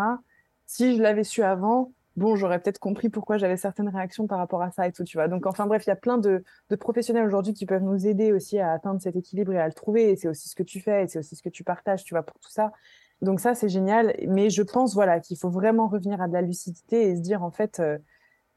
Si 0.67 0.97
je 0.97 1.03
l'avais 1.03 1.25
su 1.25 1.43
avant, 1.43 1.93
bon, 2.17 2.37
j'aurais 2.37 2.61
peut-être 2.61 2.79
compris 2.79 3.09
pourquoi 3.09 3.39
j'avais 3.39 3.57
certaines 3.57 3.89
réactions 3.89 4.27
par 4.27 4.39
rapport 4.39 4.63
à 4.63 4.71
ça 4.71 4.87
et 4.87 4.93
tout, 4.93 5.05
tu 5.05 5.17
vois. 5.17 5.29
Donc, 5.29 5.47
enfin 5.47 5.67
bref, 5.67 5.85
il 5.87 5.91
y 5.91 5.93
a 5.93 5.97
plein 5.97 6.19
de, 6.19 6.45
professionnels 6.79 7.27
aujourd'hui 7.27 7.55
qui 7.55 7.67
peuvent 7.67 7.83
nous 7.83 8.07
aider 8.07 8.33
aussi 8.33 8.59
à 8.59 8.73
atteindre 8.73 9.01
cet 9.01 9.17
équilibre 9.17 9.53
et 9.53 9.59
à 9.59 9.67
le 9.67 9.73
trouver. 9.73 10.11
Et 10.11 10.17
c'est 10.17 10.29
aussi 10.29 10.49
ce 10.49 10.55
que 10.55 10.63
tu 10.63 10.81
fais 10.81 11.05
et 11.05 11.09
c'est 11.09 11.19
aussi 11.19 11.37
ce 11.37 11.43
que 11.43 11.49
tu 11.49 11.65
partages, 11.65 12.05
tu 12.05 12.15
vois, 12.15 12.23
pour 12.23 12.39
tout 12.39 12.51
ça. 12.51 12.73
Donc 13.23 13.41
ça, 13.41 13.55
c'est 13.55 13.69
génial. 13.69 14.15
Mais 14.29 14.51
je 14.51 14.63
pense, 14.63 14.95
voilà, 14.95 15.21
qu'il 15.21 15.37
faut 15.37 15.51
vraiment 15.51 15.89
revenir 15.89 16.21
à 16.21 16.29
de 16.29 16.33
la 16.33 16.43
lucidité 16.43 17.09
et 17.09 17.17
se 17.17 17.21
dire, 17.21 17.43
en 17.43 17.51
fait, 17.51 17.81
euh, 17.81 17.99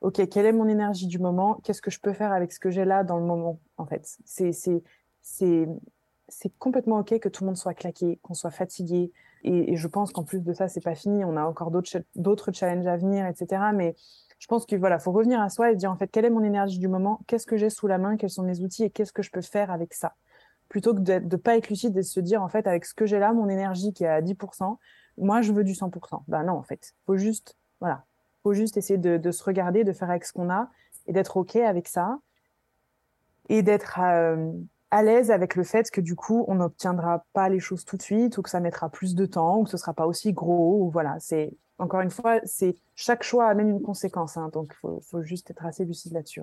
OK, 0.02 0.28
quelle 0.30 0.46
est 0.46 0.52
mon 0.52 0.68
énergie 0.68 1.08
du 1.08 1.20
moment? 1.20 1.60
Qu'est-ce 1.64 1.82
que 1.82 1.92
je 1.92 2.00
peux 2.00 2.14
faire 2.14 2.32
avec 2.32 2.52
ce 2.52 2.60
que 2.60 2.70
j'ai 2.70 2.86
là 2.86 3.04
dans 3.04 3.18
le 3.18 3.26
moment, 3.26 3.60
en 3.78 3.86
fait? 3.86 4.18
C'est 4.26 4.52
c'est 6.30 6.52
complètement 6.60 7.00
OK 7.00 7.18
que 7.20 7.30
tout 7.30 7.44
le 7.44 7.48
monde 7.48 7.58
soit 7.58 7.74
claqué, 7.74 8.20
qu'on 8.22 8.34
soit 8.34 8.52
fatigué, 8.52 9.12
et, 9.48 9.76
je 9.76 9.88
pense 9.88 10.12
qu'en 10.12 10.24
plus 10.24 10.44
de 10.44 10.54
ça, 10.54 10.68
c'est 10.68 10.84
pas 10.84 10.96
fini. 10.96 11.24
On 11.26 11.38
a 11.38 11.44
encore 11.44 11.72
d'autres 11.72 12.52
challenges 12.52 12.88
à 12.88 12.98
venir, 12.98 13.26
etc. 13.26 13.62
Mais 13.74 13.96
je 14.40 14.48
pense 14.48 14.66
qu'il 14.66 14.80
voilà, 14.80 15.00
faut 15.00 15.12
revenir 15.12 15.42
à 15.42 15.50
soi 15.50 15.72
et 15.72 15.76
dire 15.76 15.92
en 15.92 15.98
fait 15.98 16.08
quelle 16.08 16.26
est 16.26 16.30
mon 16.30 16.44
énergie 16.44 16.80
du 16.80 16.88
moment, 16.88 17.22
qu'est-ce 17.28 17.48
que 17.48 17.58
j'ai 17.58 17.70
sous 17.70 17.88
la 17.88 17.98
main, 17.98 18.18
quels 18.18 18.30
sont 18.30 18.44
mes 18.44 18.62
outils? 18.62 18.84
Et 18.84 18.90
qu'est-ce 18.90 19.14
que 19.14 19.24
je 19.24 19.32
peux 19.32 19.42
faire 19.42 19.72
avec 19.72 19.94
ça? 19.94 20.14
Plutôt 20.70 20.94
que 20.94 21.00
de 21.00 21.14
ne 21.14 21.36
pas 21.38 21.58
être 21.58 21.70
lucide 21.70 21.92
et 21.98 22.02
de 22.02 22.06
se 22.06 22.20
dire 22.20 22.44
en 22.44 22.50
fait 22.50 22.68
avec 22.68 22.86
ce 22.86 22.94
que 22.94 23.06
j'ai 23.06 23.20
là, 23.20 23.34
mon 23.34 23.50
énergie 23.50 23.94
qui 23.94 24.04
est 24.04 24.08
à 24.08 24.22
10%, 24.22 24.78
moi 25.18 25.42
je 25.42 25.52
veux 25.54 25.64
du 25.64 25.74
100%. 25.74 26.24
Ben 26.28 26.44
non 26.44 26.54
en 26.54 26.64
fait, 26.64 26.94
faut 27.06 27.18
juste 27.18 27.56
voilà, 27.80 28.06
faut 28.44 28.54
juste 28.54 28.78
essayer 28.78 28.98
de, 28.98 29.32
se 29.32 29.44
regarder, 29.44 29.84
de 29.84 29.94
faire 29.94 30.10
avec 30.10 30.26
ce 30.26 30.34
qu'on 30.34 30.50
a 30.50 30.70
et 31.08 31.14
d'être 31.14 31.38
ok 31.38 31.56
avec 31.58 31.88
ça 31.88 32.20
et 33.50 33.64
d'être 33.64 34.00
euh, 34.02 34.52
à 34.92 35.04
l'aise 35.04 35.32
avec 35.32 35.56
le 35.56 35.64
fait 35.64 35.92
que 35.92 36.02
du 36.02 36.16
coup, 36.16 36.46
on 36.48 36.56
n'obtiendra 36.56 37.26
pas 37.34 37.50
les 37.50 37.60
choses 37.60 37.86
tout 37.86 37.98
de 37.98 38.02
suite 38.02 38.38
ou 38.38 38.42
que 38.42 38.50
ça 38.50 38.60
mettra 38.60 38.90
plus 38.90 39.16
de 39.16 39.26
temps 39.26 39.60
ou 39.60 39.64
que 39.64 39.70
ce 39.70 39.78
sera 39.78 39.94
pas 39.94 40.06
aussi 40.06 40.34
gros 40.34 40.84
ou 40.84 40.90
voilà, 40.90 41.18
c'est 41.20 41.52
encore 41.80 42.02
une 42.02 42.10
fois, 42.10 42.40
c'est 42.46 42.76
chaque 42.96 43.24
choix 43.24 43.48
amène 43.48 43.70
une 43.70 43.82
conséquence, 43.82 44.38
hein, 44.38 44.50
donc 44.52 44.74
il 44.84 45.00
faut, 45.02 45.22
juste 45.22 45.52
être 45.52 45.66
assez 45.66 45.86
lucide 45.86 46.14
là-dessus. 46.14 46.42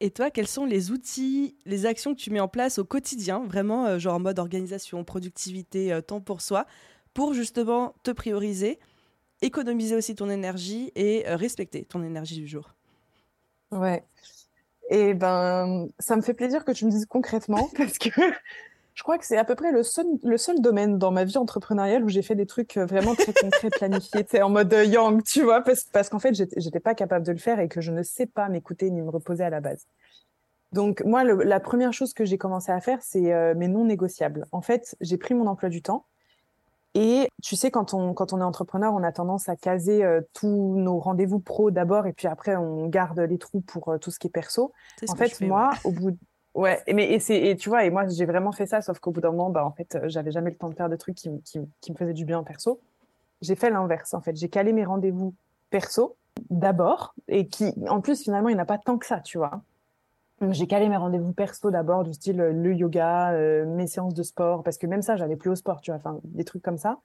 Et 0.00 0.10
toi, 0.10 0.30
quels 0.30 0.46
sont 0.46 0.64
les 0.64 0.90
outils, 0.90 1.56
les 1.64 1.86
actions 1.86 2.14
que 2.14 2.20
tu 2.20 2.30
mets 2.30 2.40
en 2.40 2.48
place 2.48 2.78
au 2.78 2.84
quotidien, 2.84 3.44
vraiment, 3.44 3.86
euh, 3.86 3.98
genre 3.98 4.14
en 4.14 4.20
mode 4.20 4.38
organisation, 4.38 5.04
productivité, 5.04 5.92
euh, 5.92 6.00
temps 6.00 6.20
pour 6.20 6.40
soi, 6.40 6.66
pour 7.14 7.34
justement 7.34 7.94
te 8.02 8.10
prioriser, 8.10 8.78
économiser 9.42 9.96
aussi 9.96 10.14
ton 10.14 10.30
énergie 10.30 10.92
et 10.94 11.26
euh, 11.28 11.36
respecter 11.36 11.84
ton 11.84 12.02
énergie 12.02 12.36
du 12.36 12.46
jour? 12.46 12.74
Ouais. 13.70 14.04
Et 14.90 15.14
ben, 15.14 15.88
ça 15.98 16.16
me 16.16 16.22
fait 16.22 16.34
plaisir 16.34 16.64
que 16.64 16.72
tu 16.72 16.84
me 16.86 16.90
dises 16.90 17.06
concrètement 17.06 17.68
parce 17.76 17.98
que 17.98 18.10
je 18.94 19.02
crois 19.02 19.18
que 19.18 19.26
c'est 19.26 19.36
à 19.36 19.44
peu 19.44 19.54
près 19.54 19.72
le 19.72 19.82
seul, 19.82 20.06
le 20.24 20.38
seul 20.38 20.60
domaine 20.60 20.98
dans 20.98 21.10
ma 21.10 21.24
vie 21.24 21.36
entrepreneuriale 21.36 22.02
où 22.02 22.08
j'ai 22.08 22.22
fait 22.22 22.34
des 22.34 22.46
trucs 22.46 22.76
euh, 22.78 22.86
vraiment 22.86 23.14
très 23.14 23.32
concrets, 23.32 23.70
planifiés, 23.76 24.42
en 24.42 24.48
mode 24.48 24.72
euh, 24.72 24.84
yang, 24.84 25.22
tu 25.22 25.42
vois, 25.42 25.60
parce, 25.60 25.84
parce 25.92 26.08
qu'en 26.08 26.18
fait, 26.18 26.34
j'étais 26.34 26.80
pas 26.80 26.94
capable 26.94 27.26
de 27.26 27.32
le 27.32 27.38
faire 27.38 27.60
et 27.60 27.68
que 27.68 27.80
je 27.80 27.92
ne 27.92 28.02
sais 28.02 28.26
pas 28.26 28.48
m'écouter 28.48 28.90
ni 28.90 29.02
me 29.02 29.10
reposer 29.10 29.44
à 29.44 29.50
la 29.50 29.60
base. 29.60 29.86
Donc, 30.72 31.04
moi, 31.04 31.24
la 31.24 31.60
première 31.60 31.92
chose 31.92 32.12
que 32.12 32.24
j'ai 32.24 32.38
commencé 32.38 32.72
à 32.72 32.80
faire, 32.80 32.98
c'est 33.02 33.32
euh, 33.32 33.54
mes 33.54 33.68
non 33.68 33.84
négociables. 33.84 34.46
En 34.50 34.62
fait, 34.62 34.96
j'ai 35.00 35.18
pris 35.18 35.34
mon 35.34 35.46
emploi 35.46 35.68
du 35.68 35.82
temps 35.82 36.06
et 36.98 37.28
tu 37.42 37.56
sais, 37.56 37.70
quand 37.70 37.92
on, 37.92 38.14
quand 38.14 38.32
on 38.32 38.40
est 38.40 38.44
entrepreneur, 38.44 38.94
on 38.94 39.02
a 39.02 39.12
tendance 39.12 39.50
à 39.50 39.56
caser 39.56 40.02
euh, 40.02 40.22
tous 40.32 40.76
nos 40.78 40.98
rendez-vous 40.98 41.40
pro 41.40 41.70
d'abord 41.70 42.06
et 42.06 42.14
puis 42.14 42.26
après, 42.26 42.56
on 42.56 42.86
garde 42.86 43.20
les 43.20 43.36
trous 43.36 43.60
pour 43.60 43.90
euh, 43.90 43.98
tout 43.98 44.10
ce 44.10 44.18
qui 44.18 44.28
est 44.28 44.30
perso. 44.30 44.72
en 45.06 45.14
fait, 45.14 45.38
moi, 45.42 45.72
au 45.84 45.92
bout. 45.92 46.16
Ouais, 46.54 46.82
mais 46.90 47.12
et, 47.12 47.20
c'est, 47.20 47.38
et 47.38 47.54
tu 47.54 47.68
vois, 47.68 47.84
et 47.84 47.90
moi, 47.90 48.08
j'ai 48.08 48.24
vraiment 48.24 48.50
fait 48.50 48.64
ça, 48.64 48.80
sauf 48.80 48.98
qu'au 48.98 49.10
bout 49.10 49.20
d'un 49.20 49.30
moment, 49.30 49.50
bah, 49.50 49.66
en 49.66 49.72
fait, 49.72 49.94
euh, 49.94 50.08
j'avais 50.08 50.30
jamais 50.30 50.50
le 50.50 50.56
temps 50.56 50.70
de 50.70 50.74
faire 50.74 50.88
des 50.88 50.96
trucs 50.96 51.16
qui, 51.16 51.28
qui, 51.42 51.60
qui 51.82 51.92
me 51.92 51.98
faisaient 51.98 52.14
du 52.14 52.24
bien 52.24 52.42
perso. 52.42 52.80
J'ai 53.42 53.56
fait 53.56 53.68
l'inverse, 53.68 54.14
en 54.14 54.22
fait. 54.22 54.34
J'ai 54.34 54.48
calé 54.48 54.72
mes 54.72 54.86
rendez-vous 54.86 55.34
perso 55.68 56.16
d'abord 56.48 57.14
et 57.28 57.46
qui, 57.46 57.74
en 57.90 58.00
plus, 58.00 58.22
finalement, 58.22 58.48
il 58.48 58.54
n'y 58.54 58.58
en 58.58 58.62
a 58.62 58.66
pas 58.66 58.78
tant 58.78 58.96
que 58.96 59.04
ça, 59.04 59.20
tu 59.20 59.36
vois. 59.36 59.60
J'ai 60.50 60.66
calé 60.66 60.88
mes 60.88 60.96
rendez-vous 60.96 61.32
perso 61.32 61.70
d'abord, 61.70 62.04
du 62.04 62.12
style 62.12 62.40
euh, 62.40 62.52
le 62.52 62.74
yoga, 62.74 63.32
euh, 63.32 63.64
mes 63.64 63.86
séances 63.86 64.12
de 64.12 64.22
sport, 64.22 64.62
parce 64.62 64.76
que 64.76 64.86
même 64.86 65.00
ça, 65.00 65.16
j'allais 65.16 65.36
plus 65.36 65.50
au 65.50 65.54
sport, 65.54 65.80
tu 65.80 65.90
vois, 65.90 65.98
enfin, 65.98 66.20
des 66.24 66.44
trucs 66.44 66.62
comme 66.62 66.76
ça. 66.76 66.98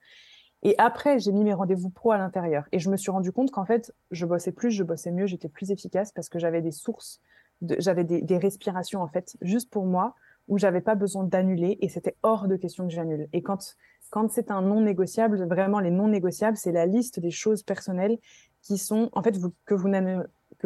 Et 0.64 0.76
après, 0.78 1.20
j'ai 1.20 1.32
mis 1.32 1.44
mes 1.44 1.54
rendez-vous 1.54 1.90
pro 1.90 2.12
à 2.12 2.18
l'intérieur. 2.18 2.66
Et 2.72 2.80
je 2.80 2.90
me 2.90 2.98
suis 2.98 3.10
rendu 3.10 3.32
compte 3.32 3.52
qu'en 3.52 3.66
fait, 3.66 3.94
je 4.12 4.26
bossais 4.26 4.52
plus, 4.52 4.72
je 4.72 4.84
bossais 4.84 5.12
mieux, 5.12 5.26
j'étais 5.26 5.50
plus 5.50 5.72
efficace 5.72 6.12
parce 6.12 6.30
que 6.30 6.40
j'avais 6.40 6.62
des 6.62 6.72
sources, 6.72 7.22
j'avais 7.62 8.04
des, 8.04 8.38
respirations, 8.38 9.02
en 9.02 9.08
fait, 9.08 9.38
juste 9.42 9.72
pour 9.72 9.86
moi, 9.86 10.14
où 10.48 10.58
j'avais 10.58 10.82
pas 10.82 10.96
besoin 10.96 11.24
d'annuler 11.24 11.78
et 11.82 11.90
c'était 11.90 12.16
hors 12.22 12.48
de 12.48 12.58
question 12.58 12.88
que 12.88 12.94
j'annule. 12.94 13.28
Et 13.34 13.42
quand, 13.42 13.76
quand 14.12 14.30
c'est 14.30 14.52
un 14.52 14.62
non 14.62 14.82
négociable, 14.82 15.44
vraiment, 15.48 15.80
les 15.80 15.92
non 15.92 16.10
négociables, 16.10 16.58
c'est 16.58 16.72
la 16.72 16.86
liste 16.86 17.20
des 17.20 17.32
choses 17.32 17.64
personnelles 17.64 18.18
qui 18.62 18.78
sont, 18.78 19.10
en 19.14 19.24
fait, 19.24 19.40
que 19.66 19.74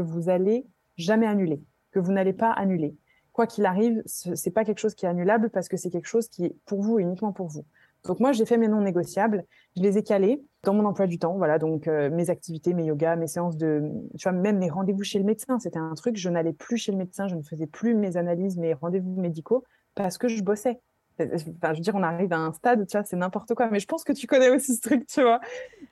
vous, 0.01 0.29
allez 0.29 0.65
jamais 0.97 1.27
annuler 1.27 1.61
que 1.95 1.99
vous 2.01 2.11
n'allez 2.11 2.33
pas 2.33 2.51
annuler. 2.51 2.93
Quoi 3.31 3.47
qu'il 3.47 3.65
arrive, 3.65 4.03
c'est 4.05 4.51
pas 4.51 4.65
quelque 4.65 4.79
chose 4.79 4.95
qui 4.95 5.05
est 5.05 5.09
annulable 5.09 5.49
parce 5.49 5.69
que 5.69 5.77
c'est 5.77 5.89
quelque 5.89 6.07
chose 6.07 6.27
qui 6.27 6.43
est 6.43 6.55
pour 6.65 6.81
vous 6.81 6.99
et 6.99 7.03
uniquement 7.03 7.31
pour 7.31 7.47
vous. 7.47 7.65
Donc 8.03 8.19
moi, 8.19 8.33
j'ai 8.33 8.45
fait 8.45 8.57
mes 8.57 8.67
non 8.67 8.81
négociables, 8.81 9.45
je 9.77 9.81
les 9.81 9.97
ai 9.97 10.03
calés 10.03 10.43
dans 10.63 10.73
mon 10.73 10.85
emploi 10.85 11.07
du 11.07 11.19
temps. 11.19 11.37
Voilà, 11.37 11.57
donc 11.57 11.87
euh, 11.87 12.09
mes 12.09 12.29
activités, 12.29 12.73
mes 12.73 12.83
yogas, 12.83 13.15
mes 13.15 13.27
séances 13.27 13.55
de, 13.55 13.81
tu 14.17 14.23
vois, 14.23 14.37
même 14.37 14.57
mes 14.57 14.69
rendez-vous 14.69 15.03
chez 15.03 15.19
le 15.19 15.25
médecin, 15.25 15.57
c'était 15.57 15.79
un 15.79 15.93
truc. 15.95 16.17
Je 16.17 16.29
n'allais 16.29 16.51
plus 16.51 16.77
chez 16.77 16.91
le 16.91 16.97
médecin, 16.97 17.27
je 17.29 17.35
ne 17.35 17.43
faisais 17.43 17.65
plus 17.65 17.95
mes 17.95 18.17
analyses, 18.17 18.57
mes 18.57 18.73
rendez-vous 18.73 19.19
médicaux 19.19 19.63
parce 19.95 20.17
que 20.17 20.27
je 20.27 20.43
bossais. 20.43 20.81
Enfin, 21.19 21.73
je 21.73 21.77
veux 21.77 21.81
dire, 21.81 21.95
on 21.95 22.03
arrive 22.03 22.33
à 22.33 22.37
un 22.37 22.53
stade, 22.53 22.85
tu 22.87 22.97
vois, 22.97 23.05
c'est 23.05 23.15
n'importe 23.15 23.53
quoi. 23.53 23.69
Mais 23.69 23.79
je 23.79 23.87
pense 23.87 24.03
que 24.03 24.13
tu 24.13 24.27
connais 24.27 24.49
aussi 24.49 24.75
ce 24.75 24.81
truc, 24.81 25.07
tu 25.07 25.21
vois. 25.21 25.39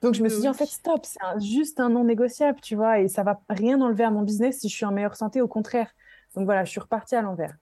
Donc 0.02 0.14
je 0.14 0.22
me 0.22 0.28
suis 0.28 0.40
dit, 0.40 0.48
en 0.48 0.54
fait, 0.54 0.66
stop, 0.66 1.04
c'est 1.04 1.18
juste 1.40 1.80
un 1.80 1.88
non 1.88 2.04
négociable, 2.04 2.60
tu 2.60 2.76
vois, 2.76 3.00
et 3.00 3.08
ça 3.08 3.22
va 3.22 3.40
rien 3.48 3.80
enlever 3.80 4.04
à 4.04 4.10
mon 4.10 4.22
business 4.22 4.60
si 4.60 4.68
je 4.68 4.74
suis 4.74 4.84
en 4.84 4.92
meilleure 4.92 5.16
santé, 5.16 5.40
au 5.40 5.48
contraire. 5.48 5.90
Donc 6.34 6.44
voilà, 6.44 6.64
je 6.64 6.70
suis 6.70 6.80
repartie 6.80 7.14
à 7.16 7.22
l'envers. 7.22 7.56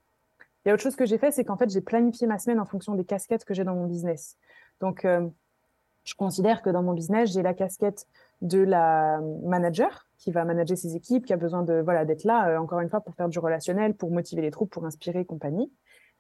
Il 0.65 0.69
y 0.69 0.71
a 0.71 0.75
autre 0.75 0.83
chose 0.83 0.97
que 0.97 1.07
j'ai 1.07 1.19
fait, 1.19 1.31
c'est 1.33 1.45
qu'en 1.45 1.57
fait, 1.57 1.71
j'ai 1.71 1.81
planifié 1.81 2.27
ma 2.27 2.39
semaine 2.39 2.61
en 2.61 2.67
fonction 2.67 2.95
des 2.95 3.05
casquettes 3.05 3.45
que 3.45 3.55
j'ai 3.55 3.65
dans 3.65 3.75
mon 3.75 3.87
business. 3.87 4.37
Donc, 4.81 5.05
euh, 5.05 5.29
je 6.05 6.15
considère 6.15 6.63
que 6.63 6.71
dans 6.71 6.83
mon 6.83 6.93
business, 6.93 7.33
j'ai 7.33 7.43
la 7.43 7.55
casquette 7.55 8.07
de 8.41 8.59
la 8.59 9.21
manager 9.45 10.07
qui 10.19 10.33
va 10.33 10.45
manager 10.45 10.77
ses 10.77 10.97
équipes, 10.97 11.27
qui 11.27 11.33
a 11.33 11.37
besoin 11.37 11.63
de 11.63 11.81
voilà 11.81 12.05
d'être 12.05 12.25
là, 12.25 12.49
euh, 12.49 12.59
encore 12.59 12.81
une 12.81 12.89
fois, 12.89 13.01
pour 13.01 13.15
faire 13.15 13.29
du 13.29 13.39
relationnel, 13.39 13.95
pour 13.95 14.11
motiver 14.11 14.43
les 14.43 14.51
troupes, 14.51 14.71
pour 14.71 14.85
inspirer 14.85 15.25
compagnie. 15.25 15.73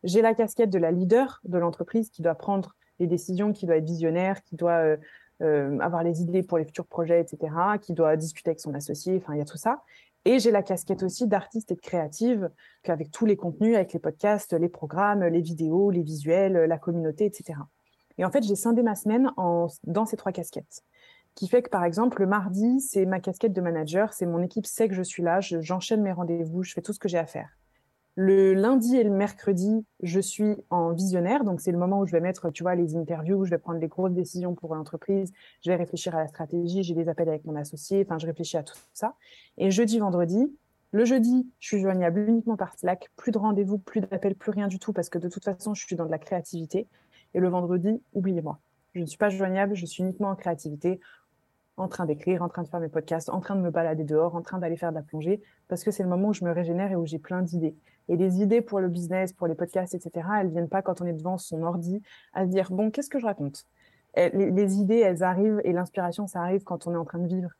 J'ai 0.04 0.22
la 0.22 0.34
casquette 0.34 0.70
de 0.70 0.78
la 0.78 0.90
leader 0.90 1.40
de 1.44 1.58
l'entreprise 1.58 2.10
qui 2.10 2.22
doit 2.22 2.34
prendre 2.34 2.74
les 2.98 3.06
décisions, 3.06 3.52
qui 3.52 3.66
doit 3.66 3.76
être 3.76 3.84
visionnaire, 3.84 4.42
qui 4.42 4.56
doit 4.56 4.78
euh, 4.78 4.96
euh, 5.42 5.78
avoir 5.80 6.02
les 6.02 6.22
idées 6.22 6.42
pour 6.42 6.58
les 6.58 6.64
futurs 6.64 6.86
projets, 6.86 7.20
etc., 7.20 7.52
qui 7.80 7.92
doit 7.92 8.16
discuter 8.16 8.50
avec 8.50 8.60
son 8.60 8.74
associé, 8.74 9.16
enfin, 9.16 9.34
il 9.34 9.38
y 9.38 9.42
a 9.42 9.44
tout 9.44 9.56
ça. 9.56 9.82
Et 10.24 10.38
j'ai 10.38 10.52
la 10.52 10.62
casquette 10.62 11.02
aussi 11.02 11.26
d'artiste 11.26 11.72
et 11.72 11.74
de 11.74 11.80
créative, 11.80 12.50
avec 12.86 13.10
tous 13.10 13.26
les 13.26 13.36
contenus, 13.36 13.74
avec 13.74 13.92
les 13.92 13.98
podcasts, 13.98 14.52
les 14.52 14.68
programmes, 14.68 15.24
les 15.24 15.40
vidéos, 15.40 15.90
les 15.90 16.02
visuels, 16.02 16.52
la 16.52 16.78
communauté, 16.78 17.24
etc. 17.24 17.58
Et 18.18 18.24
en 18.24 18.30
fait, 18.30 18.44
j'ai 18.44 18.54
scindé 18.54 18.82
ma 18.82 18.94
semaine 18.94 19.32
en, 19.36 19.66
dans 19.84 20.06
ces 20.06 20.16
trois 20.16 20.30
casquettes. 20.30 20.84
Qui 21.34 21.48
fait 21.48 21.62
que, 21.62 21.70
par 21.70 21.84
exemple, 21.84 22.20
le 22.20 22.28
mardi, 22.28 22.80
c'est 22.80 23.06
ma 23.06 23.18
casquette 23.18 23.52
de 23.52 23.60
manager, 23.60 24.12
c'est 24.12 24.26
mon 24.26 24.42
équipe 24.42 24.66
sait 24.66 24.86
que 24.86 24.94
je 24.94 25.02
suis 25.02 25.22
là, 25.22 25.40
j'enchaîne 25.40 26.02
mes 26.02 26.12
rendez-vous, 26.12 26.62
je 26.62 26.72
fais 26.72 26.82
tout 26.82 26.92
ce 26.92 26.98
que 27.00 27.08
j'ai 27.08 27.18
à 27.18 27.26
faire. 27.26 27.48
Le 28.14 28.53
lundi 28.53 28.96
et 28.96 29.05
le 29.05 29.11
mercredi, 29.11 29.87
je 30.03 30.20
suis 30.20 30.57
en 30.68 30.92
visionnaire, 30.92 31.44
donc 31.44 31.62
c'est 31.62 31.72
le 31.72 31.79
moment 31.79 32.01
où 32.01 32.07
je 32.07 32.12
vais 32.12 32.20
mettre, 32.20 32.51
tu 32.51 32.62
les 32.77 32.94
interviews, 32.94 33.46
je 33.46 33.51
vais 33.51 33.59
prendre 33.59 33.81
des 33.81 33.88
grosses 33.88 34.12
décisions 34.12 34.55
pour 34.55 34.75
l'entreprise, 34.75 35.33
je 35.64 35.70
vais 35.70 35.77
réfléchir 35.77 36.14
à 36.14 36.20
la 36.20 36.29
stratégie, 36.29 36.83
j'ai 36.83 36.94
des 36.94 37.09
appels 37.09 37.31
avec 37.31 37.46
mon 37.46 37.57
associé, 37.57 38.05
enfin, 38.07 38.18
je 38.18 38.27
réfléchis 38.27 38.59
à 38.59 38.62
tout 38.62 38.77
ça. 38.92 39.14
Et 39.57 39.70
jeudi, 39.70 39.98
vendredi, 39.98 40.55
le 40.90 41.07
jeudi, 41.07 41.51
je 41.59 41.68
suis 41.68 41.81
joignable 41.81 42.29
uniquement 42.29 42.59
par 42.59 42.75
Slack, 42.75 43.11
plus 43.16 43.33
de 43.33 43.38
rendez-vous, 43.38 43.79
plus 43.79 44.03
d'appels, 44.03 44.35
plus 44.35 44.51
rien 44.51 44.68
du 44.68 44.79
tout, 44.79 44.92
parce 44.92 45.09
que 45.09 45.16
de 45.18 45.31
toute 45.31 45.44
façon, 45.44 45.72
je 45.72 45.87
suis 45.87 45.96
dans 45.96 46.05
de 46.05 46.11
la 46.11 46.18
créativité. 46.18 46.87
Et 47.33 47.40
le 47.40 47.48
vendredi, 47.48 48.03
oubliez-moi. 48.12 48.61
Je 48.94 49.01
ne 49.01 49.07
suis 49.07 49.16
pas 49.16 49.31
joignable, 49.31 49.75
je 49.75 49.87
suis 49.87 50.03
uniquement 50.03 50.29
en 50.29 50.37
créativité 50.37 51.01
en 51.76 51.88
train 51.88 52.04
d'écrire, 52.04 52.42
en 52.42 52.48
train 52.48 52.62
de 52.62 52.68
faire 52.68 52.80
mes 52.80 52.88
podcasts, 52.88 53.30
en 53.30 53.40
train 53.40 53.56
de 53.56 53.61
me 53.61 53.70
balader 53.70 54.04
dehors, 54.04 54.35
en 54.35 54.42
train 54.42 54.58
d'aller 54.58 54.76
faire 54.76 54.90
de 54.90 54.96
la 54.96 55.02
plongée, 55.02 55.40
parce 55.68 55.85
que 55.85 55.90
c'est 55.90 56.02
le 56.02 56.08
moment 56.08 56.28
où 56.28 56.32
je 56.32 56.44
me 56.44 56.52
régénère 56.52 56.92
et 56.92 56.96
où 56.96 57.06
j'ai 57.06 57.18
plein 57.18 57.42
d'idées. 57.42 57.76
Et 58.08 58.16
les 58.16 58.42
idées 58.42 58.61
pour 58.61 58.80
le 58.80 58.88
business, 58.88 59.32
pour 59.32 59.46
les 59.46 59.54
podcasts, 59.54 59.94
etc., 59.94 60.26
elles 60.40 60.50
viennent 60.50 60.68
pas 60.68 60.82
quand 60.82 61.00
on 61.00 61.06
est 61.06 61.12
devant 61.12 61.38
son 61.38 61.62
ordi 61.62 62.02
à 62.35 62.44
se 62.44 62.50
dire, 62.50 62.70
bon, 62.70 62.90
qu'est-ce 62.90 63.08
que 63.08 63.18
je 63.18 63.26
raconte? 63.26 63.64
Les, 64.16 64.50
les, 64.50 64.76
idées, 64.76 64.98
elles 64.98 65.22
arrivent 65.22 65.61
et 65.64 65.72
l'inspiration, 65.72 66.26
ça 66.26 66.42
arrive 66.42 66.64
quand 66.64 66.87
on 66.87 66.92
est 66.92 66.98
en 66.98 67.04
train 67.04 67.18
de 67.18 67.26
vivre. 67.26 67.50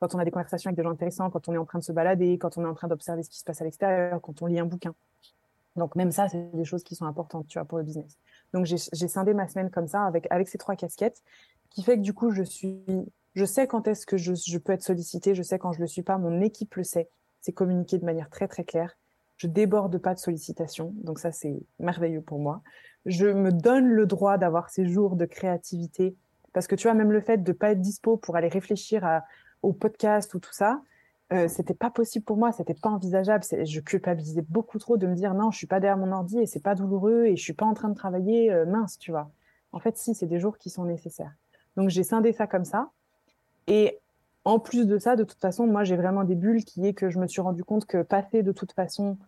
quand 0.00 0.14
on 0.14 0.18
a 0.18 0.24
des 0.24 0.32
conversations 0.32 0.68
avec 0.68 0.76
des 0.76 0.82
gens 0.82 0.90
intéressants, 0.90 1.30
quand 1.30 1.48
on 1.48 1.52
est 1.52 1.58
en 1.58 1.66
train 1.66 1.78
de 1.78 1.84
se 1.84 1.92
balader, 1.92 2.38
quand 2.38 2.58
on 2.58 2.64
est 2.64 2.68
en 2.68 2.74
train 2.74 2.88
d'observer 2.88 3.22
ce 3.22 3.30
qui 3.30 3.38
se 3.38 3.44
passe 3.44 3.60
à 3.60 3.64
l'extérieur, 3.64 4.20
quand 4.20 4.42
on 4.42 4.46
lit 4.46 4.58
un 4.58 4.66
bouquin. 4.66 4.94
Donc 5.76 5.94
même 5.94 6.10
ça, 6.10 6.28
c'est 6.28 6.50
des 6.56 6.64
choses 6.64 6.82
qui 6.82 6.96
sont 6.96 7.04
importantes, 7.06 7.46
tu 7.46 7.58
vois, 7.58 7.64
pour 7.64 7.78
le 7.78 7.84
business. 7.84 8.18
Donc 8.52 8.66
j'ai 8.66 8.78
scindé 8.78 9.34
ma 9.34 9.46
semaine 9.46 9.70
comme 9.70 9.86
ça 9.86 10.04
avec, 10.04 10.26
avec 10.30 10.48
ces 10.48 10.58
trois 10.58 10.74
casquettes, 10.74 11.22
qui 11.70 11.84
fait 11.84 11.96
que 11.96 12.02
du 12.02 12.12
coup, 12.12 12.32
je 12.32 12.42
suis, 12.42 12.84
je 13.34 13.44
sais 13.44 13.66
quand 13.66 13.86
est-ce 13.88 14.06
que 14.06 14.16
je, 14.16 14.58
peux 14.58 14.72
être 14.72 14.82
sollicitée, 14.82 15.34
je 15.34 15.42
sais 15.42 15.58
quand 15.58 15.72
je 15.72 15.80
le 15.80 15.86
suis 15.86 16.02
pas, 16.02 16.18
mon 16.18 16.40
équipe 16.40 16.74
le 16.74 16.84
sait. 16.84 17.08
C'est 17.40 17.52
communiqué 17.52 17.98
de 17.98 18.04
manière 18.04 18.28
très 18.28 18.48
très 18.48 18.64
claire. 18.64 18.96
Je 19.36 19.46
déborde 19.46 19.96
pas 19.98 20.14
de 20.14 20.18
sollicitations, 20.18 20.92
donc 20.96 21.18
ça 21.18 21.32
c'est 21.32 21.62
merveilleux 21.78 22.20
pour 22.20 22.38
moi. 22.38 22.62
Je 23.06 23.26
me 23.26 23.50
donne 23.52 23.86
le 23.86 24.06
droit 24.06 24.36
d'avoir 24.36 24.68
ces 24.68 24.84
jours 24.86 25.16
de 25.16 25.24
créativité, 25.24 26.16
parce 26.52 26.66
que 26.66 26.74
tu 26.74 26.88
vois, 26.88 26.94
même 26.94 27.12
le 27.12 27.20
fait 27.20 27.38
de 27.38 27.52
pas 27.52 27.70
être 27.70 27.80
dispo 27.80 28.16
pour 28.16 28.36
aller 28.36 28.48
réfléchir 28.48 29.22
au 29.62 29.72
podcast 29.72 30.34
ou 30.34 30.40
tout 30.40 30.52
ça, 30.52 30.82
euh, 31.32 31.46
c'était 31.46 31.74
pas 31.74 31.90
possible 31.90 32.24
pour 32.24 32.36
moi, 32.36 32.50
c'était 32.50 32.74
pas 32.74 32.88
envisageable. 32.88 33.44
Je 33.44 33.80
culpabilisais 33.80 34.44
beaucoup 34.48 34.78
trop 34.78 34.96
de 34.96 35.06
me 35.06 35.14
dire 35.14 35.34
non, 35.34 35.50
je 35.52 35.58
suis 35.58 35.68
pas 35.68 35.78
derrière 35.78 35.96
mon 35.96 36.12
ordi 36.12 36.38
et 36.40 36.46
c'est 36.46 36.62
pas 36.62 36.74
douloureux 36.74 37.26
et 37.26 37.36
je 37.36 37.42
suis 37.42 37.52
pas 37.52 37.66
en 37.66 37.74
train 37.74 37.88
de 37.88 37.94
travailler 37.94 38.52
euh, 38.52 38.66
mince, 38.66 38.98
tu 38.98 39.12
vois. 39.12 39.30
En 39.72 39.78
fait, 39.78 39.96
si, 39.96 40.14
c'est 40.14 40.26
des 40.26 40.40
jours 40.40 40.58
qui 40.58 40.70
sont 40.70 40.84
nécessaires. 40.84 41.32
Donc 41.76 41.88
j'ai 41.88 42.02
scindé 42.02 42.32
ça 42.32 42.48
comme 42.48 42.64
ça. 42.64 42.90
Et 43.66 43.98
en 44.44 44.58
plus 44.58 44.86
de 44.86 44.98
ça, 44.98 45.16
de 45.16 45.24
toute 45.24 45.40
façon, 45.40 45.66
moi 45.66 45.84
j'ai 45.84 45.96
vraiment 45.96 46.24
des 46.24 46.34
bulles 46.34 46.64
qui 46.64 46.86
est 46.86 46.94
que 46.94 47.10
je 47.10 47.18
me 47.18 47.26
suis 47.26 47.40
rendu 47.40 47.64
compte 47.64 47.86
que 47.86 48.02
passer 48.02 48.42
de 48.42 48.52
toute 48.52 48.72
façon 48.72 49.18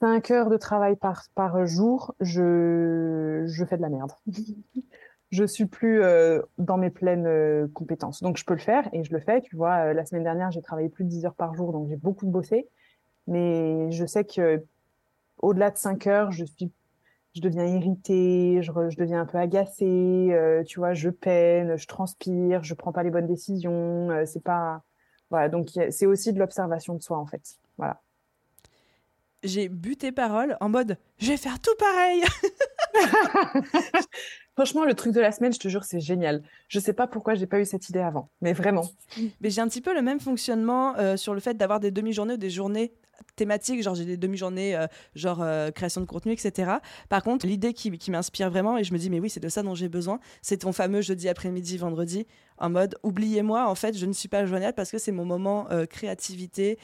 5 0.00 0.30
heures 0.30 0.50
de 0.50 0.56
travail 0.56 0.96
par, 0.96 1.24
par 1.34 1.66
jour, 1.66 2.14
je, 2.20 3.44
je 3.46 3.64
fais 3.64 3.76
de 3.76 3.82
la 3.82 3.90
merde. 3.90 4.12
je 5.30 5.44
suis 5.44 5.66
plus 5.66 6.02
euh, 6.02 6.40
dans 6.58 6.76
mes 6.76 6.90
pleines 6.90 7.26
euh, 7.26 7.68
compétences. 7.72 8.22
Donc, 8.22 8.36
je 8.36 8.44
peux 8.44 8.54
le 8.54 8.60
faire 8.60 8.88
et 8.92 9.04
je 9.04 9.12
le 9.12 9.20
fais. 9.20 9.42
Tu 9.42 9.56
vois, 9.56 9.88
euh, 9.88 9.92
la 9.92 10.04
semaine 10.04 10.24
dernière, 10.24 10.50
j'ai 10.50 10.62
travaillé 10.62 10.88
plus 10.88 11.04
de 11.04 11.10
10 11.10 11.26
heures 11.26 11.34
par 11.34 11.54
jour, 11.54 11.72
donc 11.72 11.88
j'ai 11.88 11.96
beaucoup 11.96 12.26
bossé. 12.26 12.68
Mais 13.26 13.90
je 13.92 14.06
sais 14.06 14.24
que 14.24 14.64
au-delà 15.38 15.70
de 15.70 15.76
5 15.76 16.06
heures, 16.06 16.32
je 16.32 16.44
suis, 16.44 16.72
je 17.34 17.40
deviens 17.40 17.66
irritée, 17.66 18.60
je, 18.62 18.72
je 18.90 18.96
deviens 18.96 19.20
un 19.20 19.26
peu 19.26 19.38
agacée. 19.38 20.62
tu 20.66 20.78
vois, 20.78 20.94
je 20.94 21.10
peine, 21.10 21.76
je 21.76 21.86
transpire, 21.86 22.62
je 22.62 22.74
prends 22.74 22.92
pas 22.92 23.02
les 23.02 23.10
bonnes 23.10 23.26
décisions. 23.26 24.08
c'est 24.26 24.42
pas, 24.42 24.82
voilà. 25.30 25.48
Donc, 25.48 25.68
c'est 25.90 26.06
aussi 26.06 26.32
de 26.32 26.38
l'observation 26.38 26.94
de 26.94 27.02
soi 27.02 27.18
en 27.18 27.26
fait. 27.26 27.58
Voilà. 27.78 28.00
J'ai 29.42 29.68
bu 29.68 29.96
tes 29.96 30.12
paroles 30.12 30.56
en 30.60 30.68
mode, 30.68 30.98
je 31.18 31.30
vais 31.30 31.36
faire 31.36 31.58
tout 31.60 31.74
pareil. 31.78 32.22
Franchement, 34.54 34.84
le 34.84 34.94
truc 34.94 35.12
de 35.14 35.20
la 35.20 35.32
semaine, 35.32 35.52
je 35.52 35.58
te 35.58 35.68
jure, 35.68 35.84
c'est 35.84 36.00
génial. 36.00 36.42
Je 36.68 36.80
sais 36.80 36.92
pas 36.92 37.06
pourquoi 37.06 37.34
j'ai 37.34 37.46
pas 37.46 37.60
eu 37.60 37.64
cette 37.64 37.88
idée 37.88 38.00
avant, 38.00 38.30
mais 38.40 38.52
vraiment. 38.52 38.88
Mais 39.40 39.50
j'ai 39.50 39.60
un 39.60 39.68
petit 39.68 39.80
peu 39.80 39.94
le 39.94 40.02
même 40.02 40.20
fonctionnement 40.20 40.96
euh, 40.98 41.16
sur 41.16 41.34
le 41.34 41.40
fait 41.40 41.54
d'avoir 41.56 41.80
des 41.80 41.90
demi-journées 41.90 42.34
ou 42.34 42.38
des 42.38 42.50
journées 42.50 42.92
thématiques, 43.36 43.82
genre 43.82 43.94
j'ai 43.94 44.06
des 44.06 44.16
demi-journées, 44.16 44.74
euh, 44.74 44.86
genre 45.14 45.42
euh, 45.42 45.70
création 45.70 46.00
de 46.00 46.06
contenu, 46.06 46.32
etc. 46.32 46.72
Par 47.08 47.22
contre, 47.22 47.46
l'idée 47.46 47.74
qui, 47.74 47.90
qui 47.92 48.10
m'inspire 48.10 48.50
vraiment, 48.50 48.76
et 48.76 48.84
je 48.84 48.92
me 48.92 48.98
dis, 48.98 49.08
mais 49.08 49.20
oui, 49.20 49.30
c'est 49.30 49.40
de 49.40 49.48
ça 49.48 49.62
dont 49.62 49.74
j'ai 49.74 49.88
besoin, 49.88 50.20
c'est 50.42 50.58
ton 50.58 50.72
fameux 50.72 51.00
jeudi 51.00 51.28
après-midi, 51.28 51.76
vendredi, 51.78 52.26
en 52.58 52.70
mode, 52.70 52.96
oubliez-moi, 53.02 53.68
en 53.68 53.74
fait, 53.74 53.96
je 53.96 54.04
ne 54.04 54.12
suis 54.12 54.28
pas 54.28 54.44
joignable 54.46 54.74
parce 54.74 54.90
que 54.90 54.98
c'est 54.98 55.12
mon 55.12 55.24
moment 55.24 55.68
créativité, 55.88 56.78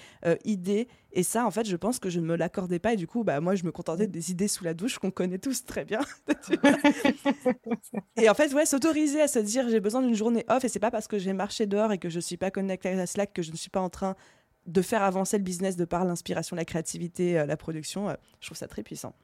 idée, 0.45 0.89
et 1.13 1.23
ça, 1.23 1.47
en 1.47 1.51
fait, 1.51 1.67
je 1.67 1.77
pense 1.77 1.99
que 1.99 2.11
je 2.11 2.21
ne 2.21 2.27
me 2.27 2.37
l'accordais 2.37 2.79
pas, 2.79 2.93
et 2.93 2.97
du 2.97 3.07
coup, 3.07 3.25
bah, 3.25 3.41
moi, 3.41 3.55
je 3.55 3.65
me 3.65 3.73
contentais 3.73 4.07
des 4.07 4.31
idées 4.31 4.49
sous 4.49 4.65
la 4.65 4.75
douche 4.75 4.99
qu'on 4.99 5.11
connaît 5.11 5.39
tous 5.39 5.65
très 5.65 5.85
bien. 5.85 6.01
et 8.17 8.29
en 8.29 8.35
fait, 8.35 8.53
ouais, 8.55 8.67
s'autoriser 8.67 9.21
à 9.21 9.29
se 9.29 9.39
dire 9.39 9.69
j'ai 9.69 9.81
besoin 9.81 10.03
d'une 10.03 10.15
journée 10.15 10.45
off 10.49 10.65
et 10.65 10.69
c'est 10.69 10.79
pas 10.79 10.91
parce 10.91 11.09
que 11.09 11.19
j'ai 11.19 11.33
marché 11.33 11.67
dehors 11.67 11.93
et 11.93 11.99
que 11.99 12.09
je 12.09 12.21
suis 12.21 12.37
pas 12.37 12.51
connecté 12.51 12.89
à 12.91 13.07
Slack 13.07 13.33
que 13.33 13.43
je 13.43 13.51
ne 13.51 13.57
suis 13.57 13.71
pas 13.71 13.81
en 13.81 13.91
train 13.91 14.17
de 14.67 14.83
faire 14.83 15.03
avancer 15.03 15.39
le 15.39 15.45
business 15.45 15.77
de 15.77 15.85
par 15.85 16.05
l'inspiration, 16.05 16.57
la 16.57 16.65
créativité, 16.65 17.39
euh, 17.39 17.47
la 17.47 17.57
production. 17.57 18.09
Euh, 18.09 18.15
je 18.41 18.49
trouve 18.49 18.59
ça 18.59 18.67
très 18.67 18.83
puissant. 18.83 19.15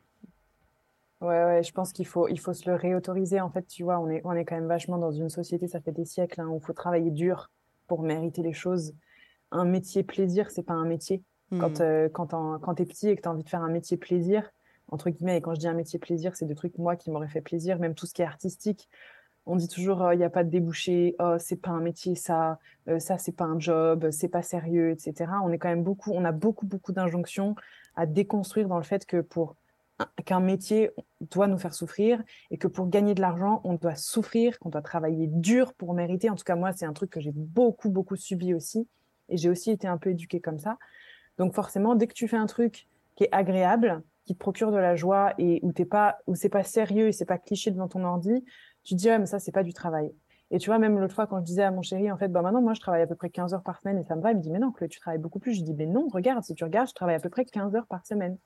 Ouais, 1.20 1.44
ouais, 1.44 1.62
je 1.62 1.72
pense 1.72 1.92
qu'il 1.92 2.06
faut, 2.06 2.28
il 2.28 2.38
faut 2.38 2.52
se 2.52 2.68
le 2.68 2.76
réautoriser. 2.76 3.40
En 3.40 3.50
fait, 3.50 3.66
tu 3.66 3.84
vois, 3.84 3.98
on 4.00 4.08
est, 4.08 4.20
on 4.24 4.32
est 4.32 4.44
quand 4.44 4.56
même 4.56 4.66
vachement 4.66 4.98
dans 4.98 5.12
une 5.12 5.28
société, 5.28 5.68
ça 5.68 5.80
fait 5.80 5.92
des 5.92 6.04
siècles, 6.04 6.40
hein, 6.40 6.48
où 6.48 6.58
il 6.58 6.64
faut 6.64 6.72
travailler 6.72 7.10
dur 7.10 7.50
pour 7.86 8.02
mériter 8.02 8.42
les 8.42 8.52
choses. 8.52 8.92
Un 9.50 9.64
métier 9.64 10.02
plaisir, 10.02 10.50
c'est 10.50 10.62
pas 10.62 10.74
un 10.74 10.84
métier. 10.84 11.22
Quand, 11.60 11.80
hmm. 11.80 11.82
euh, 11.82 12.08
quand, 12.08 12.28
quand 12.60 12.74
tu 12.74 12.82
es 12.82 12.86
petit 12.86 13.08
et 13.08 13.16
que 13.16 13.22
tu 13.22 13.28
as 13.28 13.32
envie 13.32 13.44
de 13.44 13.48
faire 13.48 13.62
un 13.62 13.68
métier 13.68 13.96
plaisir, 13.96 14.50
entre 14.92 15.08
guillemets, 15.08 15.38
et 15.38 15.40
quand 15.40 15.54
je 15.54 15.60
dis 15.60 15.66
un 15.66 15.72
métier 15.72 15.98
plaisir, 15.98 16.36
c'est 16.36 16.44
des 16.44 16.54
trucs, 16.54 16.76
moi, 16.76 16.96
qui 16.96 17.10
m'auraient 17.10 17.26
fait 17.26 17.40
plaisir, 17.40 17.78
même 17.78 17.94
tout 17.94 18.06
ce 18.06 18.12
qui 18.12 18.20
est 18.20 18.26
artistique. 18.26 18.90
On 19.46 19.56
dit 19.56 19.66
toujours, 19.66 20.12
il 20.12 20.18
n'y 20.18 20.24
a 20.24 20.30
pas 20.30 20.44
de 20.44 20.50
débouché, 20.50 21.16
oh, 21.18 21.36
c'est 21.38 21.56
pas 21.56 21.70
un 21.70 21.80
métier, 21.80 22.14
ça, 22.14 22.58
euh, 22.88 22.98
ça, 22.98 23.16
c'est 23.16 23.32
pas 23.32 23.46
un 23.46 23.58
job, 23.58 24.10
c'est 24.10 24.28
pas 24.28 24.42
sérieux, 24.42 24.90
etc. 24.90 25.32
On 25.42 25.50
est 25.50 25.58
quand 25.58 25.70
même 25.70 25.82
beaucoup, 25.82 26.12
on 26.12 26.24
a 26.24 26.30
beaucoup, 26.30 26.66
beaucoup 26.66 26.92
d'injonctions 26.92 27.56
à 27.96 28.04
déconstruire 28.04 28.68
dans 28.68 28.76
le 28.76 28.84
fait 28.84 29.06
que 29.06 29.22
pour 29.22 29.56
qu'un 30.24 30.40
métier 30.40 30.90
doit 31.30 31.48
nous 31.48 31.58
faire 31.58 31.74
souffrir 31.74 32.22
et 32.50 32.58
que 32.58 32.68
pour 32.68 32.88
gagner 32.88 33.14
de 33.14 33.22
l'argent, 33.22 33.62
on 33.64 33.74
doit 33.74 33.96
souffrir, 33.96 34.58
qu'on 34.58 34.68
doit 34.68 34.82
travailler 34.82 35.26
dur 35.26 35.72
pour 35.72 35.94
mériter. 35.94 36.28
En 36.28 36.36
tout 36.36 36.44
cas, 36.44 36.56
moi, 36.56 36.72
c'est 36.72 36.86
un 36.86 36.92
truc 36.92 37.10
que 37.10 37.20
j'ai 37.20 37.32
beaucoup, 37.32 37.88
beaucoup 37.88 38.16
subi 38.16 38.52
aussi. 38.52 38.86
Et 39.30 39.38
j'ai 39.38 39.48
aussi 39.48 39.70
été 39.70 39.88
un 39.88 39.96
peu 39.96 40.10
éduquée 40.10 40.40
comme 40.40 40.58
ça. 40.58 40.76
Donc 41.38 41.54
forcément, 41.54 41.94
dès 41.94 42.06
que 42.06 42.14
tu 42.14 42.28
fais 42.28 42.36
un 42.36 42.46
truc 42.46 42.88
qui 43.16 43.24
est 43.24 43.32
agréable, 43.32 44.02
qui 44.24 44.34
te 44.34 44.38
procure 44.38 44.70
de 44.70 44.76
la 44.76 44.94
joie 44.94 45.34
et 45.38 45.60
où 45.62 45.72
t'es 45.72 45.84
pas, 45.84 46.18
où 46.26 46.34
c'est 46.34 46.48
pas 46.48 46.62
sérieux 46.62 47.08
et 47.08 47.12
c'est 47.12 47.24
pas 47.24 47.38
cliché 47.38 47.70
devant 47.70 47.88
ton 47.88 48.04
ordi, 48.04 48.44
tu 48.84 48.94
te 48.94 48.98
dis, 48.98 49.10
ah, 49.10 49.18
mais 49.18 49.26
ça, 49.26 49.38
c'est 49.38 49.52
pas 49.52 49.62
du 49.62 49.72
travail. 49.72 50.12
Et 50.50 50.58
tu 50.58 50.68
vois, 50.68 50.78
même 50.78 50.98
l'autre 50.98 51.14
fois, 51.14 51.26
quand 51.26 51.38
je 51.38 51.44
disais 51.44 51.62
à 51.62 51.70
mon 51.70 51.80
chéri, 51.80 52.12
en 52.12 52.18
fait, 52.18 52.28
bah, 52.28 52.42
maintenant, 52.42 52.60
moi, 52.60 52.74
je 52.74 52.80
travaille 52.80 53.00
à 53.00 53.06
peu 53.06 53.14
près 53.14 53.30
15 53.30 53.54
heures 53.54 53.62
par 53.62 53.80
semaine 53.80 53.98
et 53.98 54.02
ça 54.02 54.16
me 54.16 54.20
va. 54.20 54.32
Il 54.32 54.36
me 54.36 54.42
dit, 54.42 54.50
mais 54.50 54.58
non, 54.58 54.70
tu 54.90 55.00
travailles 55.00 55.18
beaucoup 55.18 55.38
plus. 55.38 55.54
Je 55.54 55.62
dis, 55.62 55.72
mais 55.72 55.86
non, 55.86 56.08
regarde, 56.12 56.44
si 56.44 56.54
tu 56.54 56.62
regardes, 56.62 56.88
je 56.88 56.94
travaille 56.94 57.14
à 57.14 57.20
peu 57.20 57.30
près 57.30 57.46
15 57.46 57.74
heures 57.74 57.86
par 57.86 58.04
semaine. 58.04 58.36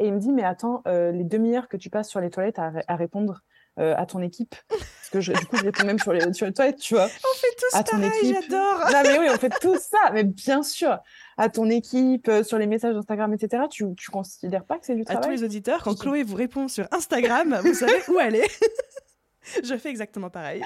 Et 0.00 0.08
il 0.08 0.14
me 0.14 0.18
dit, 0.18 0.32
mais 0.32 0.42
attends, 0.42 0.82
euh, 0.88 1.12
les 1.12 1.24
demi-heures 1.24 1.68
que 1.68 1.76
tu 1.76 1.90
passes 1.90 2.08
sur 2.08 2.20
les 2.20 2.30
toilettes 2.30 2.58
à, 2.58 2.96
répondre 2.96 3.42
euh, 3.78 3.94
à 3.96 4.06
ton 4.06 4.20
équipe, 4.20 4.54
parce 4.68 5.10
que 5.12 5.20
je, 5.20 5.32
du 5.32 5.46
coup, 5.46 5.56
je 5.56 5.64
réponds 5.64 5.84
même 5.84 5.98
sur 5.98 6.12
les, 6.12 6.32
sur 6.32 6.46
les 6.46 6.52
toilettes, 6.52 6.78
tu 6.78 6.94
vois. 6.94 7.06
On 7.06 7.36
fait 7.36 7.56
tous 7.56 7.76
à 7.76 7.82
ton 7.82 7.98
pareil, 7.98 8.34
j'adore. 8.34 8.90
Non, 8.92 9.02
mais 9.04 9.18
oui, 9.18 9.26
on 9.30 9.38
fait 9.38 9.52
tout 9.60 9.76
ça, 9.78 10.10
mais 10.12 10.24
bien 10.24 10.62
sûr 10.62 10.98
à 11.38 11.48
ton 11.48 11.70
équipe, 11.70 12.28
euh, 12.28 12.42
sur 12.42 12.58
les 12.58 12.66
messages 12.66 12.94
d'Instagram, 12.94 13.32
etc., 13.32 13.62
tu, 13.70 13.84
tu 13.96 14.10
considères 14.10 14.64
pas 14.64 14.78
que 14.78 14.86
c'est 14.86 14.96
du 14.96 15.04
travail 15.04 15.22
À 15.22 15.26
tous 15.26 15.30
les 15.30 15.44
auditeurs, 15.44 15.82
quand 15.82 15.96
Chloé 15.96 16.24
vous 16.24 16.34
répond 16.34 16.66
sur 16.66 16.86
Instagram, 16.90 17.60
vous 17.62 17.74
savez 17.74 18.02
où 18.08 18.18
est. 18.18 18.42
Je 19.64 19.76
fais 19.78 19.88
exactement 19.88 20.30
pareil. 20.30 20.62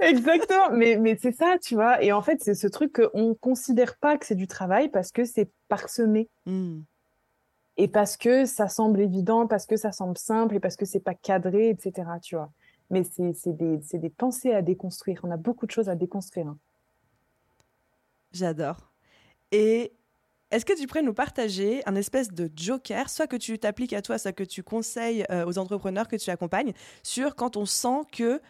Exactement, 0.00 0.70
mais, 0.72 0.98
mais 0.98 1.16
c'est 1.20 1.32
ça, 1.32 1.56
tu 1.62 1.74
vois. 1.74 2.02
Et 2.02 2.12
en 2.12 2.20
fait, 2.20 2.42
c'est 2.42 2.54
ce 2.54 2.66
truc 2.66 2.92
qu'on 2.92 3.28
ne 3.28 3.34
considère 3.34 3.96
pas 3.96 4.18
que 4.18 4.26
c'est 4.26 4.34
du 4.34 4.46
travail 4.46 4.90
parce 4.90 5.10
que 5.12 5.24
c'est 5.24 5.50
parsemé. 5.68 6.28
Hmm. 6.44 6.80
Et 7.76 7.88
parce 7.88 8.16
que 8.16 8.44
ça 8.46 8.68
semble 8.68 9.00
évident, 9.00 9.46
parce 9.46 9.66
que 9.66 9.76
ça 9.76 9.92
semble 9.92 10.16
simple 10.16 10.54
et 10.54 10.60
parce 10.60 10.76
que 10.76 10.84
c'est 10.84 11.00
pas 11.00 11.14
cadré, 11.14 11.68
etc. 11.68 12.08
Tu 12.22 12.36
vois. 12.36 12.50
Mais 12.90 13.02
c'est 13.04 13.52
des, 13.52 13.80
des, 13.92 14.10
pensées 14.10 14.52
à 14.52 14.62
déconstruire. 14.62 15.20
On 15.24 15.30
a 15.30 15.36
beaucoup 15.36 15.66
de 15.66 15.70
choses 15.70 15.88
à 15.88 15.94
déconstruire. 15.94 16.48
Hein. 16.48 16.58
J'adore. 18.32 18.92
Et 19.52 19.92
est-ce 20.50 20.64
que 20.64 20.78
tu 20.78 20.86
pourrais 20.86 21.02
nous 21.02 21.14
partager 21.14 21.82
un 21.86 21.96
espèce 21.96 22.32
de 22.32 22.50
joker, 22.54 23.10
soit 23.10 23.26
que 23.26 23.36
tu 23.36 23.58
t'appliques 23.58 23.92
à 23.92 24.02
toi, 24.02 24.18
soit 24.18 24.32
que 24.32 24.44
tu 24.44 24.62
conseilles 24.62 25.24
euh, 25.30 25.44
aux 25.44 25.58
entrepreneurs 25.58 26.08
que 26.08 26.16
tu 26.16 26.30
accompagnes, 26.30 26.72
sur 27.02 27.34
quand 27.34 27.56
on 27.56 27.66
sent 27.66 28.02
que 28.12 28.40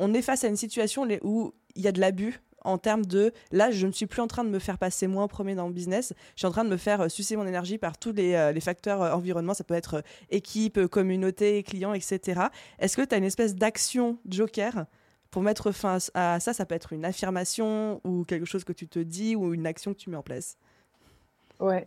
on 0.00 0.14
est 0.14 0.22
face 0.22 0.44
à 0.44 0.48
une 0.48 0.56
situation 0.56 1.06
où 1.22 1.52
il 1.76 1.82
y 1.82 1.88
a 1.88 1.92
de 1.92 2.00
l'abus 2.00 2.40
en 2.64 2.78
termes 2.78 3.04
de 3.04 3.32
là, 3.52 3.70
je 3.70 3.86
ne 3.86 3.92
suis 3.92 4.06
plus 4.06 4.20
en 4.20 4.26
train 4.26 4.44
de 4.44 4.50
me 4.50 4.58
faire 4.58 4.78
passer 4.78 5.06
moi 5.06 5.22
en 5.22 5.28
premier 5.28 5.54
dans 5.54 5.66
le 5.66 5.72
business, 5.72 6.12
je 6.34 6.40
suis 6.40 6.46
en 6.46 6.50
train 6.50 6.64
de 6.64 6.70
me 6.70 6.76
faire 6.76 7.02
euh, 7.02 7.08
sucer 7.08 7.36
mon 7.36 7.46
énergie 7.46 7.78
par 7.78 7.98
tous 7.98 8.12
les, 8.12 8.34
euh, 8.34 8.58
facteurs 8.60 9.00
environnement, 9.16 9.54
ça 9.54 9.64
peut 9.64 9.74
être 9.74 10.02
équipe, 10.30 10.86
communauté, 10.86 11.62
client, 11.62 11.94
etc. 11.94 12.42
Est-ce 12.78 12.96
que 12.96 13.02
tu 13.02 13.14
as 13.14 13.18
une 13.18 13.24
espèce 13.24 13.54
d'action 13.54 14.18
joker 14.28 14.84
pour 15.30 15.42
mettre 15.42 15.72
fin 15.72 15.98
à 16.14 16.40
ça? 16.40 16.52
Ça 16.52 16.66
peut 16.66 16.74
être 16.74 16.92
une 16.92 17.06
affirmation 17.06 18.00
ou 18.04 18.24
quelque 18.24 18.44
chose 18.44 18.64
que 18.64 18.72
tu 18.72 18.86
te 18.86 18.98
dis 18.98 19.34
ou 19.34 19.54
une 19.54 19.66
action 19.66 19.94
que 19.94 19.98
tu 19.98 20.10
mets 20.10 20.16
en 20.16 20.22
place? 20.22 20.58
Ouais. 21.58 21.86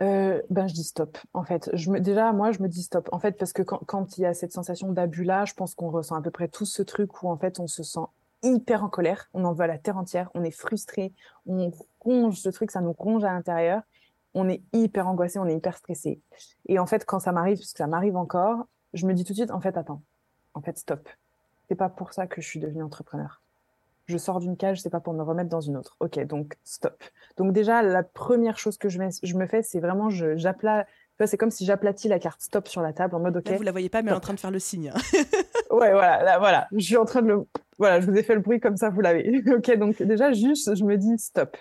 Euh, 0.00 0.40
ben, 0.50 0.68
je 0.68 0.74
dis 0.74 0.84
stop. 0.84 1.18
En 1.34 1.44
fait, 1.44 1.70
déjà, 2.00 2.32
moi, 2.32 2.52
je 2.52 2.62
me 2.62 2.68
dis 2.68 2.82
stop. 2.82 3.08
En 3.12 3.18
fait, 3.18 3.32
parce 3.32 3.52
que 3.52 3.62
quand, 3.62 3.80
quand 3.86 4.16
il 4.16 4.22
y 4.22 4.26
a 4.26 4.34
cette 4.34 4.52
sensation 4.52 4.92
d'abus-là, 4.92 5.44
je 5.44 5.54
pense 5.54 5.74
qu'on 5.74 5.90
ressent 5.90 6.14
à 6.14 6.22
peu 6.22 6.30
près 6.30 6.48
tout 6.48 6.66
ce 6.66 6.82
truc 6.82 7.22
où, 7.22 7.28
en 7.28 7.36
fait, 7.36 7.58
on 7.58 7.66
se 7.66 7.82
sent 7.82 8.06
hyper 8.42 8.84
en 8.84 8.88
colère. 8.88 9.28
On 9.34 9.44
en 9.44 9.52
veut 9.52 9.64
à 9.64 9.66
la 9.66 9.78
terre 9.78 9.96
entière. 9.96 10.30
On 10.34 10.44
est 10.44 10.50
frustré. 10.50 11.12
On 11.46 11.70
ronge 12.00 12.38
ce 12.38 12.48
truc, 12.48 12.70
ça 12.70 12.80
nous 12.80 12.92
ronge 12.92 13.24
à 13.24 13.32
l'intérieur. 13.32 13.82
On 14.34 14.48
est 14.48 14.62
hyper 14.72 15.08
angoissé, 15.08 15.38
on 15.38 15.46
est 15.46 15.56
hyper 15.56 15.76
stressé. 15.76 16.20
Et 16.66 16.78
en 16.78 16.86
fait, 16.86 17.04
quand 17.04 17.18
ça 17.18 17.32
m'arrive, 17.32 17.58
parce 17.58 17.72
que 17.72 17.78
ça 17.78 17.86
m'arrive 17.86 18.16
encore, 18.16 18.66
je 18.92 19.06
me 19.06 19.14
dis 19.14 19.24
tout 19.24 19.32
de 19.32 19.38
suite, 19.38 19.50
en 19.50 19.60
fait, 19.60 19.76
attends. 19.76 20.02
En 20.54 20.60
fait, 20.60 20.78
stop. 20.78 21.08
C'est 21.68 21.74
pas 21.74 21.88
pour 21.88 22.12
ça 22.12 22.26
que 22.26 22.40
je 22.40 22.46
suis 22.46 22.60
devenue 22.60 22.82
entrepreneur 22.82 23.40
je 24.08 24.16
sors 24.16 24.40
d'une 24.40 24.56
cage, 24.56 24.80
c'est 24.80 24.90
pas 24.90 25.00
pour 25.00 25.12
me 25.12 25.22
remettre 25.22 25.50
dans 25.50 25.60
une 25.60 25.76
autre. 25.76 25.96
Ok, 26.00 26.18
donc 26.26 26.56
stop. 26.64 27.04
Donc 27.36 27.52
déjà, 27.52 27.82
la 27.82 28.02
première 28.02 28.58
chose 28.58 28.78
que 28.78 28.88
je, 28.88 28.98
je 29.22 29.34
me 29.36 29.46
fais, 29.46 29.62
c'est 29.62 29.80
vraiment, 29.80 30.08
j'applatis. 30.10 30.90
C'est 31.26 31.36
comme 31.36 31.50
si 31.50 31.64
j'aplatis 31.64 32.08
la 32.08 32.18
carte 32.18 32.40
stop 32.40 32.68
sur 32.68 32.80
la 32.80 32.92
table 32.92 33.16
en 33.16 33.20
mode 33.20 33.36
ok. 33.36 33.50
vous 33.50 33.62
la 33.62 33.72
voyez 33.72 33.88
pas, 33.88 34.02
mais 34.02 34.10
elle 34.10 34.14
est 34.14 34.16
en 34.16 34.20
train 34.20 34.34
de 34.34 34.40
faire 34.40 34.52
le 34.52 34.60
signe. 34.60 34.92
ouais, 35.70 35.92
voilà, 35.92 36.22
là, 36.22 36.38
voilà. 36.38 36.68
Je 36.72 36.78
suis 36.78 36.96
en 36.96 37.04
train 37.04 37.22
de 37.22 37.28
le. 37.28 37.46
Voilà, 37.78 38.00
je 38.00 38.10
vous 38.10 38.16
ai 38.16 38.22
fait 38.22 38.34
le 38.34 38.40
bruit 38.40 38.60
comme 38.60 38.76
ça, 38.76 38.90
vous 38.90 39.00
l'avez. 39.00 39.42
ok, 39.46 39.76
donc 39.76 40.02
déjà, 40.02 40.32
juste, 40.32 40.74
je 40.74 40.84
me 40.84 40.96
dis 40.96 41.16
stop. 41.18 41.56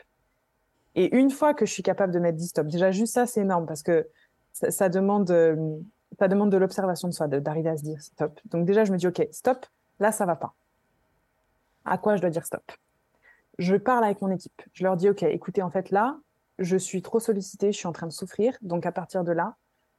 Et 0.95 1.15
une 1.15 1.29
fois 1.29 1.53
que 1.53 1.65
je 1.65 1.71
suis 1.71 1.83
capable 1.83 2.11
de 2.11 2.19
mettre 2.19 2.37
10 2.37 2.47
stop, 2.47 2.67
déjà 2.67 2.91
juste 2.91 3.13
ça, 3.13 3.27
c'est 3.27 3.41
énorme 3.41 3.67
parce 3.67 3.83
que 3.83 4.07
ça, 4.53 4.89
demande, 4.89 5.29
euh, 5.29 5.77
ça 6.17 6.27
demande 6.27 6.51
de 6.51 6.57
l'observation 6.57 7.07
de 7.07 7.13
soi, 7.13 7.27
d'arriver 7.27 7.69
à 7.69 7.77
se 7.77 7.83
dire 7.83 8.01
stop. 8.01 8.39
Donc 8.45 8.65
déjà, 8.65 8.83
je 8.83 8.91
me 8.91 8.97
dis, 8.97 9.05
OK, 9.05 9.27
stop, 9.31 9.65
là, 9.99 10.11
ça 10.11 10.25
va 10.25 10.35
pas. 10.35 10.55
À 11.85 11.99
quoi 11.99 12.15
je 12.15 12.21
dois 12.21 12.31
dire 12.31 12.45
stop? 12.45 12.63
Je 13.59 13.75
parle 13.75 14.03
avec 14.03 14.21
mon 14.21 14.31
équipe. 14.31 14.59
Je 14.73 14.83
leur 14.83 14.97
dis, 14.97 15.07
OK, 15.07 15.21
écoutez, 15.21 15.61
en 15.61 15.69
fait, 15.69 15.91
là, 15.91 16.17
je 16.57 16.77
suis 16.77 17.03
trop 17.03 17.19
sollicitée, 17.19 17.71
je 17.71 17.77
suis 17.77 17.87
en 17.87 17.93
train 17.93 18.07
de 18.07 18.11
souffrir. 18.11 18.57
Donc 18.63 18.87
à 18.87 18.91
partir 18.91 19.23
de 19.23 19.31
là, 19.31 19.55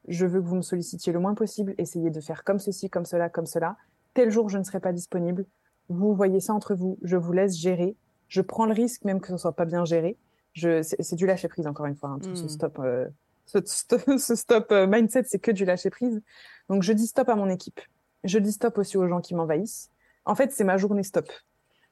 je 0.09 0.27
veux 0.27 0.41
que 0.41 0.47
vous 0.47 0.57
me 0.57 0.63
sollicitiez 0.63 1.13
le 1.13 1.21
moins 1.21 1.35
possible, 1.35 1.75
essayez 1.79 2.11
de 2.11 2.21
faire 2.21 2.43
comme 2.43 2.59
ceci, 2.59 2.91
comme 2.91 3.05
cela, 3.05 3.29
comme 3.29 3.47
cela. 3.47 3.77
Tel 4.15 4.31
jour, 4.31 4.49
je 4.49 4.59
ne 4.59 4.65
serai 4.65 4.81
pas 4.81 4.93
disponible. 4.93 5.45
Vous 5.89 6.15
voyez 6.15 6.41
ça 6.41 6.55
entre 6.55 6.75
vous, 6.75 6.99
je 7.03 7.17
vous 7.17 7.33
laisse 7.33 7.57
gérer. 7.57 7.97
Je 8.29 8.41
prends 8.41 8.67
le 8.67 8.75
risque 8.75 9.05
même 9.05 9.21
que 9.21 9.29
ce 9.29 9.37
soit 9.37 9.55
pas 9.55 9.65
bien 9.65 9.85
géré 9.85 10.17
c'est 10.83 11.15
du 11.15 11.27
lâcher 11.27 11.49
prise 11.49 11.67
encore 11.67 11.87
une 11.87 11.97
fois. 11.97 12.11
Hein, 12.11 12.19
tout 12.23 12.35
ce 12.35 12.45
hmm. 12.45 12.49
stop, 12.49 12.79
euh, 12.81 13.09
ce, 13.47 14.35
stop 14.35 14.73
euh, 14.73 14.87
mindset, 14.87 15.25
c'est 15.27 15.39
que 15.39 15.51
du 15.51 15.65
lâcher 15.65 15.91
prise. 15.91 16.21
Donc 16.69 16.83
je 16.83 16.93
dis 16.93 17.07
stop 17.07 17.29
à 17.29 17.35
mon 17.35 17.49
équipe. 17.49 17.81
Je 18.25 18.39
dis 18.39 18.53
stop 18.53 18.79
aussi 18.79 18.97
aux 18.97 19.07
gens 19.09 19.21
qui 19.21 19.35
m'envahissent. 19.35 19.91
En 20.25 20.35
fait, 20.35 20.53
c'est 20.53 20.65
ma 20.65 20.77
journée 20.77 21.03
stop. 21.03 21.31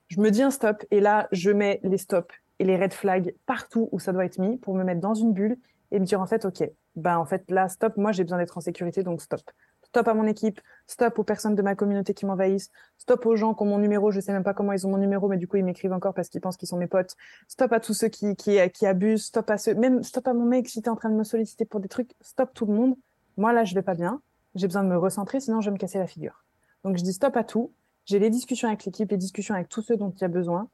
Je 0.09 0.20
me 0.20 0.30
dis 0.30 0.42
un 0.42 0.51
stop 0.51 0.84
et 0.90 1.01
là, 1.01 1.28
je 1.32 1.51
mets 1.51 1.80
les 1.82 1.99
stops 1.99 2.34
et 2.59 2.64
les 2.64 2.76
red 2.76 2.92
flags 2.92 3.34
partout 3.47 3.88
où 3.92 3.99
ça 3.99 4.12
doit 4.12 4.24
être 4.24 4.38
mis 4.38 4.57
pour 4.59 4.74
me 4.74 4.84
mettre 4.84 5.01
dans 5.01 5.14
une 5.14 5.32
bulle 5.32 5.57
et 5.90 5.99
me 5.99 6.05
dire 6.05 6.20
en 6.20 6.26
fait, 6.26 6.44
ok, 6.44 6.68
ben 6.97 7.18
en 7.18 7.24
fait 7.24 7.51
là, 7.51 7.68
stop. 7.68 7.97
Moi, 7.97 8.12
j'ai 8.12 8.24
besoin 8.24 8.38
d'être 8.38 8.59
en 8.59 8.61
sécurité, 8.61 9.03
donc 9.03 9.20
stop. 9.20 9.40
Stop 9.97 10.09
à 10.09 10.12
mon 10.12 10.26
équipe, 10.26 10.61
stop 10.86 11.18
aux 11.18 11.24
personnes 11.24 11.55
de 11.55 11.62
ma 11.62 11.74
communauté 11.74 12.12
qui 12.12 12.26
m'envahissent, 12.26 12.70
stop 12.99 13.24
aux 13.24 13.34
gens 13.34 13.55
qui 13.55 13.62
ont 13.62 13.64
mon 13.66 13.78
numéro, 13.78 14.11
je 14.11 14.20
sais 14.20 14.30
même 14.30 14.44
pas 14.44 14.53
comment 14.53 14.72
ils 14.72 14.86
ont 14.86 14.90
mon 14.90 14.99
numéro, 14.99 15.26
mais 15.26 15.38
du 15.38 15.49
coup 15.49 15.57
ils 15.57 15.64
m'écrivent 15.64 15.94
encore 15.94 16.12
parce 16.12 16.28
qu'ils 16.28 16.42
pensent 16.42 16.59
qu'ils 16.59 16.68
sont 16.68 16.76
mes 16.76 16.86
potes, 16.86 17.16
stop 17.49 17.72
à 17.72 17.80
tous 17.80 17.94
ceux 17.94 18.09
qui, 18.09 18.59
abusent, 18.84 19.24
stop 19.24 19.49
à 19.49 19.57
ceux, 19.57 19.74
même 19.74 20.03
stop 20.03 20.28
à 20.28 20.34
mon 20.34 20.44
mec 20.44 20.68
si 20.68 20.82
t'es 20.82 20.90
en 20.90 20.97
train 20.97 21.09
de 21.09 21.14
me 21.14 21.24
solliciter 21.24 21.64
pour 21.64 21.80
des 21.80 21.88
trucs, 21.88 22.11
stop 22.20 22.51
tout 22.53 22.66
le 22.66 22.74
monde. 22.74 22.94
Moi 23.38 23.55
là 23.55 23.64
je 23.64 23.74
vais 23.74 23.80
pas 23.80 23.94
bien, 23.94 24.20
j'ai 24.55 24.66
besoin 24.66 24.84
de 24.84 24.90
me 24.90 24.99
recentrer, 24.99 25.40
sinon 25.40 25.62
je 25.62 25.70
vais 25.70 25.72
me 25.72 25.78
casser 25.78 25.99
la 25.99 26.07
figure. 26.07 26.44
Donc 26.84 26.99
je 26.99 27.03
dis 27.03 27.14
stop 27.14 27.34
à 27.34 27.42
tout, 27.42 27.72
j'ai 28.05 28.18
les 28.18 28.28
discussions 28.28 28.68
avec 28.68 28.84
l'équipe, 28.84 29.11
les 29.11 29.16
discussions 29.16 29.55
avec 29.55 29.70
tous 29.70 29.80
ceux 29.80 29.97
dont 29.97 30.11
il 30.11 30.20
y 30.20 30.24
a 30.24 30.28
besoin. 30.28 30.68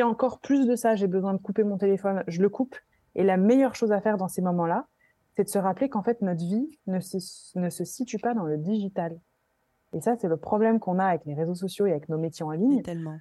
A 0.00 0.06
encore 0.06 0.40
plus 0.40 0.66
de 0.66 0.76
ça, 0.76 0.96
j'ai 0.96 1.08
besoin 1.08 1.34
de 1.34 1.42
couper 1.42 1.62
mon 1.62 1.76
téléphone, 1.76 2.24
je 2.26 2.40
le 2.40 2.48
coupe. 2.48 2.74
Et 3.16 3.22
la 3.22 3.36
meilleure 3.36 3.74
chose 3.74 3.92
à 3.92 4.00
faire 4.00 4.16
dans 4.16 4.28
ces 4.28 4.40
moments-là, 4.40 4.86
c'est 5.36 5.44
de 5.44 5.48
se 5.48 5.58
rappeler 5.58 5.88
qu'en 5.88 6.02
fait, 6.02 6.20
notre 6.22 6.44
vie 6.44 6.78
ne 6.86 7.00
se, 7.00 7.18
ne 7.58 7.70
se 7.70 7.84
situe 7.84 8.18
pas 8.18 8.34
dans 8.34 8.44
le 8.44 8.58
digital. 8.58 9.18
Et 9.94 10.00
ça, 10.00 10.16
c'est 10.18 10.28
le 10.28 10.36
problème 10.36 10.80
qu'on 10.80 10.98
a 10.98 11.06
avec 11.06 11.24
les 11.26 11.34
réseaux 11.34 11.54
sociaux 11.54 11.86
et 11.86 11.90
avec 11.90 12.08
nos 12.08 12.18
métiers 12.18 12.44
en 12.44 12.50
ligne. 12.50 12.82
tellement. 12.82 13.18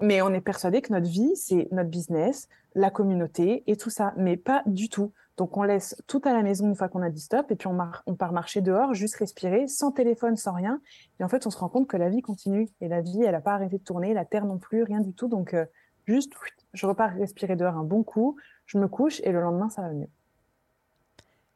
Mais 0.00 0.22
on 0.22 0.32
est 0.32 0.40
persuadé 0.40 0.80
que 0.80 0.92
notre 0.92 1.08
vie, 1.08 1.36
c'est 1.36 1.68
notre 1.72 1.90
business, 1.90 2.48
la 2.74 2.90
communauté 2.90 3.64
et 3.66 3.76
tout 3.76 3.90
ça. 3.90 4.14
Mais 4.16 4.36
pas 4.36 4.62
du 4.66 4.88
tout. 4.88 5.12
Donc, 5.36 5.56
on 5.56 5.62
laisse 5.62 5.96
tout 6.06 6.20
à 6.24 6.32
la 6.32 6.42
maison 6.42 6.68
une 6.68 6.74
fois 6.74 6.88
qu'on 6.88 7.02
a 7.02 7.10
dit 7.10 7.20
stop 7.20 7.50
et 7.50 7.56
puis 7.56 7.66
on, 7.66 7.78
on 8.06 8.14
part 8.14 8.32
marcher 8.32 8.60
dehors, 8.60 8.94
juste 8.94 9.16
respirer, 9.16 9.66
sans 9.66 9.90
téléphone, 9.90 10.36
sans 10.36 10.52
rien. 10.52 10.80
Et 11.18 11.24
en 11.24 11.28
fait, 11.28 11.46
on 11.46 11.50
se 11.50 11.58
rend 11.58 11.68
compte 11.68 11.86
que 11.86 11.96
la 11.96 12.08
vie 12.08 12.22
continue. 12.22 12.68
Et 12.80 12.88
la 12.88 13.00
vie, 13.00 13.22
elle 13.22 13.32
n'a 13.32 13.40
pas 13.40 13.54
arrêté 13.54 13.78
de 13.78 13.82
tourner, 13.82 14.14
la 14.14 14.24
terre 14.24 14.46
non 14.46 14.58
plus, 14.58 14.82
rien 14.82 15.00
du 15.00 15.12
tout. 15.12 15.28
Donc, 15.28 15.54
euh, 15.54 15.66
juste, 16.06 16.32
je 16.72 16.86
repars 16.86 17.12
respirer 17.12 17.56
dehors 17.56 17.76
un 17.76 17.84
bon 17.84 18.02
coup, 18.02 18.36
je 18.66 18.78
me 18.78 18.88
couche 18.88 19.20
et 19.24 19.32
le 19.32 19.40
lendemain, 19.40 19.68
ça 19.68 19.82
va 19.82 19.90
mieux. 19.90 20.08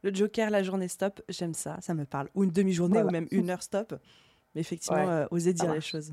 Le 0.05 0.15
Joker, 0.15 0.51
la 0.51 0.63
journée 0.63 0.87
stop, 0.87 1.23
j'aime 1.31 1.55
ça, 1.55 1.79
ça 1.81 1.95
me 1.95 2.05
parle. 2.05 2.29
Ou 2.35 2.45
une 2.45 2.51
demi-journée, 2.51 3.03
ou 3.03 3.09
même 3.09 3.27
une 3.31 3.49
heure 3.49 3.63
stop. 3.63 3.95
Mais 4.55 4.61
effectivement, 4.61 5.09
euh, 5.09 5.27
oser 5.31 5.55
dire 5.55 5.73
les 5.73 5.81
choses. 5.81 6.13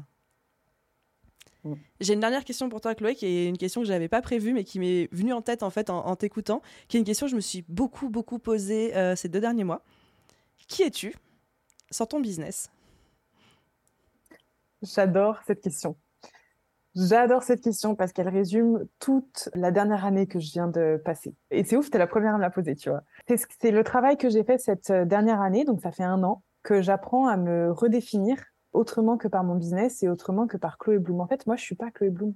Mm. 1.65 1.73
J'ai 1.99 2.13
une 2.13 2.21
dernière 2.21 2.45
question 2.45 2.69
pour 2.69 2.79
toi, 2.79 2.95
Chloé, 2.95 3.15
qui 3.15 3.25
est 3.25 3.49
une 3.49 3.57
question 3.57 3.81
que 3.81 3.87
je 3.87 3.91
n'avais 3.91 4.07
pas 4.07 4.21
prévue, 4.21 4.53
mais 4.53 4.63
qui 4.63 4.79
m'est 4.79 5.09
venue 5.11 5.33
en 5.33 5.41
tête 5.41 5.61
en 5.61 5.69
fait 5.69 5.89
en, 5.89 6.15
t'écoutant, 6.15 6.61
qui 6.87 6.95
est 6.95 7.01
une 7.01 7.05
question 7.05 7.25
que 7.25 7.31
je 7.31 7.35
me 7.35 7.41
suis 7.41 7.65
beaucoup, 7.67 8.09
beaucoup 8.09 8.39
posée 8.39 8.95
euh, 8.95 9.17
ces 9.17 9.27
deux 9.27 9.41
derniers 9.41 9.65
mois. 9.65 9.83
Qui 10.69 10.83
es-tu? 10.83 11.13
Sans 11.91 12.05
ton 12.05 12.21
business 12.21 12.71
J'adore 14.81 15.37
cette 15.45 15.59
question. 15.59 15.97
J'adore 16.95 17.43
cette 17.43 17.61
question 17.61 17.95
parce 17.95 18.11
qu'elle 18.11 18.27
résume 18.27 18.85
toute 18.99 19.47
la 19.55 19.71
dernière 19.71 20.03
année 20.05 20.27
que 20.27 20.39
je 20.39 20.51
viens 20.51 20.67
de 20.67 21.01
passer. 21.03 21.33
Et 21.49 21.63
c'est 21.63 21.77
ouf, 21.77 21.85
c'était 21.85 21.97
la 21.97 22.07
première 22.07 22.33
à 22.33 22.37
me 22.37 22.41
la 22.41 22.49
poser, 22.49 22.75
tu 22.75 22.89
vois. 22.89 23.03
C'est 23.27 23.71
le 23.71 23.83
travail 23.83 24.17
que 24.17 24.29
j'ai 24.29 24.43
fait 24.43 24.57
cette 24.57 24.89
euh, 24.89 25.05
dernière 25.05 25.41
année, 25.41 25.63
donc 25.63 25.81
ça 25.81 25.91
fait 25.91 26.03
un 26.03 26.21
an, 26.23 26.43
que 26.63 26.81
j'apprends 26.81 27.27
à 27.27 27.37
me 27.37 27.71
redéfinir 27.71 28.43
autrement 28.73 29.17
que 29.17 29.29
par 29.29 29.43
mon 29.43 29.55
business 29.55 30.03
et 30.03 30.09
autrement 30.09 30.47
que 30.47 30.57
par 30.57 30.77
Chloé 30.77 30.99
Bloom. 30.99 31.21
En 31.21 31.27
fait, 31.27 31.47
moi, 31.47 31.55
je 31.55 31.63
suis 31.63 31.75
pas 31.75 31.91
Chloé 31.91 32.09
Bloom. 32.09 32.33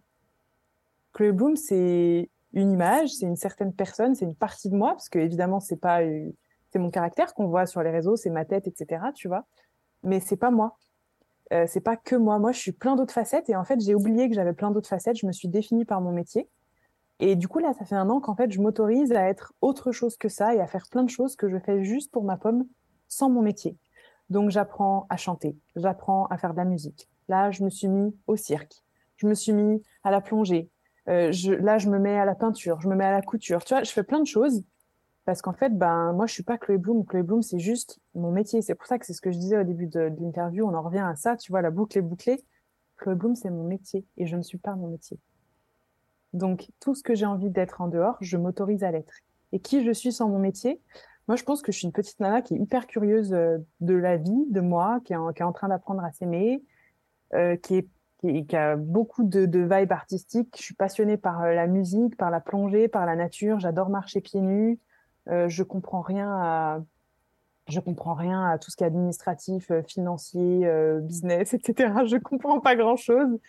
Chloé 1.14 1.34
Bloom, 1.34 1.58
c'est 1.58 2.30
une 2.54 2.72
image, 2.72 3.10
c'est 3.10 3.26
une 3.26 3.36
certaine 3.36 3.74
personne, 3.74 4.16
c'est 4.16 4.26
une 4.26 4.36
partie 4.36 4.70
de 4.70 4.76
moi, 4.76 4.92
parce 4.92 5.10
que 5.10 5.20
évidemment, 5.20 5.60
c'est 5.60 5.76
pas, 5.76 6.02
euh, 6.02 6.30
c'est 6.72 6.80
mon 6.80 6.92
caractère 6.92 7.34
qu'on 7.34 7.48
voit 7.48 7.66
sur 7.66 7.84
les 7.84 7.92
réseaux, 7.92 8.16
c'est 8.16 8.30
ma 8.30 8.46
tête, 8.46 8.68
etc. 8.68 9.04
Tu 9.14 9.28
vois. 9.28 9.46
Mais 10.04 10.22
c'est 10.22 10.38
pas 10.38 10.52
moi. 10.52 10.78
Euh, 11.54 11.66
c'est 11.68 11.82
pas 11.82 11.96
que 11.96 12.16
moi. 12.16 12.40
Moi, 12.40 12.52
je 12.52 12.60
suis 12.60 12.72
plein 12.72 12.96
d'autres 12.96 13.14
facettes 13.14 13.50
et 13.50 13.56
en 13.56 13.64
fait, 13.64 13.80
j'ai 13.80 13.96
oublié 13.96 14.30
que 14.30 14.36
j'avais 14.36 14.54
plein 14.54 14.72
d'autres 14.72 14.90
facettes. 14.90 15.18
Je 15.18 15.28
me 15.28 15.32
suis 15.32 15.48
définie 15.48 15.86
par 15.86 16.02
mon 16.02 16.12
métier. 16.12 16.50
Et 17.20 17.36
du 17.36 17.48
coup, 17.48 17.60
là, 17.60 17.74
ça 17.74 17.86
fait 17.86 17.96
un 17.96 18.10
an 18.10 18.20
qu'en 18.20 18.36
fait, 18.36 18.52
je 18.52 18.60
m'autorise 18.60 19.12
à 19.14 19.30
être 19.30 19.54
autre 19.62 19.92
chose 19.92 20.18
que 20.18 20.28
ça 20.28 20.54
et 20.54 20.60
à 20.60 20.68
faire 20.68 20.88
plein 20.90 21.04
de 21.04 21.10
choses 21.10 21.36
que 21.36 21.48
je 21.48 21.58
fais 21.58 21.84
juste 21.84 22.12
pour 22.12 22.24
ma 22.24 22.38
pomme 22.38 22.66
sans 23.08 23.30
mon 23.30 23.42
métier. 23.42 23.78
Donc, 24.30 24.50
j'apprends 24.50 25.06
à 25.10 25.18
chanter, 25.18 25.56
j'apprends 25.76 26.26
à 26.28 26.38
faire 26.38 26.52
de 26.52 26.58
la 26.58 26.66
musique. 26.66 27.08
Là, 27.30 27.52
je 27.52 27.64
me 27.64 27.70
suis 27.70 27.88
mis 27.88 28.16
au 28.28 28.36
cirque, 28.36 28.84
je 29.18 29.28
me 29.28 29.34
suis 29.34 29.54
mis 29.54 29.82
à 30.04 30.12
la 30.12 30.20
plongée. 30.20 30.70
Euh, 31.08 31.32
là, 31.60 31.78
je 31.78 31.90
me 31.90 32.00
mets 32.00 32.18
à 32.18 32.26
la 32.26 32.36
peinture, 32.36 32.82
je 32.82 32.90
me 32.90 32.96
mets 32.96 33.06
à 33.06 33.12
la 33.12 33.22
couture. 33.22 33.64
Tu 33.64 33.74
vois, 33.74 33.84
je 33.84 33.92
fais 33.92 34.04
plein 34.04 34.20
de 34.20 34.28
choses 34.28 34.64
parce 35.26 35.42
qu'en 35.42 35.54
fait, 35.54 35.76
ben, 35.76 36.14
moi, 36.14 36.28
je 36.28 36.34
suis 36.34 36.44
pas 36.44 36.58
Chloé 36.58 36.78
Bloom. 36.78 37.04
Chloé 37.06 37.24
Bloom, 37.24 37.42
c'est 37.42 37.60
juste 37.60 38.00
mon 38.14 38.32
métier. 38.32 38.62
C'est 38.62 38.76
pour 38.76 38.86
ça 38.86 39.00
que 39.00 39.06
c'est 39.06 39.14
ce 39.14 39.22
que 39.22 39.32
je 39.32 39.40
disais 39.40 39.58
au 39.58 39.64
début 39.64 39.88
de, 39.88 40.12
l'interview. 40.20 40.66
On 40.66 40.74
en 40.76 40.84
revient 40.84 41.00
à 41.00 41.16
ça. 41.16 41.36
Tu 41.36 41.52
vois, 41.52 41.62
la 41.62 41.72
boucle 41.72 41.98
est 41.98 42.04
bouclée. 42.04 42.44
Chloé 42.98 43.16
Bloom, 43.16 43.36
c'est 43.36 43.50
mon 43.50 43.64
métier 43.64 44.06
et 44.18 44.28
je 44.28 44.36
ne 44.38 44.44
suis 44.44 44.60
pas 44.60 44.76
mon 44.76 44.88
métier. 44.88 45.20
Donc, 46.34 46.70
tout 46.80 46.94
ce 46.94 47.02
que 47.02 47.16
j'ai 47.16 47.26
envie 47.26 47.50
d'être 47.50 47.82
en 47.82 47.88
dehors, 47.88 48.18
je 48.22 48.38
m'autorise 48.38 48.84
à 48.84 48.92
l'être. 48.92 49.14
Et 49.52 49.60
qui 49.60 49.84
je 49.84 49.92
suis 49.92 50.12
sans 50.12 50.30
mon 50.30 50.40
métier? 50.40 50.80
Moi, 51.28 51.38
je 51.38 51.44
pense 51.44 51.62
que 51.64 51.72
je 51.72 51.78
suis 51.80 51.88
une 51.88 51.94
petite 51.94 52.20
nana 52.20 52.42
qui 52.42 52.54
est 52.54 52.60
hyper 52.60 52.86
curieuse 52.86 53.34
euh, 53.34 53.58
de 53.80 53.96
la 53.96 54.18
vie, 54.18 54.46
de 54.50 54.62
moi, 54.62 55.00
qui 55.06 55.14
est 55.14 55.16
en, 55.16 55.34
qui 55.34 55.42
est 55.42 55.46
en 55.46 55.54
train 55.54 55.70
d'apprendre 55.70 56.04
à 56.04 56.12
s'aimer, 56.12 56.64
euh, 57.34 57.56
qui, 57.56 57.78
est, 57.78 57.88
qui, 58.46 58.56
a 58.56 58.76
beaucoup 58.76 59.24
de, 59.24 59.60
vibes 59.60 59.92
artistiques. 59.92 60.56
Je 60.56 60.62
suis 60.62 60.76
passionnée 60.76 61.18
par 61.18 61.42
euh, 61.42 61.54
la 61.54 61.66
musique, 61.66 62.16
par 62.16 62.30
la 62.30 62.42
plongée, 62.42 62.88
par 62.88 63.08
la 63.08 63.16
nature. 63.16 63.60
J'adore 63.60 63.90
marcher 63.90 64.22
pieds 64.22 64.42
nus. 64.42 64.78
Euh, 65.30 65.50
je 65.50 65.64
comprends 65.64 66.02
rien 66.02 66.30
à 66.30 66.80
je 67.68 67.80
comprends 67.80 68.14
rien 68.14 68.48
à 68.48 68.60
tout 68.60 68.70
ce 68.70 68.76
qui 68.76 68.84
est 68.84 68.88
administratif, 68.88 69.72
euh, 69.72 69.82
financier, 69.82 70.68
euh, 70.68 71.00
business, 71.00 71.54
etc. 71.56 71.94
Je 72.06 72.18
comprends 72.18 72.60
pas 72.60 72.76
grand 72.76 72.96
chose. 72.96 73.40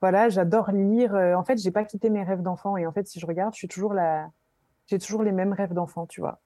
Voilà, 0.00 0.30
j'adore 0.30 0.70
lire. 0.70 1.14
En 1.14 1.44
fait, 1.44 1.58
j'ai 1.58 1.72
pas 1.72 1.84
quitté 1.84 2.08
mes 2.08 2.22
rêves 2.22 2.40
d'enfant. 2.40 2.76
Et 2.76 2.86
en 2.86 2.92
fait, 2.92 3.06
si 3.08 3.18
je 3.20 3.26
regarde, 3.26 3.52
j'ai 3.54 3.68
toujours 3.68 3.92
les 3.92 5.32
mêmes 5.32 5.52
rêves 5.52 5.74
d'enfant, 5.74 6.06
tu 6.06 6.20
vois. 6.20 6.40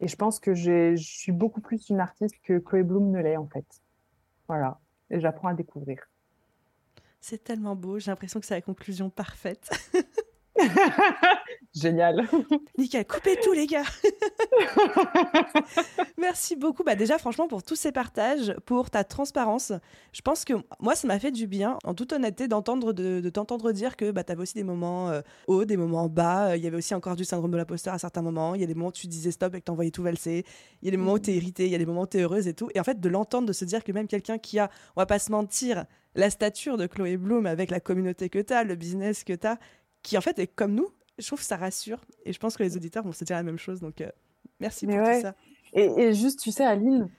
Et 0.00 0.08
je 0.08 0.16
pense 0.16 0.40
que 0.40 0.54
je 0.54 0.96
suis 0.96 1.30
beaucoup 1.30 1.60
plus 1.60 1.90
une 1.90 2.00
artiste 2.00 2.36
que 2.42 2.58
Chloé 2.58 2.82
Bloom 2.82 3.10
ne 3.10 3.20
l'est, 3.20 3.36
en 3.36 3.46
fait. 3.46 3.66
Voilà. 4.48 4.80
Et 5.10 5.20
j'apprends 5.20 5.48
à 5.48 5.54
découvrir. 5.54 6.08
C'est 7.20 7.44
tellement 7.44 7.76
beau. 7.76 7.98
J'ai 7.98 8.10
l'impression 8.10 8.40
que 8.40 8.46
c'est 8.46 8.54
la 8.54 8.62
conclusion 8.62 9.10
parfaite. 9.10 9.70
Génial. 11.74 12.28
Nickel, 12.78 13.04
coupez 13.04 13.36
tout 13.42 13.52
les 13.52 13.66
gars. 13.66 13.82
Merci 16.18 16.54
beaucoup. 16.54 16.84
Bah 16.84 16.94
déjà, 16.94 17.18
franchement, 17.18 17.48
pour 17.48 17.62
tous 17.62 17.74
ces 17.74 17.90
partages, 17.90 18.54
pour 18.64 18.90
ta 18.90 19.02
transparence. 19.02 19.72
Je 20.12 20.20
pense 20.20 20.44
que 20.44 20.54
moi, 20.78 20.94
ça 20.94 21.08
m'a 21.08 21.18
fait 21.18 21.32
du 21.32 21.46
bien, 21.46 21.78
en 21.84 21.94
toute 21.94 22.12
honnêteté, 22.12 22.46
d'entendre 22.46 22.92
de, 22.92 23.28
t'entendre 23.28 23.72
dire 23.72 23.96
que 23.96 24.12
bah, 24.12 24.22
tu 24.22 24.32
avais 24.32 24.42
aussi 24.42 24.54
des 24.54 24.62
moments 24.62 25.10
euh, 25.10 25.20
hauts, 25.48 25.64
des 25.64 25.76
moments 25.76 26.08
bas. 26.08 26.56
Il 26.56 26.62
y 26.62 26.66
avait 26.66 26.76
aussi 26.76 26.94
encore 26.94 27.16
du 27.16 27.24
syndrome 27.24 27.50
de 27.50 27.56
l'imposteur 27.56 27.94
à 27.94 27.98
certains 27.98 28.22
moments. 28.22 28.54
Il 28.54 28.60
y 28.60 28.64
a 28.64 28.68
des 28.68 28.74
moments 28.74 28.88
où 28.88 28.92
tu 28.92 29.08
disais 29.08 29.32
stop 29.32 29.54
et 29.54 29.60
que 29.60 29.64
t'envoyais 29.64 29.90
tout 29.90 30.02
valser. 30.02 30.44
Il 30.82 30.86
y 30.86 30.88
a 30.88 30.90
des 30.92 30.96
moments 30.96 31.14
où 31.14 31.18
tu 31.18 31.30
es 31.30 31.34
irrité, 31.34 31.66
il 31.66 31.72
y 31.72 31.74
a 31.74 31.78
des 31.78 31.86
moments 31.86 32.02
où 32.02 32.06
tu 32.06 32.18
es 32.18 32.22
heureuse 32.22 32.46
et 32.46 32.54
tout. 32.54 32.70
Et 32.74 32.80
en 32.80 32.84
fait, 32.84 33.00
de 33.00 33.08
l'entendre, 33.08 33.48
de 33.48 33.52
se 33.52 33.64
dire 33.64 33.82
que 33.82 33.90
même 33.90 34.06
quelqu'un 34.06 34.38
qui 34.38 34.60
a, 34.60 34.70
on 34.94 35.00
va 35.00 35.06
pas 35.06 35.18
se 35.18 35.32
mentir, 35.32 35.86
la 36.14 36.30
stature 36.30 36.76
de 36.76 36.86
Chloé 36.86 37.16
Bloom 37.16 37.46
avec 37.46 37.70
la 37.70 37.80
communauté 37.80 38.28
que 38.28 38.38
tu 38.38 38.52
as, 38.52 38.64
le 38.64 38.76
business 38.76 39.24
que 39.24 39.32
tu 39.32 39.46
as, 39.46 39.58
qui 40.04 40.16
en 40.16 40.20
fait 40.20 40.38
est 40.38 40.46
comme 40.46 40.74
nous, 40.74 40.92
je 41.18 41.26
trouve 41.26 41.40
que 41.40 41.44
ça 41.44 41.56
rassure. 41.56 42.00
Et 42.24 42.32
je 42.32 42.38
pense 42.38 42.56
que 42.56 42.62
les 42.62 42.76
auditeurs 42.76 43.02
vont 43.02 43.12
se 43.12 43.24
dire 43.24 43.36
la 43.36 43.42
même 43.42 43.58
chose. 43.58 43.80
Donc, 43.80 44.00
euh, 44.00 44.08
merci 44.60 44.86
pour 44.86 44.96
tout 44.96 45.20
ça. 45.20 45.34
Et, 45.72 46.12
juste, 46.12 46.38
tu 46.40 46.52
sais, 46.52 46.64
Aline, 46.64 47.10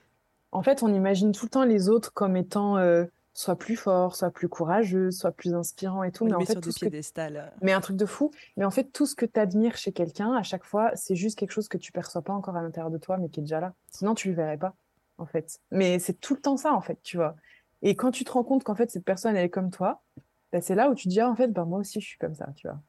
en 0.50 0.62
fait, 0.62 0.82
on 0.82 0.94
imagine 0.94 1.32
tout 1.32 1.44
le 1.44 1.50
temps 1.50 1.64
les 1.64 1.90
autres 1.90 2.14
comme 2.14 2.36
étant 2.36 2.78
euh, 2.78 3.04
soit 3.34 3.56
plus 3.56 3.76
forts, 3.76 4.16
soit 4.16 4.30
plus 4.30 4.48
courageux, 4.48 5.10
soit 5.10 5.32
plus 5.32 5.52
inspirants 5.52 6.02
et 6.04 6.12
tout. 6.12 6.24
mais 6.24 6.34
en 6.34 6.40
fait, 6.40 6.58
tout 6.58 6.70
euh. 6.70 7.48
Mais 7.60 7.72
un 7.72 7.80
truc 7.82 7.96
de 7.96 8.06
fou. 8.06 8.30
Mais 8.56 8.64
en 8.64 8.70
fait, 8.70 8.84
tout 8.84 9.04
ce 9.04 9.14
que 9.14 9.26
tu 9.26 9.38
admires 9.38 9.76
chez 9.76 9.92
quelqu'un, 9.92 10.32
à 10.32 10.42
chaque 10.42 10.64
fois, 10.64 10.92
c'est 10.94 11.16
juste 11.16 11.38
quelque 11.38 11.50
chose 11.50 11.68
que 11.68 11.76
tu 11.76 11.92
perçois 11.92 12.22
pas 12.22 12.32
encore 12.32 12.56
à 12.56 12.62
l'intérieur 12.62 12.90
de 12.90 12.98
toi, 12.98 13.18
mais 13.18 13.28
qui 13.28 13.40
est 13.40 13.42
déjà 13.42 13.60
là. 13.60 13.74
Sinon, 13.90 14.14
tu 14.14 14.28
le 14.28 14.34
verrais 14.34 14.56
pas, 14.56 14.74
en 15.18 15.26
fait. 15.26 15.60
Mais 15.70 15.98
c'est 15.98 16.18
tout 16.18 16.34
le 16.34 16.40
temps 16.40 16.56
ça, 16.56 16.72
en 16.72 16.80
fait, 16.80 16.98
tu 17.02 17.18
vois. 17.18 17.36
Et 17.82 17.94
quand 17.94 18.10
tu 18.10 18.24
te 18.24 18.32
rends 18.32 18.44
compte 18.44 18.64
qu'en 18.64 18.74
fait, 18.74 18.90
cette 18.90 19.04
personne, 19.04 19.36
elle 19.36 19.44
est 19.44 19.50
comme 19.50 19.70
toi, 19.70 20.02
c'est 20.60 20.74
là 20.74 20.90
où 20.90 20.94
tu 20.94 21.08
dis, 21.08 21.20
ah, 21.20 21.30
en 21.30 21.34
fait, 21.34 21.48
bah, 21.48 21.64
moi 21.64 21.80
aussi, 21.80 22.00
je 22.00 22.06
suis 22.06 22.18
comme 22.18 22.34
ça, 22.34 22.48
tu 22.56 22.68
vois. 22.68 22.80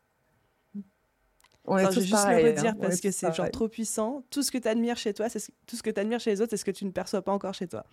On 1.69 1.77
est 1.77 1.89
tous 1.89 1.99
juste 1.99 2.13
le 2.29 2.49
redire 2.49 2.71
hein. 2.71 2.77
parce 2.79 3.01
que 3.01 3.11
c'est 3.11 3.33
genre 3.33 3.51
trop 3.51 3.67
puissant. 3.67 4.23
Tout 4.29 4.41
ce 4.41 4.51
que 4.51 4.57
tu 4.57 4.69
admires 4.69 4.95
chez 4.95 5.13
toi, 5.13 5.27
c'est 5.27 5.41
tout 5.65 5.75
ce 5.75 5.83
que 5.83 5.89
tu 5.89 5.99
admires 5.99 6.21
chez 6.21 6.29
les 6.31 6.41
autres, 6.41 6.51
c'est 6.51 6.57
ce 6.57 6.63
que 6.63 6.71
tu 6.71 6.85
ne 6.85 6.91
perçois 6.91 7.21
pas 7.21 7.33
encore 7.33 7.53
chez 7.53 7.67
toi. 7.67 7.83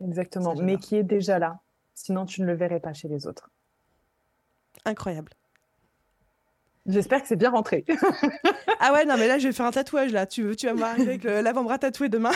Exactement, 0.00 0.54
mais 0.54 0.76
qui 0.76 0.94
est 0.94 1.02
déjà 1.02 1.40
là. 1.40 1.60
Sinon, 1.94 2.26
tu 2.26 2.42
ne 2.42 2.46
le 2.46 2.54
verrais 2.54 2.78
pas 2.78 2.92
chez 2.92 3.08
les 3.08 3.26
autres. 3.26 3.50
Incroyable. 4.84 5.32
J'espère 6.86 7.22
que 7.22 7.28
c'est 7.28 7.36
bien 7.36 7.50
rentré. 7.50 7.84
ah 8.80 8.92
ouais, 8.92 9.04
non, 9.04 9.16
mais 9.16 9.26
là, 9.26 9.38
je 9.38 9.48
vais 9.48 9.52
faire 9.52 9.66
un 9.66 9.72
tatouage, 9.72 10.12
là. 10.12 10.26
Tu, 10.26 10.54
tu 10.54 10.66
vas 10.66 10.74
me 10.74 10.78
voir 10.78 10.90
avec 10.90 11.24
l'avant-bras 11.24 11.78
tatoué 11.78 12.08
demain. 12.08 12.32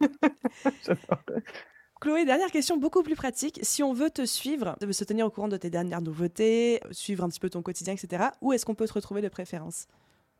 Chloé, 2.00 2.26
dernière 2.26 2.50
question 2.50 2.76
beaucoup 2.76 3.02
plus 3.02 3.16
pratique. 3.16 3.58
Si 3.62 3.82
on 3.82 3.94
veut 3.94 4.10
te 4.10 4.26
suivre, 4.26 4.76
se 4.90 5.04
tenir 5.04 5.26
au 5.26 5.30
courant 5.30 5.48
de 5.48 5.56
tes 5.56 5.70
dernières 5.70 6.02
nouveautés, 6.02 6.80
suivre 6.90 7.24
un 7.24 7.28
petit 7.28 7.40
peu 7.40 7.48
ton 7.48 7.62
quotidien, 7.62 7.94
etc., 7.94 8.24
où 8.42 8.52
est-ce 8.52 8.66
qu'on 8.66 8.74
peut 8.74 8.86
te 8.86 8.92
retrouver 8.92 9.22
de 9.22 9.28
préférence? 9.28 9.86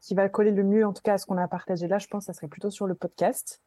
Qui 0.01 0.15
va 0.15 0.29
coller 0.29 0.51
le 0.51 0.65
mieux, 0.65 0.87
en 0.87 0.93
tout 0.93 1.03
cas, 1.03 1.15
à 1.15 1.19
ce 1.19 1.25
qu'on 1.25 1.39
a 1.39 1.49
partagé 1.49 1.89
là, 1.89 1.99
je 1.99 2.09
pense, 2.09 2.27
ça 2.27 2.35
serait 2.35 2.49
plutôt 2.49 2.71
sur 2.71 2.87
le 2.87 2.95
podcast. 2.95 3.63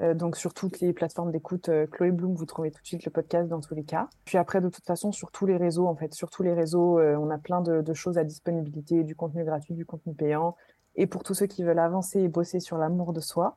Euh, 0.00 0.14
donc 0.14 0.36
sur 0.36 0.54
toutes 0.54 0.80
les 0.80 0.92
plateformes 0.92 1.32
d'écoute, 1.32 1.68
euh, 1.68 1.86
Chloé 1.86 2.12
Bloom, 2.12 2.34
vous 2.34 2.46
trouvez 2.46 2.70
tout 2.70 2.80
de 2.80 2.86
suite 2.86 3.04
le 3.04 3.10
podcast 3.10 3.48
dans 3.48 3.60
tous 3.60 3.74
les 3.74 3.82
cas. 3.82 4.08
Puis 4.24 4.38
après, 4.38 4.60
de 4.60 4.68
toute 4.68 4.84
façon, 4.84 5.12
sur 5.12 5.30
tous 5.32 5.46
les 5.46 5.56
réseaux, 5.56 5.86
en 5.86 5.96
fait, 5.96 6.14
sur 6.14 6.30
tous 6.30 6.42
les 6.42 6.52
réseaux, 6.52 6.98
euh, 6.98 7.16
on 7.16 7.30
a 7.30 7.38
plein 7.38 7.60
de, 7.60 7.92
choses 7.94 8.16
à 8.16 8.24
disponibilité, 8.24 9.02
du 9.02 9.16
contenu 9.16 9.44
gratuit, 9.44 9.74
du 9.74 9.84
contenu 9.84 10.14
payant. 10.14 10.56
Et 10.94 11.06
pour 11.06 11.24
tous 11.24 11.34
ceux 11.34 11.46
qui 11.46 11.64
veulent 11.64 11.78
avancer 11.78 12.20
et 12.20 12.28
bosser 12.28 12.60
sur 12.60 12.78
l'amour 12.78 13.12
de 13.12 13.20
soi, 13.20 13.56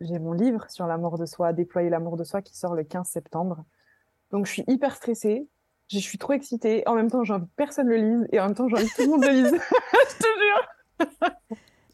j'ai 0.00 0.18
mon 0.18 0.32
livre 0.32 0.70
sur 0.70 0.86
l'amour 0.86 1.18
de 1.18 1.26
soi, 1.26 1.52
Déployer 1.52 1.90
l'amour 1.90 2.16
de 2.16 2.24
soi, 2.24 2.42
qui 2.42 2.56
sort 2.56 2.74
le 2.74 2.84
15 2.84 3.08
septembre. 3.08 3.64
Donc 4.30 4.46
je 4.46 4.52
suis 4.52 4.64
hyper 4.66 4.94
stressée, 4.94 5.46
je 5.88 5.98
suis 5.98 6.18
trop 6.18 6.32
excitée. 6.32 6.82
En 6.86 6.94
même 6.94 7.10
temps, 7.10 7.24
j'ai 7.24 7.32
envie 7.32 7.46
que 7.46 7.54
personne 7.56 7.88
le 7.88 7.96
lise 7.96 8.28
et 8.32 8.40
en 8.40 8.46
même 8.46 8.54
temps, 8.54 8.68
j'ai 8.68 8.76
envie 8.76 8.88
que 8.88 8.96
tout 8.96 9.02
le 9.02 9.08
monde 9.08 9.24
le 9.24 9.30
lise. 9.30 9.52
je 9.92 10.18
te 10.18 11.08
jure. 11.18 11.30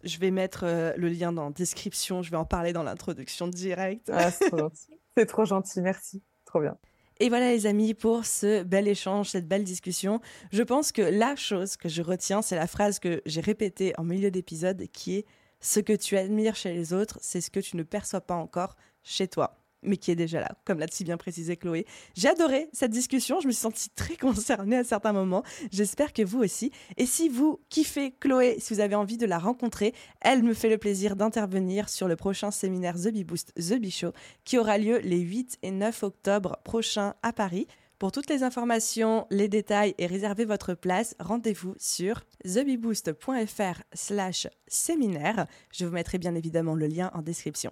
je 0.02 0.18
vais 0.18 0.30
mettre 0.30 0.64
euh, 0.64 0.92
le 0.96 1.08
lien 1.08 1.32
dans 1.32 1.46
la 1.46 1.50
description, 1.50 2.22
je 2.22 2.30
vais 2.30 2.36
en 2.36 2.44
parler 2.44 2.72
dans 2.72 2.82
l'introduction 2.82 3.48
directe. 3.48 4.10
Ah, 4.12 4.30
c'est 4.30 5.26
trop 5.26 5.44
gentil, 5.44 5.80
merci. 5.80 6.22
Trop 6.44 6.60
bien. 6.60 6.76
Et 7.20 7.28
voilà 7.28 7.52
les 7.52 7.66
amis 7.66 7.94
pour 7.94 8.24
ce 8.24 8.64
bel 8.64 8.88
échange, 8.88 9.28
cette 9.28 9.46
belle 9.46 9.62
discussion. 9.62 10.20
Je 10.50 10.62
pense 10.62 10.90
que 10.90 11.02
la 11.02 11.36
chose 11.36 11.76
que 11.76 11.88
je 11.88 12.02
retiens, 12.02 12.42
c'est 12.42 12.56
la 12.56 12.66
phrase 12.66 12.98
que 12.98 13.22
j'ai 13.26 13.40
répétée 13.40 13.92
en 13.96 14.02
milieu 14.02 14.30
d'épisode 14.30 14.88
qui 14.92 15.18
est 15.18 15.26
ce 15.62 15.80
que 15.80 15.94
tu 15.94 16.18
admires 16.18 16.56
chez 16.56 16.74
les 16.74 16.92
autres, 16.92 17.18
c'est 17.22 17.40
ce 17.40 17.50
que 17.50 17.60
tu 17.60 17.78
ne 17.78 17.82
perçois 17.82 18.20
pas 18.20 18.34
encore 18.34 18.76
chez 19.02 19.28
toi 19.28 19.58
mais 19.82 19.96
qui 19.96 20.10
est 20.10 20.16
déjà 20.16 20.40
là, 20.40 20.56
comme 20.64 20.78
l'a 20.78 20.86
si 20.90 21.04
bien 21.04 21.16
précisé 21.16 21.56
Chloé. 21.56 21.86
J'ai 22.14 22.28
adoré 22.28 22.68
cette 22.72 22.90
discussion, 22.90 23.40
je 23.40 23.46
me 23.46 23.52
suis 23.52 23.60
sentie 23.60 23.90
très 23.90 24.16
concernée 24.16 24.76
à 24.76 24.84
certains 24.84 25.12
moments, 25.12 25.42
j'espère 25.72 26.12
que 26.12 26.22
vous 26.22 26.40
aussi. 26.40 26.70
Et 26.96 27.06
si 27.06 27.28
vous 27.28 27.60
kiffez 27.68 28.12
Chloé, 28.12 28.56
si 28.58 28.74
vous 28.74 28.80
avez 28.80 28.94
envie 28.94 29.16
de 29.16 29.26
la 29.26 29.38
rencontrer, 29.38 29.92
elle 30.20 30.42
me 30.42 30.54
fait 30.54 30.70
le 30.70 30.78
plaisir 30.78 31.16
d'intervenir 31.16 31.88
sur 31.88 32.08
le 32.08 32.16
prochain 32.16 32.50
séminaire 32.50 32.94
The 32.94 33.08
Bee 33.08 33.24
Boost, 33.24 33.52
The 33.54 33.78
Bee 33.78 33.90
Show, 33.90 34.12
qui 34.44 34.58
aura 34.58 34.78
lieu 34.78 34.98
les 34.98 35.18
8 35.18 35.58
et 35.62 35.70
9 35.70 36.02
octobre 36.04 36.58
prochains 36.64 37.14
à 37.22 37.32
Paris. 37.32 37.66
Pour 38.02 38.10
toutes 38.10 38.30
les 38.30 38.42
informations, 38.42 39.28
les 39.30 39.46
détails 39.46 39.94
et 39.96 40.06
réserver 40.06 40.44
votre 40.44 40.74
place, 40.74 41.14
rendez-vous 41.20 41.76
sur 41.78 42.22
thebeboost.fr 42.42 43.80
slash 43.92 44.48
séminaire. 44.66 45.46
Je 45.70 45.86
vous 45.86 45.92
mettrai 45.92 46.18
bien 46.18 46.34
évidemment 46.34 46.74
le 46.74 46.88
lien 46.88 47.12
en 47.14 47.22
description. 47.22 47.70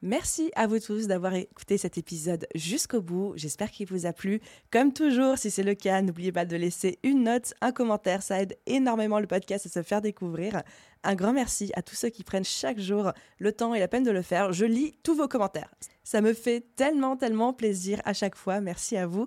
Merci 0.00 0.52
à 0.54 0.68
vous 0.68 0.78
tous 0.78 1.08
d'avoir 1.08 1.34
écouté 1.34 1.76
cet 1.76 1.98
épisode 1.98 2.46
jusqu'au 2.54 3.00
bout. 3.00 3.32
J'espère 3.34 3.70
qu'il 3.72 3.88
vous 3.88 4.06
a 4.06 4.12
plu. 4.12 4.40
Comme 4.70 4.92
toujours, 4.92 5.38
si 5.38 5.50
c'est 5.50 5.62
le 5.62 5.74
cas, 5.74 6.02
n'oubliez 6.02 6.30
pas 6.30 6.44
de 6.44 6.56
laisser 6.56 6.98
une 7.02 7.24
note, 7.24 7.54
un 7.60 7.72
commentaire. 7.72 8.22
Ça 8.22 8.42
aide 8.42 8.56
énormément 8.66 9.18
le 9.18 9.26
podcast 9.26 9.66
à 9.66 9.70
se 9.70 9.82
faire 9.82 10.02
découvrir. 10.02 10.62
Un 11.02 11.14
grand 11.14 11.32
merci 11.32 11.72
à 11.74 11.82
tous 11.82 11.96
ceux 11.96 12.10
qui 12.10 12.22
prennent 12.22 12.44
chaque 12.44 12.78
jour 12.78 13.12
le 13.38 13.50
temps 13.50 13.74
et 13.74 13.80
la 13.80 13.88
peine 13.88 14.04
de 14.04 14.10
le 14.10 14.22
faire. 14.22 14.52
Je 14.52 14.66
lis 14.66 14.92
tous 15.02 15.14
vos 15.14 15.26
commentaires. 15.26 15.74
Ça 16.04 16.20
me 16.20 16.34
fait 16.34 16.66
tellement, 16.76 17.16
tellement 17.16 17.54
plaisir 17.54 18.02
à 18.04 18.12
chaque 18.12 18.36
fois. 18.36 18.60
Merci 18.60 18.98
à 18.98 19.06
vous. 19.06 19.26